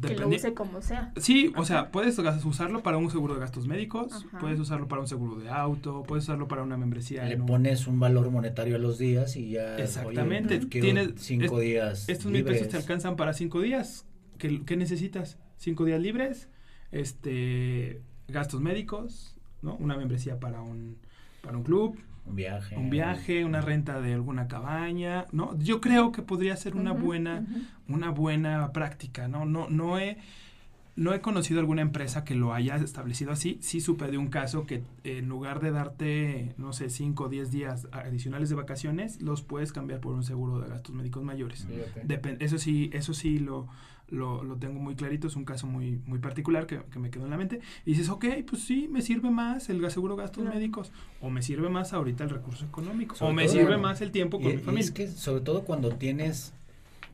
que 0.00 0.16
lo 0.16 0.28
use 0.28 0.54
como 0.54 0.82
sea. 0.82 1.12
Sí, 1.16 1.52
o 1.56 1.64
sea, 1.64 1.90
puedes 1.90 2.18
usarlo 2.18 2.82
para 2.82 2.96
un 2.96 3.10
seguro 3.10 3.34
de 3.34 3.40
gastos 3.40 3.66
médicos, 3.66 4.26
puedes 4.40 4.58
usarlo 4.58 4.88
para 4.88 5.00
un 5.00 5.08
seguro 5.08 5.36
de 5.36 5.50
auto, 5.50 6.02
puedes 6.06 6.24
usarlo 6.24 6.48
para 6.48 6.62
una 6.62 6.76
membresía. 6.76 7.24
Le 7.24 7.36
pones 7.36 7.86
un 7.86 7.98
valor 8.00 8.30
monetario 8.30 8.76
a 8.76 8.78
los 8.78 8.98
días 8.98 9.36
y 9.36 9.50
ya. 9.50 9.78
Exactamente. 9.78 10.58
Tienes 10.66 11.12
cinco 11.16 11.58
días. 11.58 12.08
Estos 12.08 12.30
mil 12.30 12.44
pesos 12.44 12.68
te 12.68 12.76
alcanzan 12.76 13.16
para 13.16 13.32
cinco 13.32 13.60
días. 13.60 14.06
¿Qué, 14.38 14.64
¿Qué, 14.64 14.76
necesitas? 14.76 15.38
Cinco 15.58 15.84
días 15.84 16.00
libres, 16.00 16.48
este, 16.92 18.00
gastos 18.28 18.62
médicos, 18.62 19.36
¿no? 19.60 19.76
Una 19.76 19.96
membresía 19.98 20.40
para 20.40 20.62
un, 20.62 20.96
para 21.42 21.58
un 21.58 21.62
club, 21.62 21.98
un 22.26 22.36
viaje. 22.36 22.76
Un 22.76 22.90
viaje, 22.90 23.44
una 23.44 23.60
renta 23.60 24.00
de 24.00 24.14
alguna 24.14 24.46
cabaña, 24.46 25.26
¿no? 25.32 25.58
Yo 25.58 25.80
creo 25.80 26.12
que 26.12 26.22
podría 26.22 26.56
ser 26.56 26.76
una 26.76 26.92
buena, 26.92 27.44
una 27.88 28.10
buena 28.10 28.72
práctica, 28.72 29.26
¿no? 29.26 29.46
No, 29.46 29.68
no 29.68 29.98
he, 29.98 30.18
no 30.96 31.12
he 31.14 31.20
conocido 31.20 31.60
alguna 31.60 31.82
empresa 31.82 32.24
que 32.24 32.34
lo 32.34 32.52
haya 32.52 32.76
establecido 32.76 33.32
así. 33.32 33.58
Sí 33.62 33.80
supe 33.80 34.10
de 34.10 34.18
un 34.18 34.28
caso 34.28 34.66
que 34.66 34.82
en 35.02 35.28
lugar 35.28 35.60
de 35.60 35.70
darte, 35.70 36.54
no 36.56 36.72
sé, 36.72 36.90
5 36.90 37.24
o 37.24 37.28
10 37.28 37.50
días 37.50 37.88
adicionales 37.90 38.48
de 38.48 38.54
vacaciones, 38.54 39.20
los 39.20 39.42
puedes 39.42 39.72
cambiar 39.72 40.00
por 40.00 40.14
un 40.14 40.22
seguro 40.22 40.60
de 40.60 40.68
gastos 40.68 40.94
médicos 40.94 41.24
mayores. 41.24 41.66
eso 42.38 42.58
sí, 42.58 42.90
eso 42.92 43.14
sí 43.14 43.38
lo, 43.38 43.66
lo, 44.10 44.44
lo, 44.44 44.56
tengo 44.56 44.80
muy 44.80 44.94
clarito, 44.94 45.28
es 45.28 45.36
un 45.36 45.44
caso 45.44 45.66
muy, 45.66 46.00
muy 46.06 46.18
particular 46.18 46.66
que, 46.66 46.80
que, 46.90 46.98
me 46.98 47.10
quedó 47.10 47.24
en 47.24 47.30
la 47.30 47.36
mente. 47.36 47.60
Y 47.84 47.92
dices, 47.92 48.08
ok, 48.08 48.26
pues 48.48 48.62
sí, 48.62 48.88
me 48.88 49.02
sirve 49.02 49.30
más 49.30 49.68
el 49.70 49.88
seguro 49.90 50.16
gastos 50.16 50.44
médicos, 50.44 50.92
o 51.20 51.30
me 51.30 51.42
sirve 51.42 51.68
más 51.68 51.92
ahorita 51.92 52.24
el 52.24 52.30
recurso 52.30 52.64
económico, 52.64 53.16
o 53.20 53.32
me 53.32 53.48
sirve 53.48 53.76
más 53.76 54.00
el 54.00 54.10
tiempo 54.10 54.40
con 54.40 54.52
mi 54.52 54.58
familia. 54.58 54.84
es 54.84 54.90
que 54.90 55.08
sobre 55.08 55.42
todo 55.42 55.64
cuando 55.64 55.90
tienes 55.90 56.52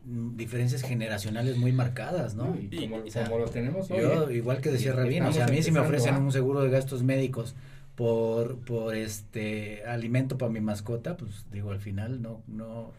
diferencias 0.07 0.83
generacionales 0.83 1.57
muy 1.57 1.73
marcadas, 1.73 2.37
¿no? 2.37 2.57
Y, 2.57 2.89
como, 2.89 3.39
lo 3.39 3.47
tenemos 3.47 3.91
hoy. 3.91 4.01
Yo, 4.01 4.29
¿eh? 4.29 4.37
igual 4.37 4.61
que 4.61 4.71
decía 4.71 4.93
Rabín, 4.93 5.25
o 5.25 5.33
sea, 5.33 5.47
a 5.47 5.49
mí 5.49 5.63
si 5.63 5.73
me 5.73 5.81
ofrecen 5.81 6.17
un 6.17 6.31
seguro 6.31 6.63
de 6.63 6.71
gastos 6.71 7.03
médicos 7.03 7.57
por, 7.97 8.59
por 8.59 8.95
este 8.95 9.85
alimento 9.85 10.39
para 10.39 10.53
mi 10.53 10.61
mascota, 10.61 11.17
pues 11.17 11.47
digo, 11.51 11.73
al 11.73 11.81
final 11.81 12.23
no, 12.23 12.43
no, 12.47 12.93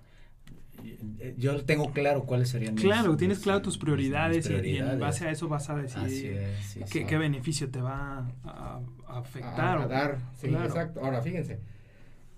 yo 1.37 1.63
tengo 1.65 1.91
claro 1.91 2.23
cuáles 2.25 2.49
serían 2.49 2.75
claro 2.75 3.17
tienes 3.17 3.39
claro 3.39 3.61
tus 3.61 3.77
prioridades, 3.77 4.49
Y, 4.49 4.77
en 4.77 4.99
base 4.99 5.27
a 5.27 5.31
eso 5.31 5.47
vas 5.47 5.69
a 5.69 5.75
decidir 5.75 6.39
qué, 6.91 7.17
beneficio 7.17 7.69
te 7.69 7.81
va 7.81 8.31
a, 8.43 8.81
afectar 9.07 9.79
a, 9.79 9.87
dar 9.87 10.17
sí 10.35 10.47
exacto. 10.47 11.01
Ahora 11.01 11.21
fíjense 11.21 11.59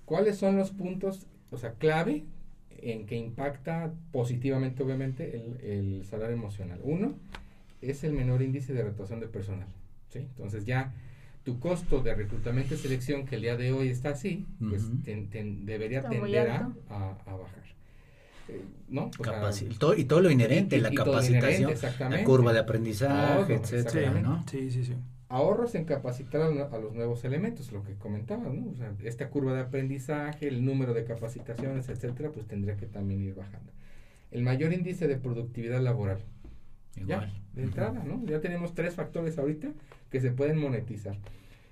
cuáles 0.05 0.37
son 0.37 0.57
los 0.57 0.71
puntos 0.71 1.27
o 1.51 1.57
sea 1.57 1.73
clave 1.73 2.25
en 2.81 3.05
que 3.05 3.15
impacta 3.15 3.93
positivamente 4.11 4.83
obviamente 4.83 5.35
el, 5.35 5.59
el 5.61 6.05
salario 6.05 6.35
emocional 6.35 6.79
uno 6.83 7.13
es 7.81 8.03
el 8.03 8.13
menor 8.13 8.41
índice 8.41 8.73
de 8.73 8.83
rotación 8.83 9.19
de 9.19 9.27
personal 9.27 9.67
sí 10.09 10.19
entonces 10.19 10.65
ya 10.65 10.93
tu 11.43 11.59
costo 11.59 12.01
de 12.01 12.15
reclutamiento 12.15 12.75
y 12.75 12.77
selección 12.77 13.25
que 13.25 13.35
el 13.35 13.41
día 13.41 13.57
de 13.57 13.71
hoy 13.71 13.89
está 13.89 14.09
así 14.09 14.45
pues 14.59 14.83
debería 15.03 16.07
tender 16.07 16.49
a 16.49 16.69
bajar 17.25 17.78
¿no? 18.87 19.11
y 19.97 20.05
todo 20.05 20.21
lo 20.21 20.31
inherente, 20.31 20.79
la 20.79 20.91
capacitación, 20.91 21.73
la 22.09 22.23
curva 22.23 22.53
de 22.53 22.59
aprendizaje, 22.59 23.55
etcétera, 23.55 24.43
Sí, 24.49 24.71
sí, 24.71 24.83
sí. 24.83 24.95
Ahorros 25.29 25.75
en 25.75 25.85
capacitar 25.85 26.41
a, 26.41 26.77
los 26.79 26.93
nuevos 26.95 27.23
elementos, 27.23 27.71
lo 27.71 27.83
que 27.83 27.93
comentaba, 27.93 28.49
¿no? 28.49 28.71
O 28.71 28.75
sea, 28.75 28.91
esta 29.03 29.29
curva 29.29 29.53
de 29.53 29.61
aprendizaje, 29.61 30.47
el 30.47 30.65
número 30.65 30.95
de 30.95 31.03
capacitaciones, 31.03 31.87
etcétera, 31.87 32.31
pues 32.31 32.47
tendría 32.47 32.77
que 32.77 32.87
también 32.87 33.21
ir 33.21 33.35
bajando. 33.35 33.71
El 34.31 34.41
mayor 34.41 34.73
índice 34.73 35.07
de 35.07 35.17
productividad 35.17 35.81
laboral. 35.81 36.19
Igual. 36.95 37.31
Ya, 37.31 37.33
de 37.53 37.61
entrada, 37.61 38.03
¿no? 38.03 38.25
Ya 38.25 38.41
tenemos 38.41 38.73
tres 38.73 38.95
factores 38.95 39.37
ahorita 39.37 39.69
que 40.09 40.19
se 40.19 40.31
pueden 40.31 40.57
monetizar. 40.57 41.15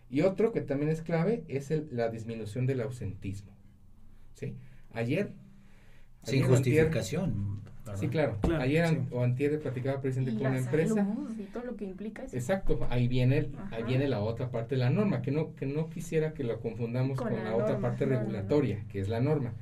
Y 0.10 0.22
otro 0.22 0.52
que 0.52 0.62
también 0.62 0.90
es 0.92 1.02
clave 1.02 1.44
es 1.48 1.72
el, 1.72 1.90
la 1.92 2.10
disminución 2.10 2.66
del 2.66 2.82
ausentismo. 2.82 3.52
¿sí? 4.36 4.56
Ayer 4.94 5.34
sin 6.28 6.44
justificación. 6.44 7.62
sí, 7.96 8.08
claro. 8.10 8.38
Ayer 8.60 9.00
o 9.12 9.24
antier 9.24 9.60
platicaba 9.60 10.02
presidente 10.02 10.34
con 10.34 10.48
una 10.48 10.60
empresa. 10.60 11.08
Y 11.38 11.44
todo 11.44 11.64
lo 11.64 11.76
que 11.76 11.86
implica 11.86 12.24
eso. 12.24 12.36
Exacto, 12.36 12.86
ahí 12.90 13.08
viene, 13.08 13.50
ahí 13.72 13.84
viene 13.84 14.08
la 14.08 14.20
otra 14.20 14.52
parte 14.52 14.76
de 14.76 14.80
la 14.80 14.90
norma, 14.90 15.22
que 15.22 15.32
no, 15.32 15.56
que 15.56 15.66
no 15.66 15.90
quisiera 15.90 16.34
que 16.34 16.44
lo 16.44 16.60
confundamos 16.60 17.18
con, 17.18 17.34
la, 17.34 17.56
otra 17.56 17.80
parte 17.80 18.06
regulatoria, 18.06 18.84
que 18.90 19.00
es 19.00 19.10
la 19.10 19.22
norma. 19.22 19.54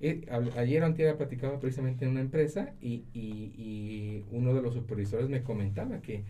Eh, 0.00 0.26
ayer 0.56 0.82
antes 0.82 1.14
platicado 1.14 1.58
precisamente 1.60 2.04
en 2.04 2.10
una 2.10 2.20
empresa 2.20 2.74
y, 2.80 3.04
y, 3.14 4.24
uno 4.32 4.52
de 4.52 4.60
los 4.60 4.74
supervisores 4.74 5.28
me 5.28 5.42
comentaba 5.42 6.00
que, 6.02 6.24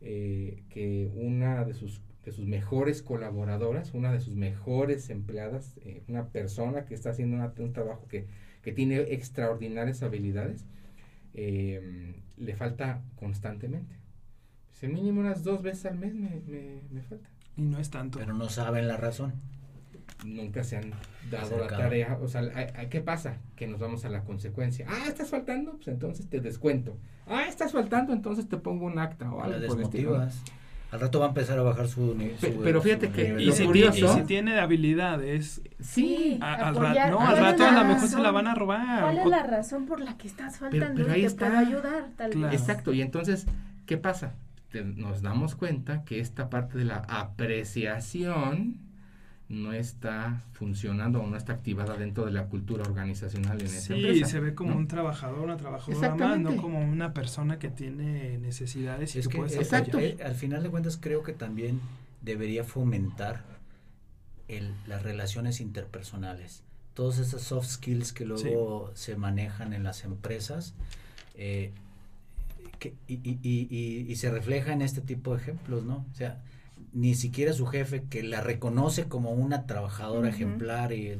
eh, 0.00 0.62
que 0.70 1.10
una 1.14 1.64
de 1.64 1.74
sus, 1.74 2.00
de 2.24 2.32
sus 2.32 2.46
mejores 2.46 3.02
colaboradoras, 3.02 3.94
una 3.94 4.12
de 4.12 4.20
sus 4.20 4.34
mejores 4.34 5.10
empleadas, 5.10 5.76
eh, 5.84 6.02
una 6.08 6.28
persona 6.28 6.86
que 6.86 6.94
está 6.94 7.10
haciendo 7.10 7.36
un 7.58 7.72
trabajo 7.72 8.08
que, 8.08 8.26
que, 8.62 8.72
tiene 8.72 9.00
extraordinarias 9.00 10.02
habilidades, 10.02 10.66
le 11.34 12.56
falta 12.56 13.02
constantemente. 13.16 13.96
Se 14.72 14.88
mínimo 14.88 15.20
unas 15.20 15.44
dos 15.44 15.62
veces 15.62 15.86
al 15.86 15.98
mes 15.98 16.14
me, 16.14 16.40
me, 16.46 16.80
me 16.90 17.02
falta. 17.02 17.28
Y 17.56 17.62
no 17.62 17.78
es 17.78 17.90
tanto. 17.90 18.18
Pero 18.18 18.32
no 18.32 18.48
saben 18.48 18.88
la 18.88 18.96
razón 18.96 19.34
nunca 20.24 20.64
se 20.64 20.76
han 20.76 20.92
dado 21.30 21.58
la 21.58 21.66
tarea. 21.66 22.18
O 22.20 22.28
sea, 22.28 22.66
¿qué 22.88 23.00
pasa? 23.00 23.38
Que 23.56 23.66
nos 23.66 23.80
vamos 23.80 24.04
a 24.04 24.08
la 24.08 24.24
consecuencia. 24.24 24.86
Ah, 24.88 25.04
estás 25.06 25.30
faltando, 25.30 25.72
pues 25.72 25.88
entonces 25.88 26.28
te 26.28 26.40
descuento. 26.40 26.96
Ah, 27.26 27.46
estás 27.48 27.72
faltando, 27.72 28.12
entonces 28.12 28.48
te 28.48 28.56
pongo 28.56 28.86
un 28.86 28.98
acta 28.98 29.32
o 29.32 29.42
algo 29.42 29.66
por 29.66 29.80
estilo. 29.80 30.28
Al 30.92 31.00
rato 31.00 31.20
va 31.20 31.26
a 31.26 31.28
empezar 31.28 31.58
a 31.58 31.62
bajar 31.62 31.86
su, 31.86 32.16
su 32.40 32.60
pero 32.64 32.82
fíjate 32.82 33.10
que 33.10 33.40
y, 33.40 33.52
si 33.52 33.68
tiene, 33.68 33.96
y 33.96 34.08
si 34.08 34.22
tiene 34.22 34.58
habilidades 34.58 35.62
sí 35.80 36.36
al, 36.40 36.74
no, 36.74 37.20
al 37.20 37.36
rato 37.36 37.64
a 37.64 37.70
lo 37.70 37.84
mejor 37.84 38.08
se 38.08 38.18
la 38.18 38.32
van 38.32 38.48
a 38.48 38.56
robar 38.56 39.02
¿cuál 39.02 39.18
es 39.18 39.26
la 39.26 39.42
razón 39.44 39.86
por 39.86 40.00
la 40.00 40.16
que 40.16 40.26
estás 40.26 40.58
faltando 40.58 41.02
pero, 41.02 41.12
ahí 41.12 41.22
te 41.22 41.30
puedo 41.30 41.56
ayudar 41.56 42.08
tal 42.16 42.36
vez 42.36 42.52
exacto 42.54 42.92
y 42.92 43.02
entonces 43.02 43.46
qué 43.86 43.98
pasa 43.98 44.34
nos 44.72 45.22
damos 45.22 45.54
cuenta 45.54 46.04
que 46.04 46.18
esta 46.18 46.50
parte 46.50 46.78
de 46.78 46.84
la 46.84 47.04
apreciación 47.08 48.89
no 49.50 49.72
está 49.72 50.44
funcionando 50.52 51.20
o 51.20 51.26
no 51.26 51.36
está 51.36 51.54
activada 51.54 51.96
dentro 51.96 52.24
de 52.24 52.30
la 52.30 52.46
cultura 52.46 52.84
organizacional 52.84 53.60
en 53.60 53.66
esa 53.66 53.94
empresa. 53.94 54.26
Sí, 54.26 54.30
se 54.30 54.38
ve 54.38 54.54
como 54.54 54.76
un 54.76 54.86
trabajador, 54.86 55.40
una 55.40 55.56
trabajadora 55.56 56.14
más, 56.14 56.38
no 56.38 56.56
como 56.56 56.78
una 56.80 57.12
persona 57.12 57.58
que 57.58 57.68
tiene 57.68 58.38
necesidades 58.38 59.16
y 59.16 59.22
que, 59.22 59.38
puede 59.38 59.56
Exacto. 59.56 59.98
Eh, 59.98 60.18
al 60.24 60.36
final 60.36 60.62
de 60.62 60.70
cuentas 60.70 60.96
creo 60.96 61.24
que 61.24 61.32
también 61.32 61.80
debería 62.22 62.62
fomentar 62.62 63.42
el, 64.46 64.72
las 64.86 65.02
relaciones 65.02 65.60
interpersonales. 65.60 66.62
Todas 66.94 67.18
esas 67.18 67.42
soft 67.42 67.66
skills 67.66 68.12
que 68.12 68.24
luego 68.24 68.92
se 68.94 69.16
manejan 69.16 69.72
en 69.72 69.82
las 69.82 70.04
empresas 70.04 70.74
eh, 71.34 71.72
que, 72.78 72.94
y, 73.08 73.14
y, 73.14 73.40
y, 73.42 74.06
y, 74.08 74.16
se 74.16 74.30
refleja 74.30 74.72
en 74.72 74.82
este 74.82 75.00
tipo 75.00 75.34
de 75.34 75.42
ejemplos, 75.42 75.84
¿no? 75.84 76.06
O 76.08 76.14
sea, 76.14 76.40
ni 76.92 77.14
siquiera 77.14 77.52
su 77.52 77.66
jefe, 77.66 78.04
que 78.08 78.22
la 78.22 78.40
reconoce 78.40 79.04
como 79.04 79.32
una 79.32 79.66
trabajadora 79.66 80.28
ejemplar 80.28 80.92
y 80.92 81.18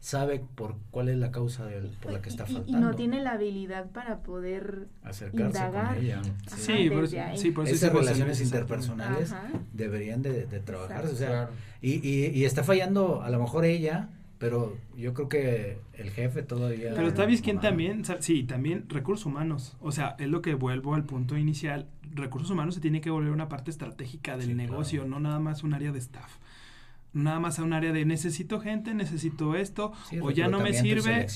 sabe 0.00 0.42
por 0.56 0.76
cuál 0.90 1.08
es 1.08 1.16
la 1.16 1.30
causa 1.30 1.68
por 2.02 2.12
la 2.12 2.20
que 2.20 2.28
está 2.28 2.44
faltando. 2.44 2.76
Y, 2.76 2.80
no 2.80 2.94
tiene 2.94 3.22
la 3.22 3.32
habilidad 3.32 3.86
para 3.90 4.18
poder 4.18 4.88
acercarse 5.04 5.46
indagar. 5.46 5.94
con 5.94 6.04
ella. 6.04 6.22
Sí, 6.46 6.90
por 6.90 7.04
eso, 7.04 7.16
sí, 7.36 7.50
por 7.52 7.66
eso 7.66 7.74
Esas 7.74 7.92
relaciones 7.92 8.40
interpersonales 8.40 9.32
deberían 9.72 10.22
de, 10.22 10.46
de 10.46 10.60
trabajarse. 10.60 11.12
O 11.12 11.16
sea, 11.16 11.50
y, 11.80 12.06
y, 12.06 12.30
y 12.30 12.44
está 12.44 12.64
fallando 12.64 13.22
a 13.22 13.30
lo 13.30 13.38
mejor 13.38 13.64
ella 13.64 14.08
pero 14.42 14.76
yo 14.96 15.14
creo 15.14 15.28
que 15.28 15.78
el 15.92 16.10
jefe 16.10 16.42
todavía... 16.42 16.94
Pero 16.96 17.14
¿sabes 17.14 17.40
quién 17.42 17.60
también? 17.60 18.02
Sí, 18.18 18.42
también 18.42 18.86
recursos 18.88 19.24
humanos. 19.24 19.76
O 19.80 19.92
sea, 19.92 20.16
es 20.18 20.26
lo 20.26 20.42
que 20.42 20.54
vuelvo 20.54 20.96
al 20.96 21.04
punto 21.04 21.36
inicial. 21.36 21.86
Recursos 22.12 22.50
humanos 22.50 22.74
se 22.74 22.80
tiene 22.80 23.00
que 23.00 23.08
volver 23.08 23.30
una 23.30 23.48
parte 23.48 23.70
estratégica 23.70 24.36
del 24.36 24.56
negocio, 24.56 25.04
no 25.04 25.20
nada 25.20 25.38
más 25.38 25.62
un 25.62 25.74
área 25.74 25.92
de 25.92 26.00
staff. 26.00 26.38
Nada 27.14 27.40
más 27.40 27.58
a 27.58 27.62
un 27.62 27.72
área 27.74 27.92
de 27.92 28.04
necesito 28.04 28.60
gente, 28.60 28.94
necesito 28.94 29.54
esto, 29.54 29.92
o 30.20 30.30
ya 30.30 30.48
no 30.48 30.60
me 30.60 30.72
sirve, 30.72 31.26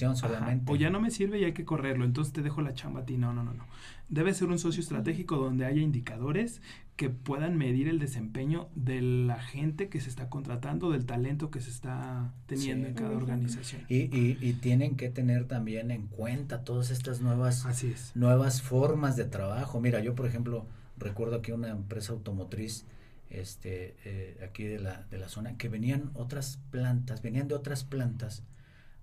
o 0.67 0.77
ya 0.77 0.91
no 0.91 1.01
me 1.01 1.11
sirve 1.11 1.39
y 1.39 1.45
hay 1.45 1.53
que 1.53 1.65
correrlo, 1.65 2.05
entonces 2.05 2.33
te 2.33 2.43
dejo 2.43 2.63
la 2.63 2.73
chamba 2.73 3.01
a 3.01 3.05
ti. 3.05 3.19
No, 3.19 3.35
no, 3.35 3.45
no, 3.45 3.53
no. 3.53 3.65
Debe 4.09 4.33
ser 4.33 4.49
un 4.49 4.59
socio 4.59 4.81
estratégico 4.81 5.37
donde 5.37 5.67
haya 5.67 5.83
indicadores 5.83 6.63
que 6.97 7.11
puedan 7.11 7.59
medir 7.59 7.89
el 7.89 7.99
desempeño 7.99 8.69
de 8.75 9.03
la 9.03 9.39
gente 9.39 9.89
que 9.89 10.01
se 10.01 10.09
está 10.09 10.31
contratando, 10.31 10.91
del 10.91 11.05
talento 11.05 11.51
que 11.51 11.61
se 11.61 11.69
está 11.69 12.33
teniendo 12.47 12.89
en 12.89 12.95
cada 12.95 13.15
organización. 13.15 13.83
Y, 13.89 14.05
y, 14.17 14.39
y, 14.41 14.55
tienen 14.55 14.97
que 14.97 15.11
tener 15.11 15.47
también 15.47 15.91
en 15.91 16.07
cuenta 16.07 16.65
todas 16.65 16.91
estas 16.91 17.21
nuevas, 17.21 17.67
nuevas 18.15 18.63
formas 18.63 19.17
de 19.17 19.27
trabajo. 19.27 19.79
Mira, 19.79 20.01
yo 20.01 20.15
por 20.15 20.27
ejemplo 20.27 20.67
recuerdo 20.97 21.37
aquí 21.37 21.53
una 21.53 21.69
empresa 21.69 22.15
automotriz 22.15 22.87
este, 23.41 23.97
eh, 24.05 24.45
aquí 24.45 24.65
de 24.65 24.79
la, 24.79 25.03
de 25.11 25.19
la 25.19 25.29
zona, 25.29 25.57
que 25.57 25.69
venían 25.69 26.11
otras 26.15 26.59
plantas, 26.71 27.23
venían 27.23 27.49
de 27.49 27.55
otras 27.55 27.85
plantas 27.85 28.43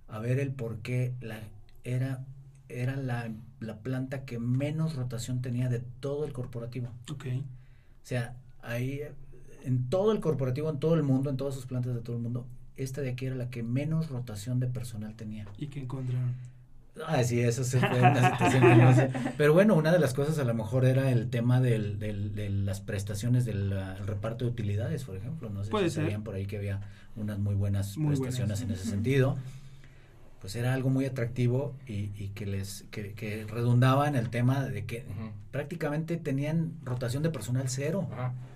a 0.07 0.19
ver 0.19 0.39
el 0.39 0.51
por 0.51 0.79
qué 0.79 1.13
la, 1.21 1.39
era, 1.84 2.25
era 2.69 2.95
la, 2.95 3.31
la 3.59 3.79
planta 3.79 4.25
que 4.25 4.39
menos 4.39 4.95
rotación 4.95 5.41
tenía 5.41 5.69
de 5.69 5.79
todo 5.99 6.25
el 6.25 6.34
corporativo. 6.34 6.89
Okay. 7.11 7.39
O 7.39 8.05
sea, 8.05 8.36
ahí 8.61 9.01
en 9.63 9.89
todo 9.89 10.11
el 10.11 10.19
corporativo, 10.19 10.69
en 10.69 10.79
todo 10.79 10.95
el 10.95 11.03
mundo, 11.03 11.29
en 11.29 11.38
todas 11.38 11.55
sus 11.55 11.65
plantas 11.65 11.95
de 11.95 12.01
todo 12.01 12.15
el 12.15 12.21
mundo, 12.21 12.45
esta 12.75 13.01
de 13.01 13.09
aquí 13.09 13.25
era 13.25 13.36
la 13.36 13.49
que 13.49 13.63
menos 13.63 14.09
rotación 14.09 14.59
de 14.59 14.67
personal 14.67 15.15
tenía. 15.15 15.47
¿Y 15.57 15.67
qué 15.67 15.81
encontraron? 15.81 16.34
Ah, 17.07 17.23
sí, 17.23 17.39
eso 17.41 17.63
se 17.63 17.79
fue 17.79 17.99
una 17.99 18.31
situación 18.31 19.09
Pero 19.37 19.53
bueno, 19.53 19.73
una 19.75 19.91
de 19.91 19.99
las 19.99 20.13
cosas 20.13 20.37
a 20.37 20.43
lo 20.43 20.53
mejor 20.53 20.85
era 20.85 21.09
el 21.09 21.29
tema 21.29 21.59
del, 21.59 21.97
del, 21.97 22.35
de 22.35 22.49
las 22.49 22.81
prestaciones 22.81 23.45
del 23.45 23.73
reparto 24.05 24.45
de 24.45 24.51
utilidades, 24.51 25.03
por 25.03 25.15
ejemplo. 25.15 25.49
No 25.49 25.63
sé 25.63 25.71
si 25.71 25.89
sabían 25.89 26.23
por 26.23 26.35
ahí 26.35 26.45
que 26.45 26.57
había 26.57 26.81
unas 27.15 27.39
muy 27.39 27.55
buenas 27.55 27.95
prestaciones 27.97 28.61
en 28.61 28.71
ese 28.71 28.85
sentido 28.85 29.37
pues 30.43 30.57
era 30.57 30.73
algo 30.73 30.89
muy 30.89 31.05
atractivo 31.05 31.73
y, 31.87 32.11
y 32.21 32.31
que 32.35 32.45
les 32.45 32.83
que, 32.91 33.13
que, 33.13 33.45
redundaba 33.45 34.09
en 34.09 34.15
el 34.17 34.29
tema 34.29 34.65
de 34.65 34.83
que 34.83 35.05
prácticamente 35.51 36.17
tenían 36.17 36.73
rotación 36.83 37.23
de 37.23 37.29
personal 37.29 37.69
cero. 37.69 38.09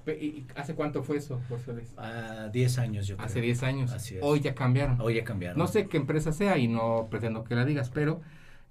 ¿Y 0.05 0.43
hace 0.55 0.75
cuánto 0.75 1.01
fue 1.01 1.15
eso, 1.15 1.39
José 1.47 1.71
Luis? 1.71 1.87
A 1.95 2.49
10 2.49 2.79
años, 2.79 3.07
yo 3.07 3.15
creo. 3.15 3.25
Hace 3.25 3.39
10 3.39 3.63
años. 3.63 4.11
Hoy 4.19 4.41
ya 4.41 4.53
cambiaron. 4.53 4.99
Hoy 4.99 5.15
ya 5.15 5.23
cambiaron. 5.23 5.57
No 5.57 5.65
sé 5.67 5.87
qué 5.87 5.95
empresa 5.95 6.33
sea 6.33 6.57
y 6.57 6.67
no 6.67 7.07
pretendo 7.09 7.45
que 7.45 7.55
la 7.55 7.63
digas, 7.63 7.89
pero 7.89 8.19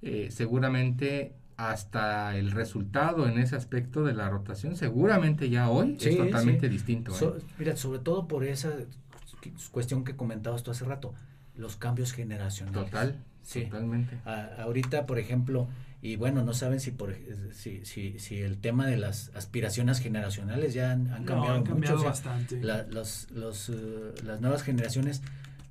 eh, 0.03 0.29
seguramente 0.31 1.33
hasta 1.57 2.37
el 2.37 2.51
resultado 2.51 3.27
en 3.27 3.39
ese 3.39 3.57
aspecto 3.57 4.05
de 4.05 4.13
la 4.13 4.29
rotación, 4.29 4.77
seguramente 4.77 5.49
ya 5.49 5.71
hoy 5.71 5.97
es 5.99 6.19
totalmente 6.19 6.69
distinto. 6.69 7.15
¿eh? 7.19 7.43
mira, 7.59 7.77
sobre 7.77 8.01
todo 8.01 8.29
por 8.29 8.45
esa 8.45 8.75
cuestión 9.71 10.05
que 10.05 10.17
comentabas 10.17 10.63
tú 10.63 10.71
hace 10.71 10.85
rato 10.85 11.15
los 11.57 11.77
cambios 11.77 12.13
generacionales. 12.13 12.91
Total, 12.91 13.25
sí. 13.43 13.65
totalmente. 13.65 14.19
ahorita, 14.59 15.07
por 15.07 15.19
ejemplo, 15.19 15.69
y 16.03 16.17
bueno, 16.17 16.45
no 16.45 16.55
saben 16.55 16.79
si, 16.81 16.91
por, 16.91 17.17
si, 17.53 17.85
si, 17.85 18.19
si 18.19 18.41
el 18.41 18.59
tema 18.59 18.87
de 18.87 18.97
las 18.97 19.31
aspiraciones 19.35 19.99
generacionales 19.99 20.75
ya 20.75 20.93
han, 20.93 21.25
cambiado, 21.25 21.65
mucho. 21.65 22.03
bastante. 22.03 22.61
los, 22.63 23.31
los, 23.31 23.69
eh, 23.71 24.15
las 24.25 24.41
nuevas 24.41 24.63
generaciones, 24.63 25.23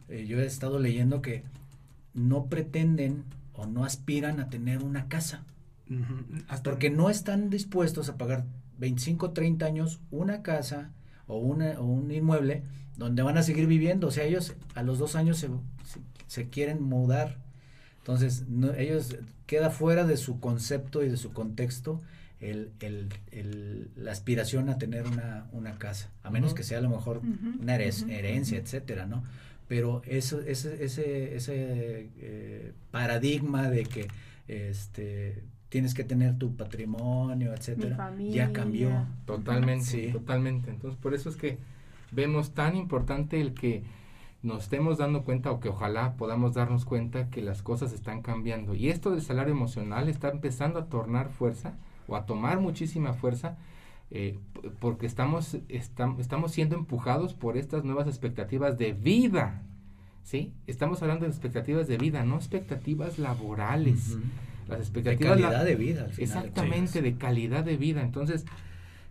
eh, 0.10 0.26
yo 0.28 0.40
he 0.40 0.46
estado 0.46 0.80
leyendo 0.80 1.22
que 1.22 1.44
no 2.14 2.48
pretenden 2.48 3.24
o 3.54 3.66
no 3.66 3.86
aspiran 3.86 4.40
a 4.40 4.50
tener 4.50 4.84
una 4.84 5.08
casa. 5.08 5.44
porque 6.64 6.90
no 6.90 7.10
están 7.10 7.50
dispuestos 7.50 8.10
a 8.10 8.18
pagar 8.18 8.46
25, 8.80 9.32
30 9.32 9.66
años 9.66 10.00
una 10.12 10.42
casa 10.42 10.92
o, 11.28 11.38
una, 11.38 11.80
o 11.80 11.86
un 11.86 12.12
inmueble 12.12 12.64
donde 12.98 13.22
van 13.24 13.38
a 13.38 13.44
seguir 13.44 13.68
viviendo. 13.68 14.08
O 14.08 14.12
sea, 14.12 14.24
ellos 14.24 14.54
a 14.74 14.84
los 14.84 15.00
dos 15.00 15.16
años 15.16 15.38
se, 15.38 15.50
se, 16.28 16.50
quieren 16.50 16.82
mudar. 16.82 17.38
Entonces, 18.00 18.48
no, 18.48 18.74
ellos 18.74 19.18
queda 19.46 19.70
fuera 19.70 20.06
de 20.06 20.18
su 20.18 20.40
concepto 20.40 21.04
y 21.04 21.10
de 21.10 21.18
su 21.18 21.34
contexto 21.34 22.02
el, 22.40 22.72
el, 22.80 23.10
el, 23.32 23.90
la 23.96 24.12
aspiración 24.12 24.70
a 24.70 24.78
tener 24.78 25.08
una, 25.08 25.48
una 25.52 25.78
casa, 25.78 26.10
a 26.24 26.30
menos 26.30 26.54
que 26.54 26.64
sea 26.64 26.80
a 26.80 26.82
lo 26.82 26.90
mejor 26.90 27.22
una 27.60 27.76
herencia, 27.76 28.58
etcétera, 28.58 29.06
¿no? 29.06 29.24
Pero 29.68 30.04
eso, 30.06 30.42
ese, 30.42 30.84
ese, 30.84 31.36
ese 31.36 32.10
eh, 32.20 32.74
paradigma 32.92 33.70
de 33.70 33.86
que 33.86 34.08
este 34.48 35.44
tienes 35.70 35.94
que 35.94 36.04
tener 36.04 36.38
tu 36.38 36.56
patrimonio, 36.56 37.54
etcétera, 37.54 38.14
ya 38.20 38.52
cambió. 38.54 38.90
Totalmente, 39.26 40.12
totalmente. 40.12 40.70
Entonces, 40.70 41.00
por 41.00 41.14
eso 41.14 41.30
es 41.30 41.36
que 41.36 41.58
vemos 42.12 42.54
tan 42.54 42.76
importante 42.76 43.42
el 43.42 43.54
que 43.54 43.84
nos 44.44 44.64
estemos 44.64 45.00
dando 45.00 45.24
cuenta 45.24 45.52
o 45.52 45.60
que 45.60 45.70
ojalá 45.70 46.14
podamos 46.18 46.54
darnos 46.54 46.86
cuenta 46.86 47.30
que 47.30 47.42
las 47.42 47.64
cosas 47.64 47.94
están 47.94 48.22
cambiando. 48.22 48.76
Y 48.76 48.90
esto 48.90 49.12
del 49.12 49.22
salario 49.22 49.54
emocional 49.54 50.08
está 50.08 50.30
empezando 50.30 50.80
a 50.80 50.86
tornar 50.86 51.30
fuerza 51.30 51.74
o 52.08 52.16
a 52.16 52.26
tomar 52.26 52.60
muchísima 52.60 53.14
fuerza 53.14 53.58
eh, 54.12 54.38
porque 54.80 55.08
estamos, 55.08 55.58
estamos 55.68 56.52
siendo 56.52 56.76
empujados 56.76 57.34
por 57.34 57.58
estas 57.58 57.84
nuevas 57.84 58.08
expectativas 58.08 58.78
de 58.78 58.94
vida. 58.94 59.64
¿Sí? 60.24 60.54
Estamos 60.66 61.02
hablando 61.02 61.26
de 61.26 61.32
expectativas 61.32 61.88
de 61.88 61.98
vida, 61.98 62.24
no 62.24 62.36
expectativas 62.36 63.20
laborales. 63.20 64.18
Las 64.68 64.80
expectativas 64.80 65.38
de 65.38 65.44
calidad 65.44 65.66
de 65.66 65.76
vida. 65.76 66.08
exactamente, 66.18 67.02
de 67.02 67.16
calidad 67.16 67.64
de 67.64 67.78
vida. 67.78 68.02
Entonces, 68.02 68.46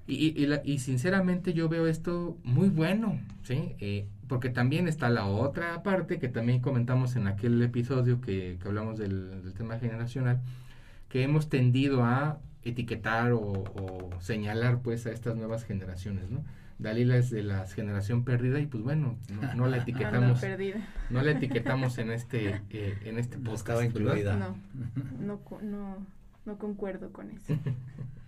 y, 0.07 0.35
y, 0.37 0.61
y, 0.65 0.79
sinceramente 0.81 1.55
yo 1.55 1.69
veo 1.69 1.87
esto 1.87 2.37
muy 2.45 2.69
bueno, 2.69 3.19
¿sí? 3.43 3.75
Eh, 3.79 4.07
porque 4.29 4.51
también 4.51 4.87
está 4.87 5.09
la 5.09 5.27
otra 5.27 5.83
parte 5.83 6.19
que 6.19 6.29
también 6.29 6.61
comentamos 6.61 7.17
en 7.17 7.27
aquel 7.27 7.63
episodio 7.63 8.21
que, 8.21 8.59
que 8.61 8.69
hablamos 8.69 8.99
del, 8.99 9.43
del, 9.43 9.55
tema 9.55 9.79
generacional, 9.79 10.41
que 11.09 11.23
hemos 11.23 11.49
tendido 11.49 12.05
a 12.05 12.39
etiquetar 12.65 13.33
o, 13.33 13.41
o, 13.41 14.11
señalar 14.21 14.81
pues 14.81 15.07
a 15.07 15.11
estas 15.11 15.37
nuevas 15.37 15.65
generaciones, 15.65 16.31
¿no? 16.31 16.45
Dalila 16.79 17.17
es 17.17 17.31
de 17.31 17.43
la 17.43 17.67
generación 17.67 18.25
perdida 18.25 18.59
y 18.61 18.67
pues 18.67 18.83
bueno, 18.83 19.17
no, 19.31 19.55
no 19.55 19.67
la 19.67 19.77
etiquetamos. 19.83 20.43
no 21.11 21.23
la 21.23 21.31
etiquetamos 21.31 21.99
en 21.99 22.11
este, 22.11 22.63
eh, 22.71 22.99
en 23.05 23.19
este 23.19 23.39
podcast. 23.39 23.85
incluida. 23.85 24.37
No, 24.37 24.57
no, 25.21 25.41
no, 25.63 26.07
no 26.45 26.59
concuerdo 26.59 27.13
con 27.13 27.31
eso. 27.31 27.55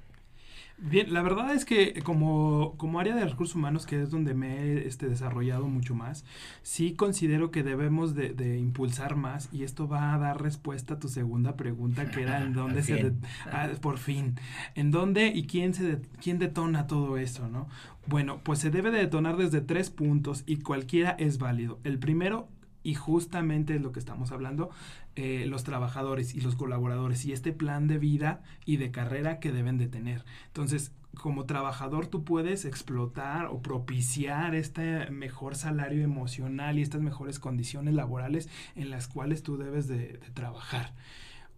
Bien, 0.79 1.11
la 1.13 1.23
verdad 1.23 1.55
es 1.55 1.65
que 1.65 2.03
como, 2.03 2.75
como 2.77 3.01
área 3.01 3.15
de 3.15 3.25
recursos 3.25 3.57
humanos, 3.57 3.87
que 3.87 4.03
es 4.03 4.11
donde 4.11 4.35
me 4.35 4.59
he 4.59 4.87
este, 4.87 5.09
desarrollado 5.09 5.69
mucho 5.69 5.95
más, 5.95 6.27
sí 6.63 6.93
considero 6.93 7.51
que 7.51 7.63
debemos 7.63 8.15
de, 8.15 8.35
de, 8.35 8.59
impulsar 8.59 9.17
más 9.17 9.49
y 9.53 9.63
esto 9.63 9.89
va 9.89 10.13
a 10.13 10.19
dar 10.19 10.43
respuesta 10.43 10.95
a 10.95 10.99
tu 10.99 11.09
segunda 11.09 11.57
pregunta, 11.57 12.11
que 12.11 12.23
era 12.23 12.43
en 12.43 12.53
dónde 12.53 12.83
se... 12.83 12.95
De, 12.95 13.13
ah, 13.47 13.71
por 13.81 13.97
fin, 13.97 14.35
¿en 14.75 14.91
dónde 14.91 15.29
y 15.29 15.47
quién, 15.47 15.73
se 15.73 15.83
de, 15.85 16.03
quién 16.21 16.39
detona 16.39 16.87
todo 16.87 17.17
eso, 17.17 17.49
no? 17.49 17.69
Bueno, 18.07 18.41
pues 18.45 18.59
se 18.59 18.71
debe 18.71 18.91
de 18.91 18.99
detonar 18.99 19.39
desde 19.39 19.63
tres 19.63 19.89
puntos 19.89 20.45
y 20.47 20.59
cualquiera 20.59 21.13
es 21.19 21.39
válido. 21.39 21.81
El 21.85 21.99
primero 21.99 22.49
y 22.87 22.95
justamente 22.95 23.75
es 23.75 23.83
lo 23.83 23.91
que 23.91 23.99
estamos 23.99 24.31
hablando, 24.31 24.71
eh, 25.17 25.45
los 25.49 25.65
trabajadores 25.65 26.37
y 26.37 26.41
los 26.41 26.55
colaboradores 26.55 27.25
y 27.25 27.33
este 27.33 27.53
plan 27.53 27.89
de 27.89 27.99
vida 27.99 28.45
y 28.65 28.77
de 28.77 28.93
carrera 28.93 29.41
que 29.41 29.51
deben 29.51 29.77
de 29.77 29.89
tener. 29.89 30.25
Entonces, 30.47 30.93
como 31.17 31.47
trabajador 31.47 32.07
tú 32.07 32.23
puedes 32.23 32.65
explotar 32.65 33.47
o 33.47 33.61
propiciar 33.61 34.55
este 34.55 35.11
mejor 35.11 35.57
salario 35.57 36.05
emocional 36.05 36.79
y 36.79 36.83
estas 36.83 37.01
mejores 37.01 37.41
condiciones 37.41 37.93
laborales 37.95 38.49
en 38.77 38.91
las 38.91 39.09
cuales 39.09 39.43
tú 39.43 39.57
debes 39.57 39.89
de, 39.89 39.97
de 39.97 40.31
trabajar. 40.33 40.95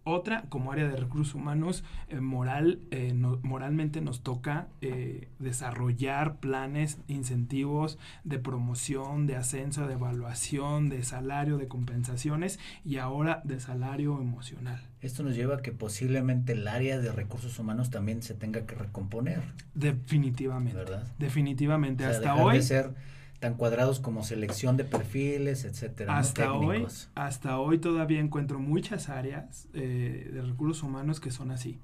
Otra, 0.03 0.43
como 0.49 0.71
área 0.71 0.87
de 0.87 0.95
recursos 0.95 1.35
humanos, 1.35 1.83
eh, 2.07 2.19
moral, 2.19 2.79
eh, 2.91 3.13
no, 3.13 3.39
moralmente 3.43 4.01
nos 4.01 4.21
toca 4.21 4.67
eh, 4.81 5.27
desarrollar 5.39 6.37
planes, 6.37 6.97
incentivos 7.07 7.99
de 8.23 8.39
promoción, 8.39 9.27
de 9.27 9.35
ascenso, 9.35 9.87
de 9.87 9.93
evaluación, 9.93 10.89
de 10.89 11.03
salario, 11.03 11.57
de 11.57 11.67
compensaciones 11.67 12.59
y 12.85 12.97
ahora 12.97 13.41
de 13.43 13.59
salario 13.59 14.19
emocional. 14.21 14.81
Esto 15.01 15.23
nos 15.23 15.35
lleva 15.35 15.55
a 15.55 15.61
que 15.61 15.71
posiblemente 15.71 16.53
el 16.53 16.67
área 16.67 16.97
de 16.99 17.11
recursos 17.11 17.57
humanos 17.59 17.89
también 17.89 18.21
se 18.21 18.33
tenga 18.33 18.65
que 18.65 18.75
recomponer. 18.75 19.41
Definitivamente. 19.73 20.77
¿Verdad? 20.77 21.07
Definitivamente. 21.17 22.05
O 22.05 22.09
sea, 22.09 22.17
Hasta 22.17 22.35
hoy. 22.35 22.55
De 22.57 22.61
ser 22.63 22.93
tan 23.39 23.55
cuadrados 23.55 23.99
como 23.99 24.23
selección 24.23 24.77
de 24.77 24.83
perfiles, 24.83 25.63
etcétera. 25.63 26.17
Hasta 26.17 26.45
¿no? 26.45 26.59
hoy, 26.59 26.85
hasta 27.15 27.59
hoy 27.59 27.79
todavía 27.79 28.19
encuentro 28.19 28.59
muchas 28.59 29.09
áreas 29.09 29.67
eh, 29.73 30.29
de 30.33 30.41
recursos 30.41 30.83
humanos 30.83 31.19
que 31.19 31.31
son 31.31 31.51
así. 31.51 31.79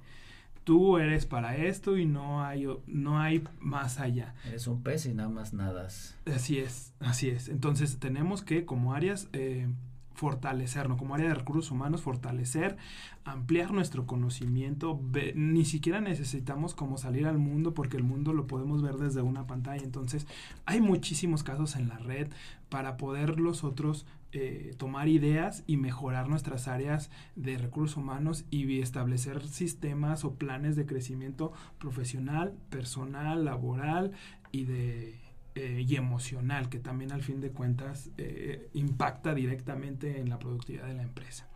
Tú 0.65 0.97
eres 0.97 1.25
para 1.25 1.55
esto 1.57 1.97
y 1.97 2.05
no 2.05 2.43
hay 2.43 2.67
no 2.87 3.19
hay 3.19 3.43
más 3.59 3.99
allá. 3.99 4.33
Eres 4.47 4.67
un 4.67 4.81
pez 4.81 5.05
y 5.05 5.13
nada 5.13 5.29
más 5.29 5.53
nadas. 5.53 6.17
Así 6.25 6.57
es, 6.57 6.93
así 6.99 7.29
es. 7.29 7.49
Entonces 7.49 7.99
tenemos 7.99 8.41
que 8.41 8.65
como 8.65 8.93
áreas 8.93 9.29
eh, 9.33 9.67
fortalecernos, 10.15 10.97
como 10.97 11.13
área 11.13 11.27
de 11.27 11.35
recursos 11.35 11.69
humanos, 11.71 12.01
fortalecer, 12.01 12.77
ampliar 13.25 13.71
nuestro 13.71 14.07
conocimiento. 14.07 14.99
Ve, 15.03 15.33
ni 15.35 15.65
siquiera 15.65 16.01
necesitamos 16.01 16.73
como 16.73 16.97
salir 16.97 17.27
al 17.27 17.37
mundo 17.37 17.73
porque 17.73 17.97
el 17.97 18.03
mundo 18.03 18.33
lo 18.33 18.47
podemos 18.47 18.81
ver 18.81 18.95
desde 18.95 19.21
una 19.21 19.45
pantalla. 19.45 19.83
Entonces, 19.83 20.25
hay 20.65 20.81
muchísimos 20.81 21.43
casos 21.43 21.75
en 21.75 21.89
la 21.89 21.97
red 21.97 22.29
para 22.69 22.97
poder 22.97 23.39
los 23.39 23.63
otros 23.63 24.05
eh, 24.31 24.73
tomar 24.77 25.07
ideas 25.07 25.63
y 25.65 25.77
mejorar 25.77 26.27
nuestras 26.27 26.67
áreas 26.67 27.09
de 27.35 27.57
recursos 27.57 27.95
humanos 27.95 28.43
y 28.51 28.81
establecer 28.81 29.47
sistemas 29.47 30.25
o 30.25 30.35
planes 30.35 30.75
de 30.75 30.85
crecimiento 30.85 31.53
profesional, 31.77 32.53
personal, 32.69 33.45
laboral 33.45 34.11
y 34.51 34.65
de 34.65 35.24
eh, 35.55 35.85
y 35.87 35.95
emocional, 35.95 36.69
que 36.69 36.79
también 36.79 37.11
al 37.11 37.23
fin 37.23 37.41
de 37.41 37.51
cuentas 37.51 38.11
eh, 38.17 38.69
impacta 38.73 39.33
directamente 39.33 40.19
en 40.19 40.29
la 40.29 40.37
productividad 40.37 40.87
de 40.87 40.95
la 40.95 41.03
empresa. 41.03 41.47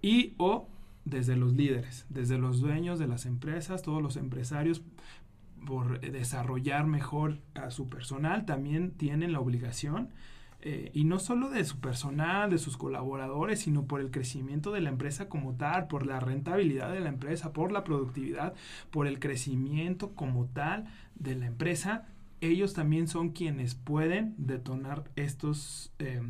Y 0.00 0.34
o 0.38 0.68
desde 1.04 1.36
los 1.36 1.52
líderes, 1.52 2.06
desde 2.08 2.38
los 2.38 2.60
dueños 2.60 2.98
de 2.98 3.06
las 3.06 3.26
empresas, 3.26 3.82
todos 3.82 4.02
los 4.02 4.16
empresarios, 4.16 4.82
por 5.66 6.00
desarrollar 6.00 6.86
mejor 6.86 7.38
a 7.54 7.70
su 7.70 7.88
personal, 7.88 8.44
también 8.44 8.90
tienen 8.92 9.32
la 9.32 9.40
obligación, 9.40 10.10
eh, 10.66 10.90
y 10.94 11.04
no 11.04 11.18
solo 11.18 11.50
de 11.50 11.62
su 11.64 11.78
personal, 11.78 12.48
de 12.48 12.56
sus 12.56 12.78
colaboradores, 12.78 13.60
sino 13.60 13.84
por 13.84 14.00
el 14.00 14.10
crecimiento 14.10 14.72
de 14.72 14.80
la 14.80 14.88
empresa 14.88 15.28
como 15.28 15.52
tal, 15.56 15.88
por 15.88 16.06
la 16.06 16.20
rentabilidad 16.20 16.90
de 16.90 17.00
la 17.00 17.10
empresa, 17.10 17.52
por 17.52 17.70
la 17.70 17.84
productividad, 17.84 18.54
por 18.90 19.06
el 19.06 19.18
crecimiento 19.18 20.14
como 20.14 20.46
tal 20.46 20.86
de 21.16 21.34
la 21.34 21.46
empresa, 21.46 22.06
ellos 22.48 22.74
también 22.74 23.08
son 23.08 23.30
quienes 23.30 23.74
pueden 23.74 24.34
detonar 24.38 25.04
estos 25.16 25.92
eh, 25.98 26.22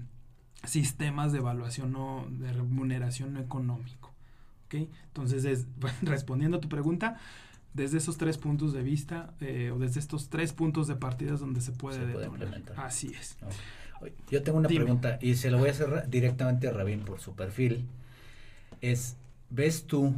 sistemas 0.64 1.32
de 1.32 1.38
evaluación 1.38 1.92
no, 1.92 2.26
de 2.30 2.52
remuneración 2.52 3.34
no 3.34 3.40
económico. 3.40 4.12
¿okay? 4.66 4.90
Entonces, 5.08 5.44
es, 5.44 5.66
respondiendo 6.02 6.58
a 6.58 6.60
tu 6.60 6.68
pregunta, 6.68 7.18
desde 7.72 7.98
esos 7.98 8.16
tres 8.16 8.38
puntos 8.38 8.72
de 8.72 8.82
vista 8.82 9.34
eh, 9.40 9.72
o 9.74 9.78
desde 9.78 10.00
estos 10.00 10.28
tres 10.28 10.52
puntos 10.52 10.86
de 10.86 10.96
partida 10.96 11.36
donde 11.36 11.60
se 11.60 11.72
puede, 11.72 11.98
se 11.98 12.06
detonar. 12.06 12.28
puede 12.28 12.44
implementar. 12.44 12.80
Así 12.86 13.08
es. 13.08 13.36
Okay. 13.96 14.12
Yo 14.30 14.42
tengo 14.42 14.58
una 14.58 14.68
Dime. 14.68 14.84
pregunta 14.84 15.18
y 15.20 15.34
se 15.34 15.50
lo 15.50 15.58
voy 15.58 15.68
a 15.68 15.72
hacer 15.72 16.08
directamente 16.08 16.68
a 16.68 16.72
Rabín 16.72 17.00
por 17.00 17.20
su 17.20 17.34
perfil. 17.34 17.86
Es, 18.80 19.16
¿ves 19.50 19.86
tú 19.86 20.14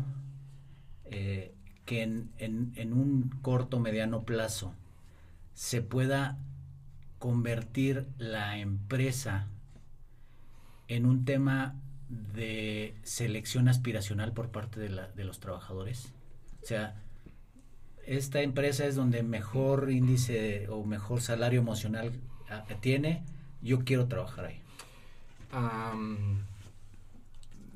eh, 1.07 1.55
que 1.87 2.03
en, 2.03 2.31
en, 2.39 2.73
en 2.77 2.93
un 2.93 3.31
corto, 3.43 3.79
mediano 3.81 4.23
plazo 4.23 4.75
se 5.57 5.81
pueda 5.81 6.39
convertir 7.19 8.07
la 8.19 8.59
empresa 8.59 9.49
en 10.87 11.07
un 11.07 11.25
tema 11.25 11.75
de 12.09 12.95
selección 13.03 13.67
aspiracional 13.67 14.33
por 14.33 14.51
parte 14.51 14.79
de, 14.79 14.91
la, 14.91 15.09
de, 15.09 15.25
los 15.25 15.41
trabajadores. 15.41 16.13
O 16.63 16.67
sea, 16.67 17.03
esta 18.07 18.43
empresa 18.43 18.85
es 18.85 18.97
donde 18.97 19.23
mejor 19.23 19.91
índice 19.91 20.69
o 20.69 20.85
mejor 20.85 21.23
salario 21.23 21.59
emocional 21.59 22.13
tiene, 22.81 23.25
yo 23.63 23.81
quiero 23.81 24.07
trabajar 24.09 24.45
ahí. 24.45 24.61
Um, 25.55 26.43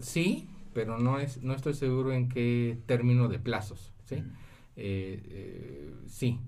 sí, 0.00 0.48
pero 0.74 0.98
no 0.98 1.18
es 1.18 1.42
no 1.42 1.54
estoy 1.54 1.72
seguro 1.72 2.12
en 2.12 2.28
qué 2.28 2.78
término 2.84 3.28
de 3.28 3.38
plazos. 3.38 3.90
¿sí? 4.04 4.16
Mm. 4.16 4.32
Eh, 4.76 5.22
eh, 5.24 5.94
sí. 6.08 6.38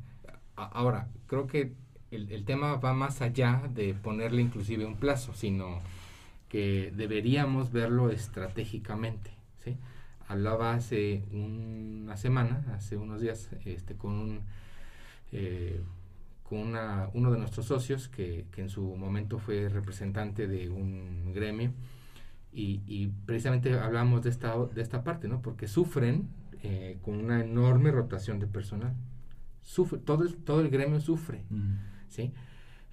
Ahora, 0.57 1.09
creo 1.27 1.47
que 1.47 1.73
el, 2.11 2.45
tema 2.45 2.77
va 2.77 2.93
más 2.93 3.23
allá 3.23 3.63
de 3.73 3.95
ponerle 3.95 4.43
inclusive 4.43 4.85
un 4.85 4.97
plazo, 4.97 5.33
sino 5.35 5.81
que 6.49 6.93
deberíamos 6.95 7.73
verlo 7.73 8.11
estratégicamente. 8.11 9.31
Hablaba 10.29 10.73
hace 10.75 11.25
una 11.33 12.17
semana, 12.17 12.65
hace 12.75 12.97
unos 12.97 13.21
días, 13.21 13.51
este, 13.67 13.97
con, 13.97 14.13
un, 14.13 14.41
eh, 15.31 15.83
con 16.43 16.59
una, 16.61 17.11
uno 17.13 17.31
de 17.33 17.39
nuestros 17.39 17.67
socios 17.67 18.09
que, 18.09 18.47
en 18.57 18.71
su 18.71 18.97
momento 18.97 19.39
fue 19.39 19.69
representante 19.69 20.47
de 20.47 20.71
un 20.71 21.33
gremio 21.35 21.73
y, 22.51 22.81
y 22.87 23.09
precisamente 23.27 23.79
hablamos 23.79 24.23
de 24.23 24.31
esta, 24.31 24.57
de 24.57 24.81
esta 24.81 25.05
parte, 25.05 25.29
¿no? 25.29 25.43
porque 25.43 25.69
sufren 25.69 26.29
eh, 26.63 26.99
con 27.03 27.17
una 27.17 27.45
enorme 27.45 27.91
rotación 27.91 28.39
de 28.39 28.47
personal 28.47 28.95
sufre, 29.63 29.99
todo 29.99 30.25
el, 30.25 30.37
todo 30.37 30.61
el 30.61 30.71
gremio 30.71 31.01
sufre, 31.01 31.45
mm. 31.51 31.75
¿sí? 32.09 32.33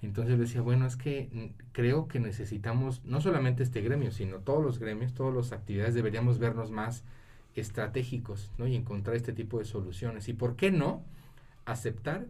Entonces 0.02 0.38
decía, 0.38 0.62
bueno, 0.62 0.86
es 0.86 0.96
que 0.96 1.52
creo 1.72 2.08
que 2.08 2.20
necesitamos, 2.20 3.04
no 3.04 3.20
solamente 3.20 3.62
este 3.62 3.82
gremio, 3.82 4.10
sino 4.12 4.38
todos 4.38 4.64
los 4.64 4.78
gremios, 4.78 5.12
todas 5.12 5.34
las 5.34 5.52
actividades, 5.52 5.94
deberíamos 5.94 6.38
vernos 6.38 6.70
más 6.70 7.04
estratégicos, 7.54 8.50
¿no? 8.56 8.66
Y 8.66 8.76
encontrar 8.76 9.16
este 9.16 9.34
tipo 9.34 9.58
de 9.58 9.66
soluciones. 9.66 10.28
¿Y 10.28 10.32
por 10.32 10.56
qué 10.56 10.70
no 10.70 11.04
aceptar 11.66 12.26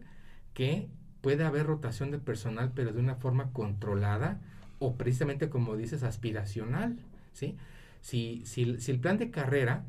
que 0.53 0.89
puede 1.21 1.45
haber 1.45 1.65
rotación 1.65 2.11
de 2.11 2.19
personal, 2.19 2.71
pero 2.75 2.91
de 2.91 2.99
una 2.99 3.15
forma 3.15 3.51
controlada 3.53 4.41
o 4.79 4.95
precisamente, 4.95 5.49
como 5.49 5.77
dices, 5.77 6.03
aspiracional, 6.03 6.97
¿sí? 7.31 7.55
Si, 8.01 8.41
si, 8.45 8.79
si 8.81 8.91
el 8.91 8.99
plan 8.99 9.17
de 9.17 9.31
carrera 9.31 9.85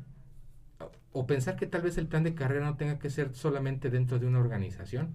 o 1.13 1.25
pensar 1.25 1.55
que 1.55 1.67
tal 1.67 1.81
vez 1.81 1.97
el 1.97 2.07
plan 2.07 2.23
de 2.23 2.33
carrera 2.33 2.65
no 2.65 2.75
tenga 2.75 2.99
que 2.99 3.09
ser 3.09 3.33
solamente 3.33 3.89
dentro 3.89 4.19
de 4.19 4.27
una 4.27 4.39
organización, 4.39 5.13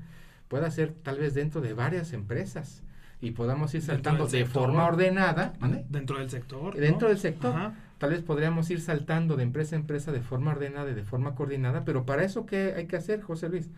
pueda 0.49 0.71
ser 0.71 0.95
tal 1.03 1.19
vez 1.19 1.35
dentro 1.35 1.61
de 1.61 1.75
varias 1.75 2.13
empresas 2.13 2.83
y 3.21 3.33
podamos 3.33 3.75
ir 3.75 3.83
saltando 3.83 4.27
de 4.27 4.47
forma 4.47 4.87
ordenada. 4.87 5.53
¿vale? 5.61 5.85
Dentro 5.89 6.19
del 6.19 6.31
sector. 6.31 6.77
Dentro 6.77 7.09
¿no? 7.09 7.15
del 7.15 7.19
sector. 7.19 7.55
Ajá. 7.55 7.75
Tal 7.99 8.11
vez 8.11 8.23
podríamos 8.23 8.71
ir 8.71 8.81
saltando 8.81 9.37
de 9.37 9.43
empresa 9.43 9.75
a 9.75 9.79
empresa 9.81 10.13
de 10.13 10.21
forma 10.21 10.53
ordenada 10.53 10.91
y 10.91 10.95
de 10.95 11.03
forma 11.03 11.35
coordinada, 11.35 11.85
pero 11.85 12.07
para 12.07 12.23
eso, 12.23 12.47
¿qué 12.47 12.75
hay 12.77 12.87
que 12.87 12.97
hacer, 12.97 13.21
José 13.23 13.49
Luis? 13.49 13.69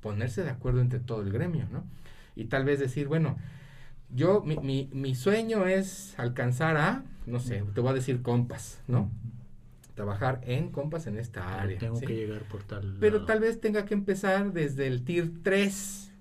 Ponerse 0.00 0.42
de 0.42 0.50
acuerdo 0.50 0.80
entre 0.80 0.98
todo 0.98 1.22
el 1.22 1.32
gremio, 1.32 1.66
¿no? 1.70 1.84
Y 2.34 2.46
tal 2.46 2.64
vez 2.64 2.80
decir, 2.80 3.06
bueno, 3.06 3.36
yo, 4.12 4.42
mi, 4.42 4.56
mi, 4.56 4.90
mi, 4.92 5.14
sueño 5.14 5.66
es 5.66 6.18
alcanzar 6.18 6.76
a, 6.76 7.04
no 7.26 7.38
sé, 7.38 7.62
te 7.72 7.80
voy 7.80 7.90
a 7.90 7.94
decir 7.94 8.22
compas, 8.22 8.80
¿no? 8.88 9.10
Trabajar 9.98 10.40
en 10.44 10.70
compas 10.70 11.08
en 11.08 11.18
esta 11.18 11.60
área. 11.60 11.76
Tengo 11.76 11.98
que 11.98 12.14
llegar 12.14 12.42
por 12.42 12.62
tal. 12.62 12.98
Pero 13.00 13.24
tal 13.24 13.40
vez 13.40 13.60
tenga 13.60 13.84
que 13.84 13.94
empezar 13.94 14.52
desde 14.52 14.86
el 14.86 15.02
tier 15.02 15.28
3, 15.42 16.12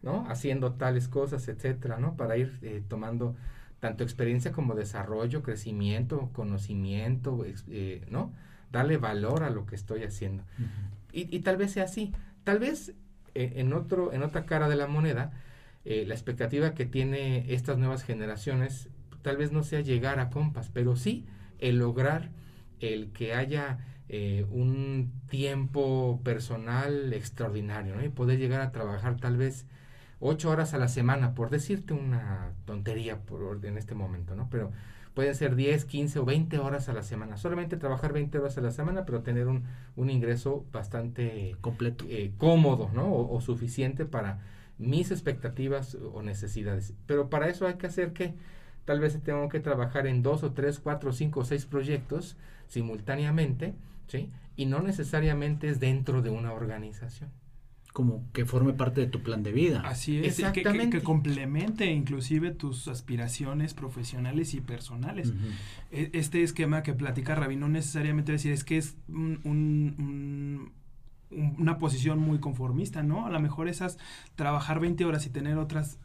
¿no? 0.00 0.26
Haciendo 0.30 0.72
tales 0.72 1.08
cosas, 1.08 1.46
etcétera, 1.46 1.98
¿no? 1.98 2.16
Para 2.16 2.38
ir 2.38 2.58
eh, 2.62 2.82
tomando 2.88 3.36
tanto 3.80 4.02
experiencia 4.02 4.50
como 4.50 4.74
desarrollo, 4.74 5.42
crecimiento, 5.42 6.30
conocimiento, 6.32 7.44
eh, 7.68 8.06
¿no? 8.08 8.32
Darle 8.72 8.96
valor 8.96 9.42
a 9.42 9.50
lo 9.50 9.66
que 9.66 9.74
estoy 9.74 10.04
haciendo. 10.04 10.42
y, 11.12 11.36
y, 11.36 11.40
tal 11.40 11.58
vez 11.58 11.72
sea 11.72 11.84
así. 11.84 12.14
Tal 12.44 12.60
vez 12.60 12.94
eh, 13.34 13.52
en, 13.56 13.74
otro, 13.74 14.14
en 14.14 14.22
otra 14.22 14.46
cara 14.46 14.70
de 14.70 14.76
la 14.76 14.86
moneda, 14.86 15.32
eh, 15.84 16.06
la 16.06 16.14
expectativa 16.14 16.72
que 16.72 16.86
tiene 16.86 17.52
estas 17.52 17.76
nuevas 17.76 18.04
generaciones 18.04 18.88
tal 19.20 19.36
vez 19.36 19.52
no 19.52 19.62
sea 19.64 19.80
llegar 19.80 20.18
a 20.18 20.30
compas, 20.30 20.70
pero 20.72 20.96
sí 20.96 21.26
el 21.58 21.78
lograr 21.78 22.30
el 22.80 23.12
que 23.12 23.34
haya 23.34 23.78
eh, 24.08 24.46
un 24.50 25.12
tiempo 25.28 26.20
personal 26.24 27.12
extraordinario 27.12 27.96
¿no? 27.96 28.04
y 28.04 28.08
poder 28.08 28.38
llegar 28.38 28.60
a 28.60 28.72
trabajar 28.72 29.16
tal 29.18 29.36
vez 29.36 29.66
ocho 30.20 30.50
horas 30.50 30.74
a 30.74 30.78
la 30.78 30.88
semana, 30.88 31.34
por 31.34 31.50
decirte 31.50 31.94
una 31.94 32.52
tontería 32.64 33.18
por, 33.18 33.64
en 33.64 33.78
este 33.78 33.94
momento, 33.94 34.34
¿no? 34.34 34.48
Pero 34.50 34.72
pueden 35.14 35.34
ser 35.34 35.56
10, 35.56 35.84
15 35.84 36.20
o 36.20 36.24
20 36.24 36.58
horas 36.58 36.88
a 36.88 36.92
la 36.92 37.02
semana. 37.02 37.36
Solamente 37.36 37.76
trabajar 37.76 38.12
20 38.12 38.38
horas 38.38 38.56
a 38.58 38.60
la 38.60 38.70
semana, 38.70 39.04
pero 39.04 39.22
tener 39.22 39.48
un, 39.48 39.64
un 39.96 40.10
ingreso 40.10 40.64
bastante 40.72 41.56
completo, 41.60 42.04
eh, 42.08 42.32
cómodo, 42.38 42.90
¿no? 42.94 43.12
O, 43.12 43.40
suficiente 43.40 44.04
para 44.04 44.40
mis 44.78 45.10
expectativas 45.10 45.96
o 46.14 46.22
necesidades. 46.22 46.94
Pero 47.06 47.30
para 47.30 47.48
eso 47.48 47.66
hay 47.66 47.74
que 47.74 47.88
hacer 47.88 48.12
que 48.12 48.34
tal 48.84 49.00
vez 49.00 49.20
tengo 49.22 49.48
que 49.48 49.60
trabajar 49.60 50.06
en 50.06 50.22
dos 50.22 50.44
o 50.44 50.52
tres, 50.52 50.78
cuatro, 50.78 51.12
cinco 51.12 51.40
o 51.40 51.44
seis 51.44 51.66
proyectos 51.66 52.36
simultáneamente, 52.68 53.74
¿sí? 54.06 54.30
Y 54.56 54.66
no 54.66 54.80
necesariamente 54.80 55.68
es 55.68 55.80
dentro 55.80 56.22
de 56.22 56.30
una 56.30 56.52
organización 56.52 57.30
como 57.98 58.30
que 58.32 58.44
forme 58.44 58.74
parte 58.74 59.00
de 59.00 59.08
tu 59.08 59.24
plan 59.24 59.42
de 59.42 59.50
vida. 59.50 59.82
Así 59.84 60.18
es, 60.18 60.38
Exactamente. 60.38 60.98
Que, 60.98 61.02
complemente 61.02 61.86
inclusive 61.86 62.52
tus 62.52 62.86
aspiraciones 62.86 63.74
profesionales 63.74 64.54
y 64.54 64.60
personales. 64.60 65.32
E, 65.90 66.10
este 66.12 66.44
esquema 66.44 66.84
que 66.84 66.92
platica 66.92 67.34
Rabi 67.34 67.56
no 67.56 67.68
necesariamente 67.68 68.30
decir 68.30 68.52
es 68.52 68.62
que 68.62 68.78
es 68.78 68.96
un, 69.08 70.70
una 71.30 71.78
posición 71.78 72.20
muy 72.20 72.38
conformista, 72.38 73.02
¿no? 73.02 73.26
A 73.26 73.30
lo 73.30 73.40
mejor 73.40 73.68
esas 73.68 73.98
trabajar 74.36 74.78
20 74.78 75.04
horas 75.04 75.26
y 75.26 75.30
tener 75.30 75.58
otras 75.58 75.98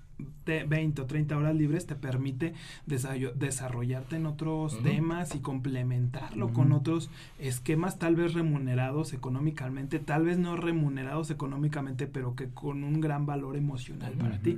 20 0.45 1.01
o 1.01 1.05
30 1.05 1.37
horas 1.37 1.55
libres 1.55 1.85
te 1.85 1.95
permite 1.95 2.53
desarrollarte 2.85 4.17
en 4.17 4.25
otros 4.25 4.81
temas 4.83 5.35
y 5.35 5.39
complementarlo 5.39 6.51
con 6.53 6.71
otros 6.71 7.09
esquemas 7.39 7.97
tal 7.97 8.15
vez 8.15 8.33
remunerados 8.33 9.13
económicamente, 9.13 9.99
tal 9.99 10.25
vez 10.25 10.37
no 10.37 10.57
remunerados 10.57 11.31
económicamente, 11.31 12.07
pero 12.07 12.35
que 12.35 12.49
con 12.49 12.83
un 12.83 12.99
gran 12.99 13.25
valor 13.25 13.55
emocional 13.55 14.13
para 14.13 14.39
ti. 14.39 14.57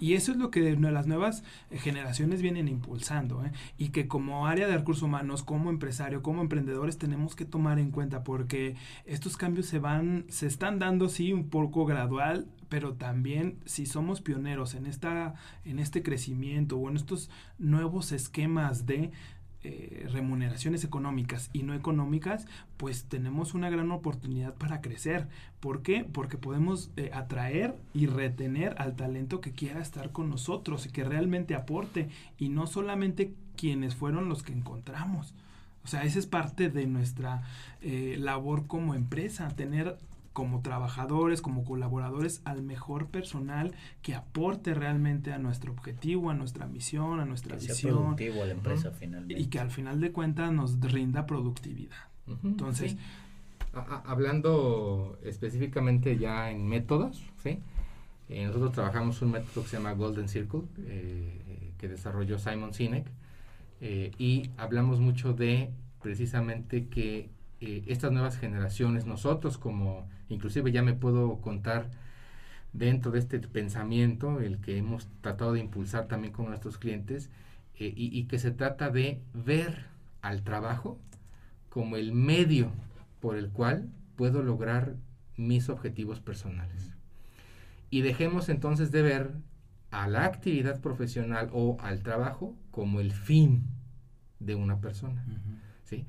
Y 0.00 0.14
eso 0.14 0.32
es 0.32 0.38
lo 0.38 0.50
que 0.50 0.76
las 0.76 1.06
nuevas 1.06 1.44
generaciones 1.70 2.42
vienen 2.42 2.68
impulsando 2.68 3.44
¿eh? 3.44 3.52
y 3.78 3.90
que 3.90 4.08
como 4.08 4.46
área 4.46 4.66
de 4.66 4.76
recursos 4.76 5.02
humanos, 5.02 5.42
como 5.42 5.70
empresario, 5.70 6.22
como 6.22 6.42
emprendedores 6.42 6.98
tenemos 6.98 7.34
que 7.34 7.44
tomar 7.44 7.78
en 7.78 7.90
cuenta 7.90 8.24
porque 8.24 8.76
estos 9.04 9.36
cambios 9.36 9.66
se 9.66 9.78
van, 9.78 10.24
se 10.28 10.46
están 10.46 10.78
dando 10.78 11.08
sí 11.08 11.32
un 11.32 11.48
poco 11.48 11.84
gradual, 11.84 12.46
pero 12.68 12.94
también 12.94 13.58
si 13.64 13.86
somos 13.86 14.20
pioneros 14.20 14.74
en, 14.74 14.86
esta, 14.86 15.34
en 15.64 15.78
este 15.78 16.02
crecimiento 16.02 16.76
o 16.76 16.88
en 16.88 16.96
estos 16.96 17.30
nuevos 17.58 18.12
esquemas 18.12 18.86
de 18.86 19.12
eh, 19.68 20.06
remuneraciones 20.12 20.84
económicas 20.84 21.50
y 21.52 21.64
no 21.64 21.74
económicas, 21.74 22.46
pues 22.76 23.06
tenemos 23.06 23.52
una 23.52 23.68
gran 23.68 23.90
oportunidad 23.90 24.54
para 24.54 24.80
crecer. 24.80 25.28
¿Por 25.58 25.82
qué? 25.82 26.04
Porque 26.04 26.38
podemos 26.38 26.92
eh, 26.96 27.10
atraer 27.12 27.74
y 27.92 28.06
retener 28.06 28.76
al 28.78 28.94
talento 28.94 29.40
que 29.40 29.50
quiera 29.50 29.80
estar 29.80 30.12
con 30.12 30.30
nosotros 30.30 30.86
y 30.86 30.90
que 30.90 31.02
realmente 31.02 31.56
aporte 31.56 32.10
y 32.38 32.48
no 32.48 32.68
solamente 32.68 33.34
quienes 33.56 33.96
fueron 33.96 34.28
los 34.28 34.44
que 34.44 34.52
encontramos. 34.52 35.34
O 35.82 35.88
sea, 35.88 36.04
esa 36.04 36.20
es 36.20 36.26
parte 36.26 36.68
de 36.68 36.86
nuestra 36.86 37.42
eh, 37.80 38.16
labor 38.20 38.68
como 38.68 38.94
empresa, 38.94 39.48
tener 39.48 39.98
como 40.36 40.60
trabajadores, 40.60 41.40
como 41.40 41.64
colaboradores, 41.64 42.42
al 42.44 42.60
mejor 42.60 43.06
personal 43.06 43.72
que 44.02 44.14
aporte 44.14 44.74
realmente 44.74 45.32
a 45.32 45.38
nuestro 45.38 45.72
objetivo, 45.72 46.28
a 46.28 46.34
nuestra 46.34 46.66
misión, 46.66 47.20
a 47.20 47.24
nuestra 47.24 47.56
que 47.56 47.68
visión. 47.68 47.94
productivo 47.94 48.42
a 48.42 48.46
la 48.46 48.52
empresa 48.52 48.90
finalmente. 48.90 49.42
Y 49.42 49.46
que 49.46 49.60
al 49.60 49.70
final 49.70 49.98
de 49.98 50.12
cuentas 50.12 50.52
nos 50.52 50.78
rinda 50.78 51.24
productividad. 51.24 51.96
Entonces, 52.44 52.98
hablando 54.04 55.18
específicamente 55.24 56.18
ya 56.18 56.50
en 56.50 56.68
métodos, 56.68 57.22
¿sí? 57.42 57.60
Eh, 58.28 58.44
nosotros 58.44 58.72
trabajamos 58.72 59.22
un 59.22 59.30
método 59.30 59.62
que 59.62 59.70
se 59.70 59.78
llama 59.78 59.92
Golden 59.92 60.28
Circle, 60.28 60.64
eh, 60.80 61.72
que 61.78 61.88
desarrolló 61.88 62.38
Simon 62.38 62.74
Sinek, 62.74 63.06
eh, 63.80 64.10
y 64.18 64.50
hablamos 64.58 65.00
mucho 65.00 65.32
de 65.32 65.70
precisamente 66.02 66.88
que 66.88 67.30
estas 67.60 68.12
nuevas 68.12 68.38
generaciones, 68.38 69.06
nosotros 69.06 69.58
como 69.58 70.08
inclusive 70.28 70.72
ya 70.72 70.82
me 70.82 70.92
puedo 70.92 71.40
contar 71.40 71.90
dentro 72.72 73.10
de 73.10 73.18
este 73.18 73.38
pensamiento, 73.40 74.40
el 74.40 74.58
que 74.58 74.76
hemos 74.76 75.08
tratado 75.22 75.54
de 75.54 75.60
impulsar 75.60 76.08
también 76.08 76.32
con 76.32 76.46
nuestros 76.46 76.78
clientes, 76.78 77.30
eh, 77.78 77.92
y, 77.94 78.24
que 78.24 78.38
se 78.38 78.52
trata 78.52 78.88
de 78.88 79.20
ver 79.34 79.84
al 80.22 80.42
trabajo 80.42 80.98
como 81.68 81.96
el 81.96 82.12
medio 82.12 82.70
por 83.20 83.36
el 83.36 83.50
cual 83.50 83.90
puedo 84.16 84.42
lograr 84.42 84.94
mis 85.36 85.68
objetivos 85.68 86.20
personales. 86.20 86.92
Y 87.90 88.00
dejemos 88.00 88.48
entonces 88.48 88.90
de 88.92 89.02
ver 89.02 89.30
a 89.90 90.08
la 90.08 90.24
actividad 90.24 90.80
profesional 90.80 91.50
o 91.52 91.76
al 91.80 92.02
trabajo 92.02 92.56
como 92.70 93.00
el 93.00 93.12
fin 93.12 93.64
de 94.40 94.54
una 94.54 94.80
persona. 94.80 95.22
¿sí? 95.84 96.06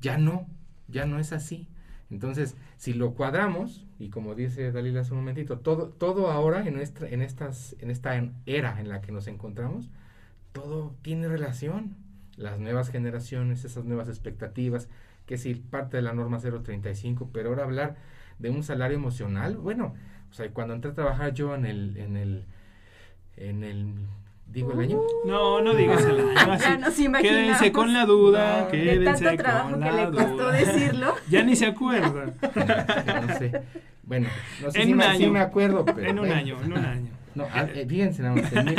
Ya 0.00 0.18
no, 0.18 0.48
ya 0.88 1.06
no 1.06 1.18
es 1.18 1.32
así. 1.32 1.68
Entonces, 2.10 2.56
si 2.76 2.92
lo 2.92 3.14
cuadramos, 3.14 3.84
y 3.98 4.10
como 4.10 4.34
dice 4.34 4.70
Dalila 4.72 5.00
hace 5.00 5.12
un 5.12 5.20
momentito, 5.20 5.58
todo, 5.58 5.88
todo 5.88 6.30
ahora 6.30 6.66
en, 6.66 6.74
nuestra, 6.74 7.08
en, 7.08 7.22
estas, 7.22 7.76
en 7.80 7.90
esta 7.90 8.30
era 8.46 8.80
en 8.80 8.88
la 8.88 9.00
que 9.00 9.12
nos 9.12 9.26
encontramos, 9.26 9.90
todo 10.52 10.94
tiene 11.02 11.28
relación. 11.28 11.96
Las 12.36 12.58
nuevas 12.58 12.90
generaciones, 12.90 13.64
esas 13.64 13.84
nuevas 13.84 14.08
expectativas, 14.08 14.88
que 15.26 15.38
si 15.38 15.54
parte 15.54 15.96
de 15.96 16.02
la 16.02 16.12
norma 16.12 16.38
035, 16.40 17.30
pero 17.32 17.50
ahora 17.50 17.64
hablar 17.64 17.96
de 18.38 18.50
un 18.50 18.62
salario 18.62 18.96
emocional, 18.96 19.56
bueno, 19.56 19.94
o 20.30 20.34
sea, 20.34 20.50
cuando 20.50 20.74
entré 20.74 20.90
a 20.90 20.94
trabajar 20.94 21.32
yo 21.32 21.54
en 21.54 21.64
el, 21.64 21.96
en 21.96 22.16
el, 22.16 22.44
en 23.36 23.62
el 23.62 23.94
¿Digo 24.46 24.72
el 24.72 24.80
año? 24.80 25.00
No, 25.26 25.60
no 25.60 25.74
digas 25.74 26.04
el 26.04 26.20
año. 26.20 26.58
ya 26.60 26.78
nos 26.78 26.94
Quédense 26.94 27.72
con 27.72 27.92
la 27.92 28.06
duda, 28.06 28.68
quédense 28.68 28.98
de 28.98 29.04
tanto 29.04 29.42
trabajo 29.42 29.70
con 29.70 29.82
que 29.82 29.92
le 29.92 30.10
costó 30.10 30.50
decirlo. 30.50 31.14
Ya 31.30 31.42
ni 31.42 31.56
se 31.56 31.66
acuerda. 31.66 32.32
no 33.26 33.38
sé. 33.38 33.62
Bueno, 34.04 34.28
no 34.62 34.70
sé 34.70 34.78
en 34.78 34.86
si, 34.86 34.92
un 34.92 34.98
me, 34.98 35.04
año. 35.04 35.32
me 35.32 35.40
acuerdo, 35.40 35.84
pero... 35.84 36.08
En 36.08 36.18
un 36.18 36.30
año, 36.30 36.56
en 36.62 36.72
un 36.72 36.84
año. 36.84 37.10
No, 37.34 37.46
ah, 37.52 37.66
eh, 37.74 37.84
fíjense 37.88 38.22
nada 38.22 38.36
más, 38.36 38.52
en, 38.52 38.76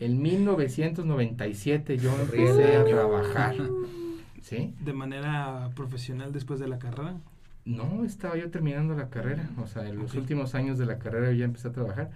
en 0.00 0.22
1997 0.22 1.96
yo 1.96 2.14
empecé 2.20 2.76
a 2.76 2.84
trabajar. 2.84 3.54
¿Sí? 4.42 4.74
¿De 4.80 4.92
manera 4.92 5.70
profesional 5.74 6.32
después 6.32 6.60
de 6.60 6.68
la 6.68 6.78
carrera? 6.78 7.14
No, 7.64 8.04
estaba 8.04 8.36
yo 8.36 8.50
terminando 8.50 8.94
la 8.94 9.08
carrera. 9.08 9.48
O 9.60 9.66
sea, 9.66 9.88
en 9.88 9.98
los 9.98 10.14
últimos 10.14 10.54
años 10.54 10.78
de 10.78 10.86
la 10.86 10.98
carrera 10.98 11.32
yo 11.32 11.38
ya 11.38 11.44
empecé 11.46 11.68
a 11.68 11.72
trabajar. 11.72 12.10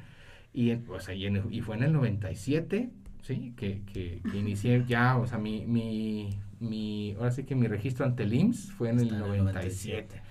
Y, 0.52 0.72
o 0.72 1.00
sea, 1.00 1.14
y, 1.14 1.60
fue 1.60 1.76
en 1.76 1.84
el 1.84 1.92
97, 1.92 2.90
¿sí? 3.22 3.54
Que, 3.56 3.82
que, 3.92 4.20
que 4.30 4.36
inicié 4.36 4.84
ya, 4.86 5.16
o 5.16 5.26
sea, 5.26 5.38
mi, 5.38 5.64
mi, 5.66 6.30
mi, 6.58 7.14
ahora 7.18 7.30
sí 7.30 7.44
que 7.44 7.54
mi 7.54 7.66
registro 7.66 8.04
ante 8.04 8.24
el 8.24 8.34
IMSS 8.34 8.72
fue 8.72 8.90
en 8.90 9.00
el 9.00 9.18
97. 9.18 10.22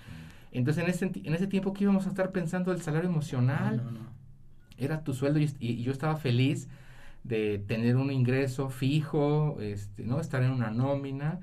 Entonces, 0.52 0.84
en 0.84 0.90
ese, 0.90 1.12
en 1.24 1.34
ese 1.34 1.48
tiempo 1.48 1.74
que 1.74 1.84
íbamos 1.84 2.06
a 2.06 2.10
estar 2.10 2.32
pensando 2.32 2.72
el 2.72 2.82
salario 2.82 3.10
emocional, 3.10 3.82
era 4.78 5.04
tu 5.04 5.14
sueldo 5.14 5.40
y, 5.40 5.84
yo 5.84 5.92
estaba 5.92 6.16
feliz 6.16 6.68
de 7.24 7.60
tener 7.60 7.98
un 7.98 8.12
ingreso 8.12 8.70
fijo, 8.70 9.58
este, 9.62 10.04
¿no? 10.04 10.20
Estar 10.20 10.42
en 10.44 10.52
una 10.52 10.72
nómina 10.72 11.40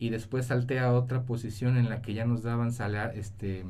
y 0.00 0.08
después 0.08 0.46
salté 0.46 0.78
a 0.78 0.94
otra 0.94 1.24
posición 1.24 1.76
en 1.76 1.90
la 1.90 2.00
que 2.00 2.14
ya 2.14 2.24
nos 2.24 2.42
daban 2.42 2.72
salar, 2.72 3.12
este, 3.16 3.66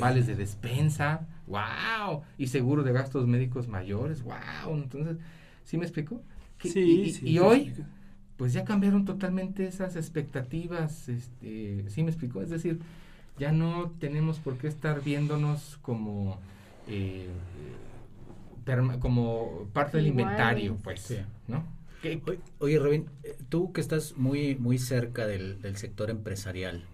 vales. 0.00 0.26
de 0.26 0.34
despensa, 0.34 1.26
wow, 1.46 2.22
y 2.38 2.46
seguro 2.46 2.82
de 2.82 2.94
gastos 2.94 3.26
médicos 3.26 3.68
mayores, 3.68 4.22
wow, 4.22 4.74
entonces, 4.74 5.18
¿sí 5.64 5.76
me 5.76 5.84
explico? 5.84 6.22
Sí, 6.60 7.18
y, 7.22 7.30
y 7.32 7.38
hoy, 7.40 7.74
pues 8.38 8.54
ya 8.54 8.64
cambiaron 8.64 9.04
totalmente 9.04 9.66
esas 9.66 9.96
expectativas, 9.96 11.10
este, 11.10 11.84
¿sí 11.88 12.02
me 12.02 12.08
explico? 12.08 12.40
Es 12.40 12.48
decir, 12.48 12.80
ya 13.38 13.52
no 13.52 13.90
tenemos 14.00 14.38
por 14.38 14.56
qué 14.56 14.68
estar 14.68 15.04
viéndonos 15.04 15.78
como... 15.82 16.38
Eh, 16.88 17.28
como 18.98 19.68
parte 19.72 19.98
del 19.98 20.08
inventario, 20.08 20.76
pues, 20.82 21.22
¿no? 21.46 21.62
Oye, 22.58 22.78
Robin, 22.78 23.06
eh, 23.22 23.36
tú 23.48 23.72
que 23.72 23.80
estás 23.80 24.16
muy, 24.16 24.54
muy 24.56 24.78
cerca 24.78 25.26
del, 25.26 25.60
del 25.60 25.76
sector 25.76 26.10
empresarial, 26.10 26.84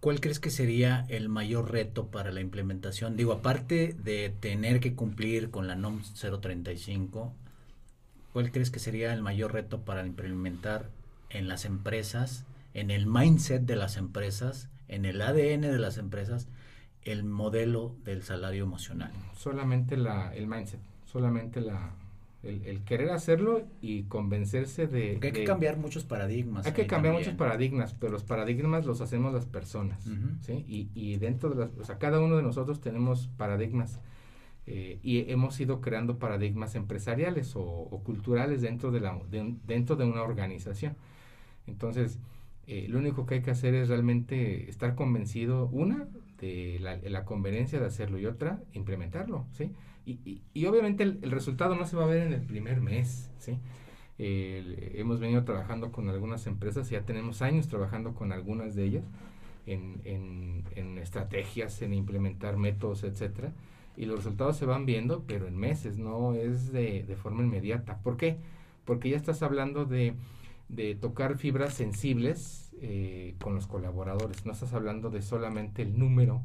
¿cuál 0.00 0.20
crees 0.20 0.40
que 0.40 0.50
sería 0.50 1.06
el 1.08 1.28
mayor 1.28 1.70
reto 1.70 2.06
para 2.06 2.32
la 2.32 2.40
implementación? 2.40 3.16
Digo, 3.16 3.32
aparte 3.32 3.94
de 4.02 4.30
tener 4.40 4.80
que 4.80 4.94
cumplir 4.94 5.50
con 5.50 5.68
la 5.68 5.76
NOM 5.76 6.02
035, 6.02 7.32
¿cuál 8.32 8.50
crees 8.50 8.70
que 8.70 8.80
sería 8.80 9.12
el 9.12 9.22
mayor 9.22 9.52
reto 9.52 9.82
para 9.82 10.04
implementar 10.06 10.88
en 11.28 11.46
las 11.48 11.64
empresas, 11.64 12.44
en 12.74 12.90
el 12.90 13.06
mindset 13.06 13.62
de 13.62 13.76
las 13.76 13.96
empresas, 13.96 14.68
en 14.88 15.04
el 15.04 15.20
ADN 15.20 15.62
de 15.62 15.78
las 15.78 15.98
empresas, 15.98 16.48
el 17.02 17.22
modelo 17.22 17.94
del 18.04 18.22
salario 18.22 18.64
emocional? 18.64 19.12
Solamente 19.36 19.96
la, 19.96 20.34
el 20.34 20.46
mindset, 20.46 20.80
solamente 21.04 21.60
la, 21.60 21.92
el, 22.42 22.82
querer 22.84 23.10
hacerlo 23.10 23.62
y 23.82 24.04
convencerse 24.04 24.86
de... 24.86 25.12
Porque 25.12 25.26
hay 25.28 25.32
que 25.32 25.44
cambiar 25.44 25.76
muchos 25.76 26.04
paradigmas. 26.04 26.66
Hay 26.66 26.72
que 26.72 26.86
cambiar 26.86 27.14
muchos 27.14 27.34
paradigmas, 27.34 27.94
pero 27.94 28.12
los 28.12 28.24
paradigmas 28.24 28.86
los 28.86 29.00
hacemos 29.00 29.32
las 29.32 29.46
personas, 29.46 30.02
¿sí? 30.40 30.64
Y, 30.66 30.88
y, 30.94 31.16
dentro 31.16 31.50
de 31.50 31.56
las... 31.56 31.70
O 31.78 31.84
sea, 31.84 31.98
cada 31.98 32.20
uno 32.20 32.36
de 32.36 32.42
nosotros 32.42 32.80
tenemos 32.80 33.28
paradigmas 33.36 34.00
eh, 34.66 34.98
y 35.02 35.30
hemos 35.30 35.58
ido 35.60 35.80
creando 35.80 36.18
paradigmas 36.18 36.74
empresariales 36.74 37.52
o, 37.56 38.00
culturales 38.04 38.62
dentro 38.62 38.90
de, 38.90 39.00
la, 39.00 39.18
dentro 39.66 39.96
de 39.96 40.04
una 40.04 40.22
organización. 40.22 40.96
Entonces, 41.66 42.18
eh, 42.66 42.86
lo 42.88 43.00
único 43.00 43.26
que 43.26 43.36
hay 43.36 43.42
que 43.42 43.50
hacer 43.50 43.74
es 43.74 43.88
realmente 43.88 44.70
estar 44.70 44.94
convencido, 44.94 45.66
una, 45.72 46.08
de 46.38 46.78
la, 46.80 46.96
la 46.96 47.24
conveniencia 47.24 47.80
de 47.80 47.86
hacerlo 47.86 48.18
y 48.18 48.26
otra, 48.26 48.62
implementarlo, 48.72 49.46
¿sí? 49.52 49.72
Y, 50.54 50.66
obviamente 50.66 51.02
el, 51.02 51.30
resultado 51.30 51.74
no 51.74 51.86
se 51.86 51.96
va 51.96 52.04
a 52.04 52.06
ver 52.06 52.26
en 52.26 52.32
el 52.32 52.42
primer 52.42 52.80
mes, 52.80 53.30
¿sí? 53.38 53.58
hemos 54.18 55.18
venido 55.18 55.44
trabajando 55.44 55.92
con 55.92 56.10
algunas 56.10 56.46
empresas, 56.46 56.90
ya 56.90 57.02
tenemos 57.02 57.40
años 57.40 57.68
trabajando 57.68 58.14
con 58.14 58.32
algunas 58.32 58.74
de 58.74 58.84
ellas 58.84 59.04
en, 59.66 60.98
estrategias, 60.98 61.80
en 61.82 61.94
implementar 61.94 62.56
métodos, 62.56 63.04
etcétera, 63.04 63.52
y 63.96 64.06
los 64.06 64.16
resultados 64.18 64.56
se 64.56 64.66
van 64.66 64.86
viendo, 64.86 65.24
pero 65.26 65.46
en 65.46 65.56
meses, 65.56 65.98
no 65.98 66.34
es 66.34 66.72
de, 66.72 67.16
forma 67.20 67.42
inmediata. 67.42 67.98
¿Por 67.98 68.16
qué? 68.16 68.38
Porque 68.84 69.10
ya 69.10 69.16
estás 69.16 69.42
hablando 69.42 69.84
de, 69.84 70.14
tocar 71.00 71.36
fibras 71.36 71.74
sensibles 71.74 72.72
eh, 72.80 73.34
con 73.40 73.54
los 73.54 73.66
colaboradores, 73.66 74.46
no 74.46 74.52
estás 74.52 74.72
hablando 74.72 75.10
de 75.10 75.22
solamente 75.22 75.82
el 75.82 75.98
número 75.98 76.42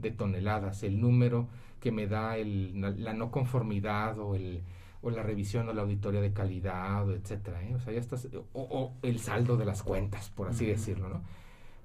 de 0.00 0.10
toneladas, 0.10 0.82
el 0.82 1.00
número 1.00 1.48
que 1.80 1.92
me 1.92 2.06
da 2.06 2.36
el, 2.36 2.80
la, 2.80 3.12
no 3.14 3.30
conformidad 3.30 4.18
o 4.18 4.34
el 4.34 4.62
o 5.02 5.10
la 5.10 5.22
revisión 5.22 5.68
o 5.68 5.72
la 5.72 5.82
auditoría 5.82 6.20
de 6.20 6.32
calidad, 6.32 7.10
etcétera, 7.10 7.62
¿eh? 7.62 7.74
o 7.74 7.80
sea, 7.80 7.92
ya 7.92 8.00
estás, 8.00 8.28
o, 8.52 8.92
el 9.02 9.18
saldo 9.18 9.56
de 9.56 9.64
las 9.64 9.82
cuentas, 9.82 10.28
por 10.28 10.48
así 10.48 10.66
decirlo, 10.66 11.08
¿no? 11.08 11.22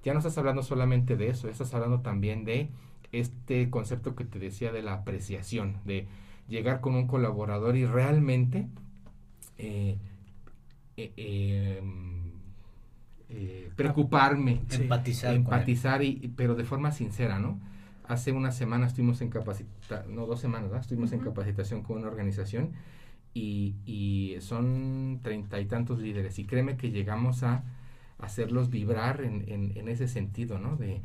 Ya 0.03 0.13
no 0.13 0.20
estás 0.20 0.38
hablando 0.38 0.61
solamente 0.61 1.16
de 1.16 1.30
eso, 1.30 1.47
estás 1.47 1.74
hablando 1.74 2.01
también 2.01 2.43
de 2.43 2.70
este 3.11 3.70
concepto 3.70 4.16
que 4.16 4.26
te 4.26 4.38
decía 4.38 4.72
de 4.72 4.82
la 4.82 4.93
apreciación, 4.93 5.78
de 5.86 6.07
llegar 6.49 6.82
con 6.82 6.95
un 6.95 7.07
colaborador 7.07 7.78
y 7.78 7.86
realmente 7.86 8.68
eh, 9.57 9.97
eh, 10.97 11.80
em, 11.80 13.72
preocuparme, 13.76 14.61
empatizar, 14.72 15.34
empatizar 15.34 16.03
y, 16.03 16.32
pero 16.36 16.55
de 16.55 16.66
forma 16.66 16.91
sincera, 16.91 17.39
¿no? 17.39 17.59
Hace 18.08 18.32
una 18.32 18.51
semana 18.51 18.88
estuvimos 18.88 19.22
en 19.22 19.30
capacitación, 19.30 20.16
no, 20.16 20.26
dos 20.26 20.39
semanas, 20.39 20.72
estuvimos 20.80 21.12
en 21.12 21.20
capacitación 21.20 21.84
con 21.84 21.97
una 21.97 22.08
organización 22.08 22.72
y, 23.34 23.76
y 23.86 24.38
son 24.39 25.20
treinta 25.22 25.60
y 25.60 25.66
tantos 25.66 25.99
líderes. 25.99 26.39
Y 26.39 26.45
créeme 26.45 26.78
que 26.78 26.91
llegamos 26.91 27.43
a 27.43 27.64
hacerlos 28.18 28.70
vibrar 28.70 29.22
en, 29.22 29.43
en, 29.47 29.88
ese 29.88 30.08
sentido, 30.08 30.58
¿no? 30.58 30.78
De 30.78 31.01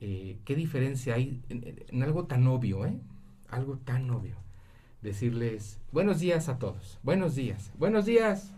eh, 0.00 0.38
qué 0.44 0.56
diferencia 0.56 1.14
hay 1.14 1.42
en, 1.48 2.02
algo 2.02 2.24
tan 2.24 2.46
obvio, 2.46 2.86
¿eh? 2.86 2.98
Algo 3.48 3.76
tan 3.78 4.10
obvio. 4.10 4.36
Decirles, 5.02 5.78
buenos 5.92 6.20
días 6.20 6.48
a 6.48 6.58
todos, 6.58 6.98
buenos 7.02 7.34
días, 7.34 7.72
buenos 7.78 8.04
días, 8.04 8.52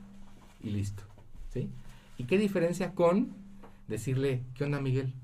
y 0.60 0.70
listo, 0.70 1.04
¿sí? 1.50 1.70
¿Y 2.18 2.24
qué 2.24 2.36
diferencia 2.36 2.94
con 2.94 3.32
decirle, 3.86 4.42
¿qué 4.54 4.64
onda 4.64 4.80
Miguel? 4.80 5.14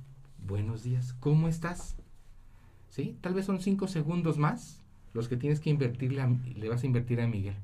Buenos 0.47 0.85
días, 0.85 1.15
¿cómo 1.15 1.49
estás? 1.49 1.98
Tal 3.21 3.35
vez 3.35 3.47
son 3.47 3.61
cinco 3.61 3.87
segundos 3.87 4.39
más 4.39 4.83
los 5.15 5.29
que 5.29 5.37
tienes 5.37 5.61
que 5.61 5.71
invertirle, 5.71 6.23
le 6.55 6.69
vas 6.69 6.83
a 6.83 6.87
invertir 6.87 7.21
a 7.21 7.27
Miguel. 7.27 7.55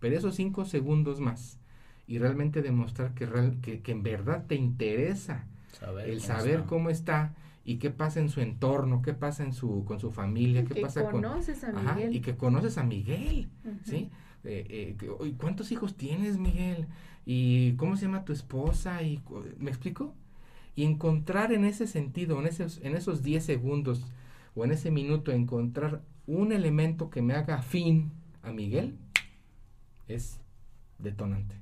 Pero 0.00 0.16
esos 0.16 0.34
cinco 0.34 0.64
segundos 0.64 1.20
más 1.20 1.58
y 2.06 2.18
realmente 2.18 2.62
demostrar 2.62 3.14
que, 3.14 3.80
que, 3.82 3.92
en 3.92 4.02
verdad 4.02 4.44
te 4.46 4.54
interesa 4.54 5.46
el 6.04 6.20
saber 6.20 6.64
cómo 6.64 6.90
está 6.90 7.34
y 7.64 7.76
qué 7.76 7.90
pasa 7.90 8.20
en 8.20 8.28
su 8.28 8.40
entorno, 8.40 9.02
qué 9.02 9.12
pasa 9.12 9.42
en 9.42 9.52
su, 9.52 9.84
con 9.84 9.98
su 9.98 10.12
familia, 10.12 10.64
qué 10.64 10.80
pasa 10.80 11.10
con... 11.10 11.24
A 11.24 11.94
Miguel. 11.94 12.14
y 12.14 12.20
que 12.20 12.36
conoces 12.36 12.78
a 12.78 12.84
Miguel, 12.84 13.48
¿sí? 13.84 14.08
Eh, 14.44 14.96
eh, 15.00 15.34
¿Cuántos 15.36 15.72
hijos 15.72 15.96
tienes, 15.96 16.38
Miguel? 16.38 16.86
¿Y 17.24 17.72
cómo 17.72 17.96
se 17.96 18.06
llama 18.06 18.24
tu 18.24 18.32
esposa? 18.32 19.02
y 19.02 19.20
¿Me 19.58 19.70
explico? 19.70 20.14
Y 20.76 20.84
encontrar 20.84 21.52
en 21.52 21.64
ese 21.64 21.88
sentido, 21.88 22.38
en 22.38 22.46
esos, 22.46 22.80
en 22.84 22.94
esos 22.94 23.24
10 23.24 23.44
segundos, 23.44 24.06
o 24.56 24.64
en 24.64 24.72
ese 24.72 24.90
minuto 24.90 25.30
encontrar 25.30 26.02
un 26.26 26.50
elemento 26.50 27.10
que 27.10 27.22
me 27.22 27.34
haga 27.34 27.56
afín 27.56 28.10
a 28.42 28.50
Miguel, 28.50 28.98
es 30.08 30.40
detonante. 30.98 31.54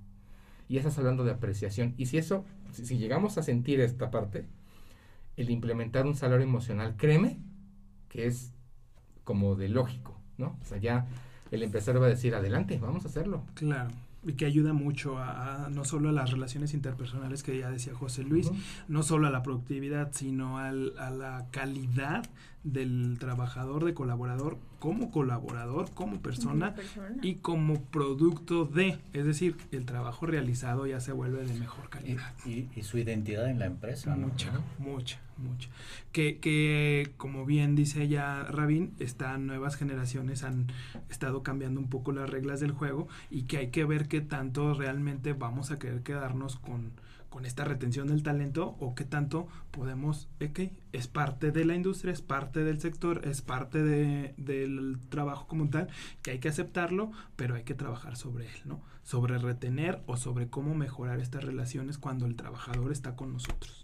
Y 0.68 0.78
estás 0.78 0.96
hablando 0.96 1.24
de 1.24 1.32
apreciación. 1.32 1.94
Y 1.98 2.06
si 2.06 2.16
eso, 2.16 2.44
si, 2.72 2.96
llegamos 2.96 3.36
a 3.36 3.42
sentir 3.42 3.80
esta 3.80 4.10
parte, 4.10 4.46
el 5.36 5.50
implementar 5.50 6.06
un 6.06 6.14
salario 6.14 6.46
emocional, 6.46 6.94
créeme 6.96 7.38
que 8.08 8.26
es 8.26 8.52
como 9.24 9.56
de 9.56 9.68
lógico, 9.68 10.18
¿no? 10.38 10.56
O 10.62 10.64
sea, 10.64 10.78
ya 10.78 11.06
el 11.50 11.62
empresario 11.62 12.00
va 12.00 12.06
a 12.06 12.10
decir, 12.10 12.34
adelante, 12.34 12.78
vamos 12.78 13.04
a 13.04 13.08
hacerlo. 13.08 13.44
Claro 13.54 13.90
y 14.26 14.34
que 14.34 14.46
ayuda 14.46 14.72
mucho 14.72 15.18
a, 15.18 15.68
no 15.70 15.84
solo 15.84 16.08
a 16.08 16.12
las 16.12 16.30
relaciones 16.30 16.74
interpersonales 16.74 17.42
que 17.42 17.58
ya 17.58 17.70
decía 17.70 17.94
José 17.94 18.22
Luis, 18.22 18.50
no 18.88 19.02
solo 19.02 19.26
a 19.26 19.30
la 19.30 19.42
productividad, 19.42 20.12
sino 20.12 20.58
a 20.58 20.72
la 20.72 21.46
calidad 21.50 22.24
del 22.64 23.18
trabajador, 23.20 23.84
de 23.84 23.92
colaborador, 23.92 24.56
como 24.78 25.10
colaborador, 25.10 25.90
como 25.92 26.20
persona, 26.20 26.74
y 27.22 27.36
como 27.36 27.82
producto 27.82 28.64
de, 28.64 28.98
es 29.12 29.26
decir, 29.26 29.56
el 29.70 29.84
trabajo 29.84 30.26
realizado 30.26 30.86
ya 30.86 30.98
se 31.00 31.12
vuelve 31.12 31.44
de 31.44 31.54
mejor 31.58 31.90
calidad. 31.90 32.32
Y, 32.46 32.68
su 32.82 32.98
identidad 32.98 33.48
en 33.48 33.58
la 33.58 33.66
empresa. 33.66 34.16
Mucha, 34.16 34.50
mucha, 34.78 35.18
mucha. 35.38 35.68
Que, 36.12 36.38
que, 36.38 37.12
como 37.16 37.44
bien 37.44 37.74
dice 37.74 38.08
ya 38.08 38.44
Rabin, 38.44 38.94
están 38.98 39.46
nuevas 39.46 39.76
generaciones 39.76 40.42
han 40.44 40.68
estado 41.08 41.42
cambiando 41.42 41.80
un 41.80 41.88
poco 41.88 42.12
las 42.12 42.30
reglas 42.30 42.60
del 42.60 42.72
juego 42.72 43.08
y 43.30 43.42
que 43.42 43.58
hay 43.58 43.68
que 43.68 43.84
ver 43.84 44.08
qué 44.08 44.20
tanto 44.20 44.74
realmente 44.74 45.32
vamos 45.32 45.70
a 45.70 45.78
querer 45.78 46.02
quedarnos 46.02 46.56
con 46.56 46.92
con 47.34 47.46
esta 47.46 47.64
retención 47.64 48.06
del 48.06 48.22
talento 48.22 48.76
o 48.78 48.94
qué 48.94 49.04
tanto 49.04 49.48
podemos, 49.72 50.28
ok, 50.40 50.70
es 50.92 51.08
parte 51.08 51.50
de 51.50 51.64
la 51.64 51.74
industria, 51.74 52.12
es 52.12 52.22
parte 52.22 52.62
del 52.62 52.80
sector, 52.80 53.26
es 53.26 53.42
parte 53.42 53.82
de, 53.82 54.34
del 54.36 55.00
trabajo 55.08 55.48
como 55.48 55.68
tal, 55.68 55.88
que 56.22 56.30
hay 56.30 56.38
que 56.38 56.48
aceptarlo, 56.48 57.10
pero 57.34 57.56
hay 57.56 57.64
que 57.64 57.74
trabajar 57.74 58.14
sobre 58.16 58.46
él, 58.46 58.60
¿no? 58.64 58.80
Sobre 59.02 59.36
retener 59.38 60.00
o 60.06 60.16
sobre 60.16 60.46
cómo 60.46 60.76
mejorar 60.76 61.18
estas 61.18 61.42
relaciones 61.42 61.98
cuando 61.98 62.26
el 62.26 62.36
trabajador 62.36 62.92
está 62.92 63.16
con 63.16 63.32
nosotros. 63.32 63.83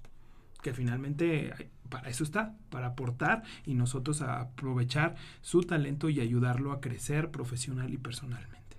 Que 0.62 0.72
finalmente 0.72 1.52
para 1.88 2.08
eso 2.08 2.24
está, 2.24 2.54
para 2.70 2.88
aportar 2.88 3.42
y 3.66 3.74
nosotros 3.74 4.22
a 4.22 4.40
aprovechar 4.40 5.16
su 5.42 5.62
talento 5.62 6.08
y 6.08 6.20
ayudarlo 6.20 6.72
a 6.72 6.80
crecer 6.80 7.30
profesional 7.30 7.92
y 7.92 7.98
personalmente. 7.98 8.76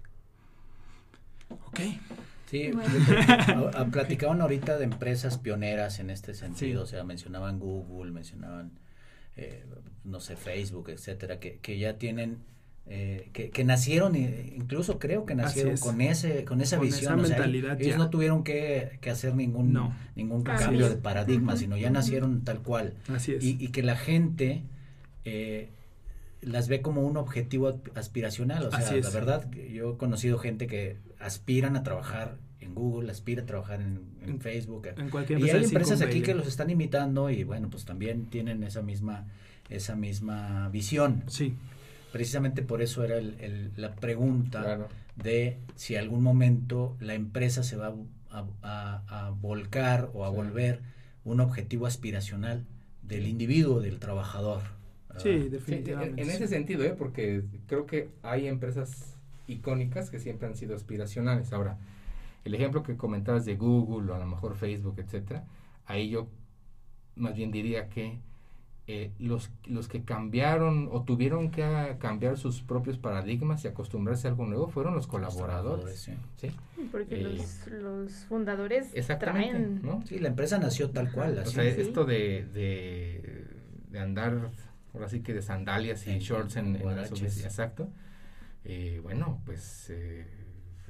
Ok. 1.49 1.79
Sí, 2.49 2.69
platicaban 3.91 4.41
ahorita 4.41 4.77
de 4.77 4.83
empresas 4.83 5.37
pioneras 5.37 5.99
en 5.99 6.09
este 6.09 6.33
sentido, 6.33 6.83
o 6.83 6.85
sea, 6.85 7.05
mencionaban 7.05 7.59
Google, 7.59 8.11
mencionaban, 8.11 8.71
eh, 9.37 9.63
no 10.03 10.19
sé, 10.19 10.35
Facebook, 10.35 10.89
etcétera, 10.89 11.39
que, 11.39 11.59
que 11.59 11.79
ya 11.79 11.97
tienen, 11.97 12.39
eh, 12.93 13.29
que, 13.31 13.51
que, 13.51 13.63
nacieron, 13.63 14.17
incluso 14.17 14.99
creo 14.99 15.25
que 15.25 15.33
nacieron 15.33 15.77
con 15.77 16.01
ese 16.01 16.43
con 16.43 16.59
esa 16.59 16.77
visión, 16.77 17.23
ellos 17.79 17.97
no 17.97 18.09
tuvieron 18.09 18.43
que, 18.43 18.97
que 18.99 19.09
hacer 19.09 19.33
ningún, 19.33 19.93
ningún 20.13 20.43
cambio 20.43 20.89
de 20.89 20.97
paradigma, 20.97 21.55
sino 21.55 21.77
ya 21.77 21.89
nacieron 21.89 22.43
tal 22.43 22.59
cual. 22.59 22.95
Así 23.07 23.31
es. 23.31 23.43
Y, 23.43 23.55
y 23.59 23.69
que 23.69 23.81
la 23.81 23.95
gente... 23.95 24.63
Eh, 25.23 25.69
las 26.41 26.67
ve 26.67 26.81
como 26.81 27.05
un 27.05 27.17
objetivo 27.17 27.79
aspiracional. 27.93 28.65
O 28.65 28.71
sea, 28.71 28.95
la 28.95 29.09
verdad, 29.11 29.49
yo 29.51 29.93
he 29.93 29.97
conocido 29.97 30.39
gente 30.39 30.65
que 30.65 30.97
aspiran 31.19 31.75
a 31.75 31.83
trabajar 31.83 32.39
en 32.59 32.73
Google, 32.73 33.11
aspira 33.11 33.43
a 33.43 33.45
trabajar 33.45 33.79
en, 33.79 34.39
Facebook. 34.41 34.87
En 34.97 35.11
cualquier 35.11 35.39
y 35.39 35.49
hay 35.51 35.63
empresas 35.63 36.01
aquí 36.01 36.21
que 36.21 36.33
los 36.33 36.47
están 36.47 36.71
imitando 36.71 37.29
y 37.29 37.43
bueno, 37.43 37.69
pues 37.69 37.85
también 37.85 38.25
tienen 38.25 38.63
esa 38.63 38.81
misma, 38.81 39.27
esa 39.69 39.95
misma 39.95 40.67
visión. 40.69 41.23
Sí. 41.27 41.53
Precisamente 42.11 42.61
por 42.61 42.81
eso 42.81 43.03
era 43.03 43.17
el, 43.17 43.71
la 43.75 43.95
pregunta 43.95 44.87
de 45.15 45.57
si 45.75 45.95
algún 45.95 46.23
momento 46.23 46.95
la 46.99 47.13
empresa 47.13 47.63
se 47.63 47.77
va 47.77 47.93
a, 48.31 49.33
volcar 49.41 50.09
o 50.13 50.25
a 50.25 50.29
volver 50.29 50.81
un 51.23 51.39
objetivo 51.39 51.85
aspiracional 51.85 52.65
del 53.01 53.27
individuo, 53.27 53.81
del 53.81 53.99
trabajador. 53.99 54.61
Sí, 55.17 55.49
definitivamente. 55.49 56.21
en, 56.21 56.29
ese 56.29 56.47
sentido, 56.47 56.83
¿eh? 56.83 56.95
porque 56.97 57.43
creo 57.67 57.85
que 57.85 58.09
hay 58.23 58.47
empresas 58.47 59.17
icónicas 59.47 60.09
que 60.09 60.19
siempre 60.19 60.47
han 60.47 60.55
sido 60.55 60.75
aspiracionales. 60.75 61.51
Ahora, 61.51 61.77
el 62.45 62.55
ejemplo 62.55 62.83
que 62.83 62.95
comentabas 62.95 63.45
de 63.45 63.55
Google 63.55 64.11
o 64.11 64.15
a 64.15 64.19
lo 64.19 64.25
mejor 64.25 64.55
Facebook, 64.55 64.95
etcétera, 64.99 65.43
ahí 65.85 66.09
yo 66.09 66.27
más 67.15 67.35
bien 67.35 67.51
diría 67.51 67.89
que 67.89 68.19
eh, 68.93 69.11
los, 69.19 69.51
los 69.65 69.87
que 69.87 70.03
cambiaron 70.03 70.89
o 70.91 71.03
tuvieron 71.03 71.49
que 71.49 71.95
cambiar 71.99 72.37
sus 72.37 72.61
propios 72.61 72.97
paradigmas 72.97 73.63
y 73.63 73.69
acostumbrarse 73.69 74.27
a 74.27 74.31
algo 74.31 74.45
nuevo 74.45 74.67
fueron 74.67 74.95
los 74.95 75.07
colaboradores. 75.07 76.09
Sí. 76.35 76.51
Porque 76.91 77.21
eh, 77.21 77.23
los, 77.23 77.67
los, 77.67 78.11
fundadores 78.25 78.91
traen. 79.19 79.81
¿no? 79.81 80.03
Sí, 80.05 80.19
la 80.19 80.27
empresa 80.27 80.57
nació 80.57 80.89
tal 80.89 81.11
cual. 81.11 81.37
O 81.39 81.45
sea, 81.45 81.63
esto 81.63 82.03
de, 82.03 82.45
de, 82.53 83.45
de, 83.89 83.99
andar, 83.99 84.51
ahora 84.93 85.07
sí 85.07 85.21
que 85.21 85.33
de 85.33 85.41
sandalias 85.41 86.05
y 86.07 86.19
shorts 86.19 86.57
en, 86.57 86.75
en 86.75 86.95
las 86.95 87.11
Exacto. 87.11 87.89
Eh, 88.65 88.99
bueno, 89.01 89.41
pues 89.45 89.89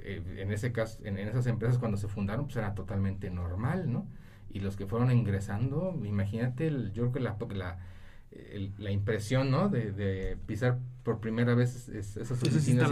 en 0.03 0.51
ese 0.51 0.71
caso, 0.71 0.99
en, 1.03 1.19
en, 1.19 1.27
esas 1.27 1.45
empresas 1.45 1.77
cuando 1.77 1.97
se 1.97 2.07
fundaron, 2.07 2.45
pues 2.45 2.57
era 2.57 2.73
totalmente 2.73 3.29
normal, 3.29 3.91
¿no? 3.91 4.07
Y 4.53 4.59
los 4.59 4.75
que 4.75 4.85
fueron 4.85 5.11
ingresando, 5.11 5.99
imagínate, 6.03 6.67
el, 6.67 6.91
yo 6.93 7.11
creo 7.11 7.13
que 7.13 7.19
la, 7.19 7.37
la, 7.55 7.77
la 8.77 8.91
impresión, 8.91 9.51
¿no? 9.51 9.69
De, 9.69 9.91
de, 9.91 10.37
pisar 10.45 10.77
por 11.03 11.19
primera 11.19 11.55
vez 11.55 11.89
esas 11.89 12.31
oficinas 12.31 12.91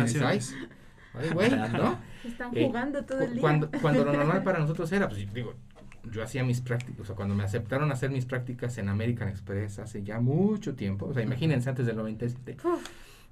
Ay, 1.14 1.30
güey, 1.34 1.50
¿no? 1.74 2.00
Están 2.24 2.56
eh, 2.56 2.66
jugando 2.66 3.04
todo 3.04 3.22
el 3.22 3.34
día. 3.34 3.42
Cuando, 3.42 3.70
cuando 3.82 4.06
lo 4.06 4.14
normal 4.14 4.44
para 4.46 4.60
nosotros 4.60 4.92
era, 4.92 5.10
pues 5.10 5.34
digo, 5.34 5.56
yo 6.12 6.24
hacía 6.24 6.44
mis 6.44 6.62
prácticas, 6.62 7.02
o 7.02 7.06
sea, 7.06 7.16
cuando 7.16 7.36
me 7.36 7.44
aceptaron 7.44 7.92
hacer 7.92 8.10
mis 8.10 8.26
prácticas 8.26 8.78
en 8.78 8.90
American 8.90 9.28
Express 9.28 9.80
hace 9.80 10.04
ya 10.04 10.20
mucho 10.20 10.76
tiempo, 10.76 11.08
o 11.08 11.14
sea, 11.14 11.24
imagínense 11.24 11.70
antes 11.70 11.86
del 11.86 11.98
97, 11.98 12.58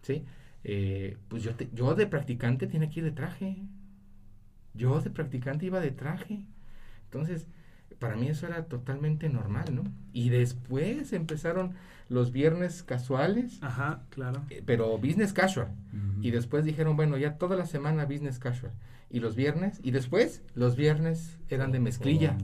¿sí? 0.01 0.25
Eh, 0.63 1.17
pues 1.27 1.43
yo, 1.43 1.51
yo 1.73 1.95
de 1.95 2.07
practicante 2.07 2.67
tenía 2.67 2.89
que 2.89 2.99
ir 2.99 3.05
de 3.05 3.11
traje. 3.11 3.57
Yo 4.73 4.99
de 4.99 5.09
practicante 5.09 5.65
iba 5.65 5.79
de 5.79 5.91
traje. 5.91 6.41
Entonces, 7.05 7.47
para 7.99 8.15
mí 8.15 8.27
eso 8.27 8.47
era 8.47 8.65
totalmente 8.65 9.29
normal, 9.29 9.73
¿no? 9.73 9.83
Y 10.13 10.29
después 10.29 11.13
empezaron 11.13 11.75
los 12.09 12.31
viernes 12.31 12.83
casuales. 12.83 13.59
Ajá, 13.61 14.01
claro. 14.09 14.43
Eh, 14.49 14.63
pero 14.65 14.97
business 14.97 15.33
casual. 15.33 15.69
Y 16.21 16.31
después 16.31 16.65
dijeron, 16.65 16.95
bueno, 16.95 17.17
ya 17.17 17.37
toda 17.37 17.55
la 17.55 17.65
semana 17.65 18.05
business 18.05 18.39
casual. 18.39 18.71
Y 19.09 19.19
los 19.19 19.35
viernes, 19.35 19.79
y 19.83 19.91
después 19.91 20.41
los 20.55 20.75
viernes 20.75 21.37
eran 21.49 21.71
de 21.71 21.79
mezclilla. 21.79 22.35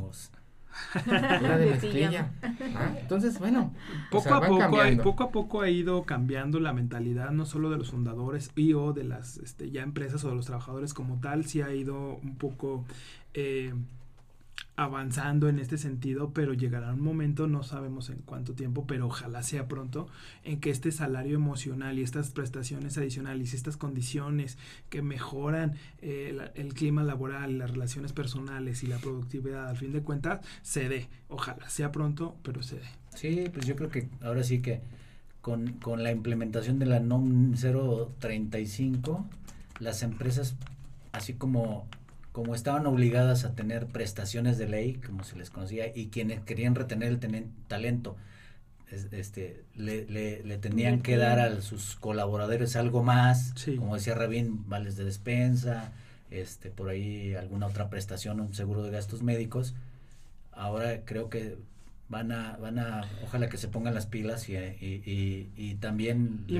Era 1.06 1.58
de 1.58 1.72
mezclilla. 1.72 2.32
Ah, 2.76 2.95
entonces, 2.99 3.38
bueno, 3.39 3.74
poco 4.10 4.34
a 4.34 4.41
poco, 4.41 5.04
poco 5.04 5.24
a 5.24 5.32
poco 5.32 5.62
ha 5.62 5.70
ido 5.70 6.04
cambiando 6.04 6.60
la 6.60 6.74
mentalidad, 6.74 7.32
no 7.32 7.45
solo 7.45 7.70
de 7.70 7.78
los 7.78 7.91
fundadores 7.91 8.51
y 8.56 8.74
o 8.74 8.93
de 8.93 9.04
las 9.04 9.38
este, 9.38 9.72
ya 9.72 9.84
empresas 9.84 10.24
o 10.24 10.30
de 10.30 10.36
los 10.36 10.45
trabajadores 10.45 10.93
como 10.93 11.20
tal, 11.20 11.45
sí 11.45 11.62
ha 11.62 11.74
ido 11.74 12.16
un 12.18 12.38
poco 12.38 12.86
eh, 13.34 13.74
avanzando 14.76 15.49
en 15.49 15.59
este 15.59 15.78
sentido, 15.78 16.32
pero 16.34 16.53
llegará 16.53 16.93
un 16.93 17.01
momento, 17.01 17.47
no 17.47 17.61
sabemos 17.63 18.09
en 18.09 18.17
cuánto 18.26 18.53
tiempo, 18.53 18.88
pero 18.88 19.05
ojalá 19.07 19.43
sea 19.43 19.67
pronto, 19.67 20.07
en 20.43 20.59
que 20.59 20.71
este 20.71 20.91
salario 20.91 21.36
emocional 21.36 21.99
y 21.99 22.01
estas 22.01 22.32
prestaciones 22.32 22.97
adicionales 22.97 23.53
estas 23.53 23.78
condiciones 23.78 24.57
que 24.89 25.01
mejoran 25.01 25.74
eh, 26.01 26.38
el 26.55 26.74
clima 26.74 27.03
laboral, 27.03 27.57
las 27.57 27.71
relaciones 27.71 28.13
personales 28.13 28.84
y 28.84 28.88
la 28.88 28.97
productividad, 28.97 29.69
al 29.69 29.78
fin 29.78 29.93
de 29.93 30.01
cuentas, 30.01 30.45
se 30.61 30.89
dé. 30.89 31.07
Ojalá 31.28 31.69
sea 31.69 31.91
pronto, 31.91 32.36
pero 32.43 32.63
se 32.63 32.78
dé. 32.78 32.88
Sí, 33.15 33.49
pues 33.53 33.65
yo 33.65 33.76
creo 33.76 33.89
que 33.89 34.09
ahora 34.21 34.43
sí 34.43 34.61
que 34.61 34.82
con, 35.41 35.74
con 35.74 36.03
la 36.03 36.11
implementación 36.11 36.80
de 36.80 36.86
la 36.86 36.99
NOM 36.99 37.53
035, 37.53 39.28
las 39.80 40.03
empresas, 40.03 40.55
así 41.11 41.34
como 41.34 41.88
como 42.34 42.55
estaban 42.55 42.86
obligadas 42.88 43.45
a 43.45 43.55
tener 43.55 43.86
prestaciones 43.86 44.57
de 44.57 44.67
ley, 44.67 44.95
como 44.95 45.23
se 45.23 45.38
les 45.38 45.49
conocía, 45.49 45.95
y 45.95 46.07
quienes 46.07 46.41
querían 46.41 46.75
retener 46.75 47.09
el 47.09 47.49
talento, 47.67 48.17
este, 49.11 49.63
le, 49.75 50.05
le, 50.05 50.57
tenían 50.57 51.01
que 51.01 51.15
dar 51.17 51.39
a 51.39 51.61
sus 51.61 51.95
colaboradores 51.95 52.75
algo 52.75 53.03
más, 53.03 53.53
como 53.77 53.95
decía 53.95 54.15
Rabín, 54.15 54.67
vales 54.67 54.97
de 54.97 55.05
despensa, 55.05 55.91
este, 56.31 56.69
por 56.69 56.89
ahí 56.89 57.34
alguna 57.36 57.67
otra 57.67 57.89
prestación, 57.89 58.39
un 58.39 58.53
seguro 58.53 58.84
de 58.84 58.91
gastos 58.91 59.21
médicos. 59.21 59.73
Ahora 60.51 61.01
creo 61.05 61.29
que 61.29 61.57
van 62.10 62.32
a, 62.32 62.58
van 62.58 62.80
a, 62.80 63.01
ojalá 63.24 63.49
que 63.49 63.58
se 63.58 63.68
pongan 63.68 63.93
las 63.93 64.06
pilas 64.06 64.47
y, 64.49 64.56
y, 64.56 65.51
y, 65.56 65.76
también 65.76 66.43
le, 66.47 66.60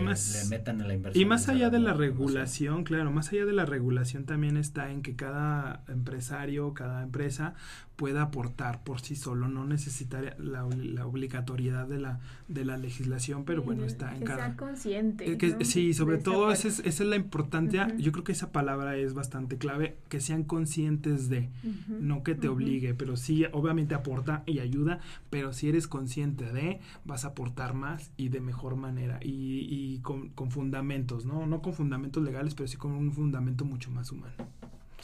metan 0.50 0.82
a 0.82 0.88
la 0.88 0.94
inversión. 0.94 1.22
Y 1.22 1.26
más 1.26 1.48
allá 1.50 1.70
de 1.70 1.80
la 1.80 1.94
regulación, 1.94 2.84
claro, 2.84 3.12
más 3.12 3.32
allá 3.32 3.46
de 3.46 3.54
la 3.54 3.66
regulación 3.66 4.26
también 4.26 4.58
está 4.58 4.90
en 4.90 5.02
que 5.02 5.16
cada 5.16 5.84
empresario, 5.88 6.74
cada 6.74 7.04
empresa 7.04 7.54
pueda 7.96 8.24
aportar 8.24 8.84
por 8.84 9.02
sí 9.02 9.16
solo, 9.16 9.48
no 9.48 9.66
necesita 9.66 10.22
la, 10.40 10.68
la 10.68 11.06
obligatoriedad 11.06 11.88
de 11.88 12.00
la, 12.00 12.20
de 12.48 12.66
la 12.66 12.78
legislación, 12.78 13.46
pero 13.46 13.62
bueno, 13.62 13.86
está 13.86 14.14
en 14.14 14.20
que 14.20 14.26
cada... 14.26 14.48
Sea 14.48 14.58
consciente. 14.58 15.32
Eh, 15.32 15.38
que, 15.38 15.64
Sí, 15.64 15.94
sobre 15.94 16.18
todo 16.18 16.52
esa 16.52 16.68
es, 16.68 16.80
esa 16.80 17.04
es, 17.04 17.10
la 17.10 17.16
importancia, 17.16 17.96
yo 17.98 18.12
creo 18.12 18.24
que 18.24 18.32
esa 18.32 18.52
palabra 18.52 18.98
es 18.98 19.14
bastante 19.14 19.58
clave, 19.58 19.96
que 20.10 20.20
sean 20.20 20.44
conscientes 20.44 21.30
de, 21.30 21.50
no 21.88 22.24
que 22.24 22.36
te 22.36 22.48
obligue, 22.48 22.94
pero 22.94 23.16
sí, 23.16 23.46
obviamente 23.52 23.96
aporta 23.96 24.44
y 24.46 24.60
ayuda, 24.60 25.00
pero 25.30 25.54
si 25.54 25.70
eres 25.70 25.88
consciente 25.88 26.52
de, 26.52 26.80
vas 27.06 27.26
a 27.26 27.30
aportar 27.30 27.74
más 27.74 28.12
y 28.18 28.30
de 28.30 28.40
mejor 28.40 28.76
manera 28.76 29.20
y, 29.22 29.68
y 29.70 30.00
con, 30.00 30.30
con 30.30 30.50
fundamentos, 30.52 31.26
¿no? 31.26 31.46
No 31.46 31.62
con 31.62 31.74
fundamentos 31.74 32.24
legales, 32.24 32.56
pero 32.56 32.68
sí 32.68 32.78
con 32.78 32.92
un 32.92 33.12
fundamento 33.12 33.66
mucho 33.66 33.92
más 33.92 34.12
humano. 34.12 34.34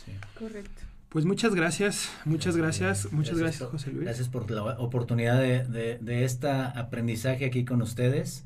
Sí. 0.03 0.11
Correcto. 0.37 0.83
Pues 1.09 1.25
muchas 1.25 1.55
gracias, 1.55 2.11
muchas 2.25 2.55
gracias, 2.55 3.11
muchas 3.11 3.39
gracias, 3.39 3.67
José 3.67 3.91
Luis. 3.91 4.05
Gracias 4.05 4.29
por 4.29 4.49
la 4.51 4.63
oportunidad 4.79 5.39
de, 5.41 5.63
de, 5.63 5.97
de 5.99 6.23
este 6.23 6.49
aprendizaje 6.49 7.45
aquí 7.45 7.65
con 7.65 7.81
ustedes. 7.81 8.45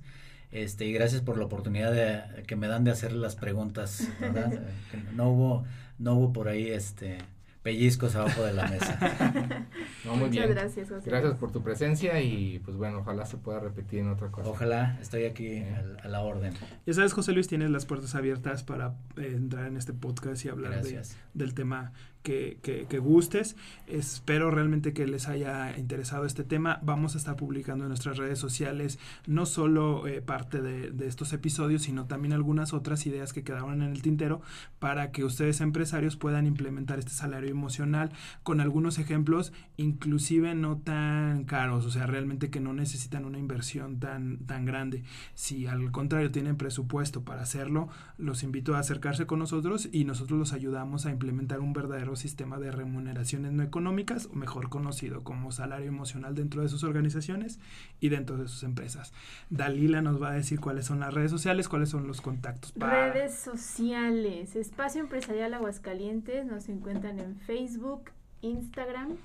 Este, 0.53 0.85
y 0.85 0.93
gracias 0.93 1.21
por 1.21 1.39
la 1.39 1.45
oportunidad 1.45 1.91
de, 1.91 2.43
que 2.43 2.55
me 2.55 2.67
dan 2.67 2.83
de 2.83 2.91
hacer 2.91 3.11
las 3.11 3.35
preguntas, 3.35 4.07
¿verdad? 4.19 4.61
no 5.15 5.29
hubo, 5.29 5.65
no 5.97 6.13
hubo 6.13 6.31
por 6.31 6.47
ahí 6.47 6.67
este 6.67 7.17
pellizcos 7.63 8.15
abajo 8.15 8.43
de 8.43 8.53
la 8.53 8.67
mesa. 8.67 8.99
no, 10.05 10.15
muy 10.15 10.29
Muchas 10.29 10.49
gracias, 10.49 10.89
José. 10.89 11.09
Gracias 11.09 11.35
por 11.35 11.51
tu 11.51 11.63
presencia 11.63 12.21
y 12.21 12.59
pues 12.59 12.77
bueno, 12.77 12.99
ojalá 12.99 13.25
se 13.25 13.37
pueda 13.37 13.59
repetir 13.61 14.01
en 14.01 14.09
otra 14.09 14.29
cosa. 14.29 14.49
Ojalá, 14.49 14.99
estoy 15.01 15.23
aquí 15.23 15.63
a, 16.03 16.07
la 16.07 16.21
orden. 16.21 16.53
Ya 16.85 16.93
sabes, 16.93 17.13
José 17.13 17.31
Luis, 17.31 17.47
tienes 17.47 17.71
las 17.71 17.85
puertas 17.85 18.13
abiertas 18.13 18.63
para 18.63 18.95
eh, 19.17 19.31
entrar 19.35 19.65
en 19.65 19.77
este 19.77 19.93
podcast 19.93 20.45
y 20.45 20.49
hablar 20.49 20.83
de, 20.83 21.01
del 21.33 21.53
tema 21.55 21.93
que, 22.23 22.99
gustes. 22.99 23.55
Espero 23.87 24.49
realmente 24.49 24.93
que 24.93 25.05
les 25.05 25.27
haya 25.27 25.77
interesado 25.77 26.25
este 26.25 26.43
tema. 26.43 26.79
Vamos 26.81 27.15
a 27.15 27.17
estar 27.17 27.35
publicando 27.35 27.83
en 27.83 27.89
nuestras 27.89 28.17
redes 28.17 28.39
sociales 28.39 28.97
no 29.27 29.45
solo 29.45 30.07
eh, 30.07 30.21
parte 30.21 30.61
de, 30.61 30.91
de, 30.91 31.07
estos 31.07 31.33
episodios, 31.33 31.83
sino 31.83 32.05
también 32.05 32.33
algunas 32.33 32.73
otras 32.73 33.05
ideas 33.05 33.33
que 33.33 33.43
quedaron 33.43 33.81
en 33.81 33.91
el 33.91 34.01
tintero 34.01 34.41
para 34.79 35.11
que 35.11 35.23
ustedes 35.23 35.61
empresarios 35.61 36.15
puedan 36.15 36.47
implementar 36.47 36.99
este 36.99 37.11
salario 37.11 37.51
emocional 37.51 38.11
con 38.43 38.61
algunos 38.61 38.99
ejemplos, 38.99 39.51
inclusive 39.77 40.55
no 40.55 40.77
tan 40.77 41.43
caros, 41.43 41.85
o 41.85 41.91
sea, 41.91 42.07
realmente 42.07 42.49
que 42.49 42.59
no 42.59 42.73
necesitan 42.73 43.25
una 43.25 43.37
inversión 43.37 43.99
tan, 43.99 44.39
tan 44.45 44.65
grande. 44.65 45.03
Si 45.33 45.67
al 45.67 45.91
contrario 45.91 46.31
tienen 46.31 46.55
presupuesto 46.55 47.23
para 47.23 47.41
hacerlo, 47.41 47.89
los 48.17 48.43
invito 48.43 48.75
a 48.75 48.79
acercarse 48.79 49.25
con 49.25 49.39
nosotros 49.39 49.89
y 49.91 50.05
nosotros 50.05 50.39
los 50.39 50.53
ayudamos 50.53 51.05
a 51.05 51.11
implementar 51.11 51.59
un 51.59 51.73
verdadero 51.73 52.12
sistema 52.15 52.59
de 52.59 52.71
remuneraciones 52.71 53.51
no 53.51 53.63
económicas, 53.63 54.27
o 54.31 54.35
mejor 54.35 54.69
conocido 54.69 55.23
como 55.23 55.51
salario 55.51 55.87
emocional 55.87 56.35
dentro 56.35 56.61
de 56.61 56.69
sus 56.69 56.83
organizaciones 56.83 57.59
y 57.99 58.09
dentro 58.09 58.37
de 58.37 58.47
sus 58.47 58.63
empresas. 58.63 59.13
Dalila 59.49 60.01
nos 60.01 60.21
va 60.21 60.31
a 60.31 60.33
decir 60.33 60.59
cuáles 60.59 60.85
son 60.85 60.99
las 60.99 61.13
redes 61.13 61.31
sociales, 61.31 61.69
cuáles 61.69 61.89
son 61.89 62.07
los 62.07 62.21
contactos. 62.21 62.71
Para... 62.73 63.13
Redes 63.13 63.35
sociales, 63.35 64.55
Espacio 64.55 65.01
Empresarial 65.01 65.53
Aguascalientes, 65.53 66.45
nos 66.45 66.69
encuentran 66.69 67.19
en 67.19 67.35
Facebook, 67.37 68.11
Instagram 68.41 69.17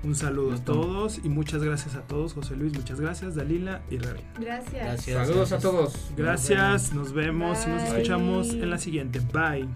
Un 0.05 0.14
saludo 0.14 0.55
a 0.55 0.59
todos 0.59 1.18
y 1.24 1.28
muchas 1.30 1.62
gracias 1.62 1.94
a 1.94 2.02
todos, 2.02 2.34
José 2.34 2.57
Luis, 2.57 2.74
muchas 2.74 3.00
gracias, 3.00 3.34
Dalila 3.34 3.82
y 3.90 3.96
Rabin. 3.96 4.24
Gracias. 4.38 5.05
Saludos 5.05 5.52
a 5.52 5.59
todos. 5.59 6.11
Gracias, 6.14 6.92
nos 6.92 7.12
vemos 7.12 7.66
y 7.66 7.70
nos 7.70 7.82
escuchamos 7.84 8.50
en 8.50 8.68
la 8.68 8.78
siguiente. 8.78 9.20
Bye. 9.32 9.66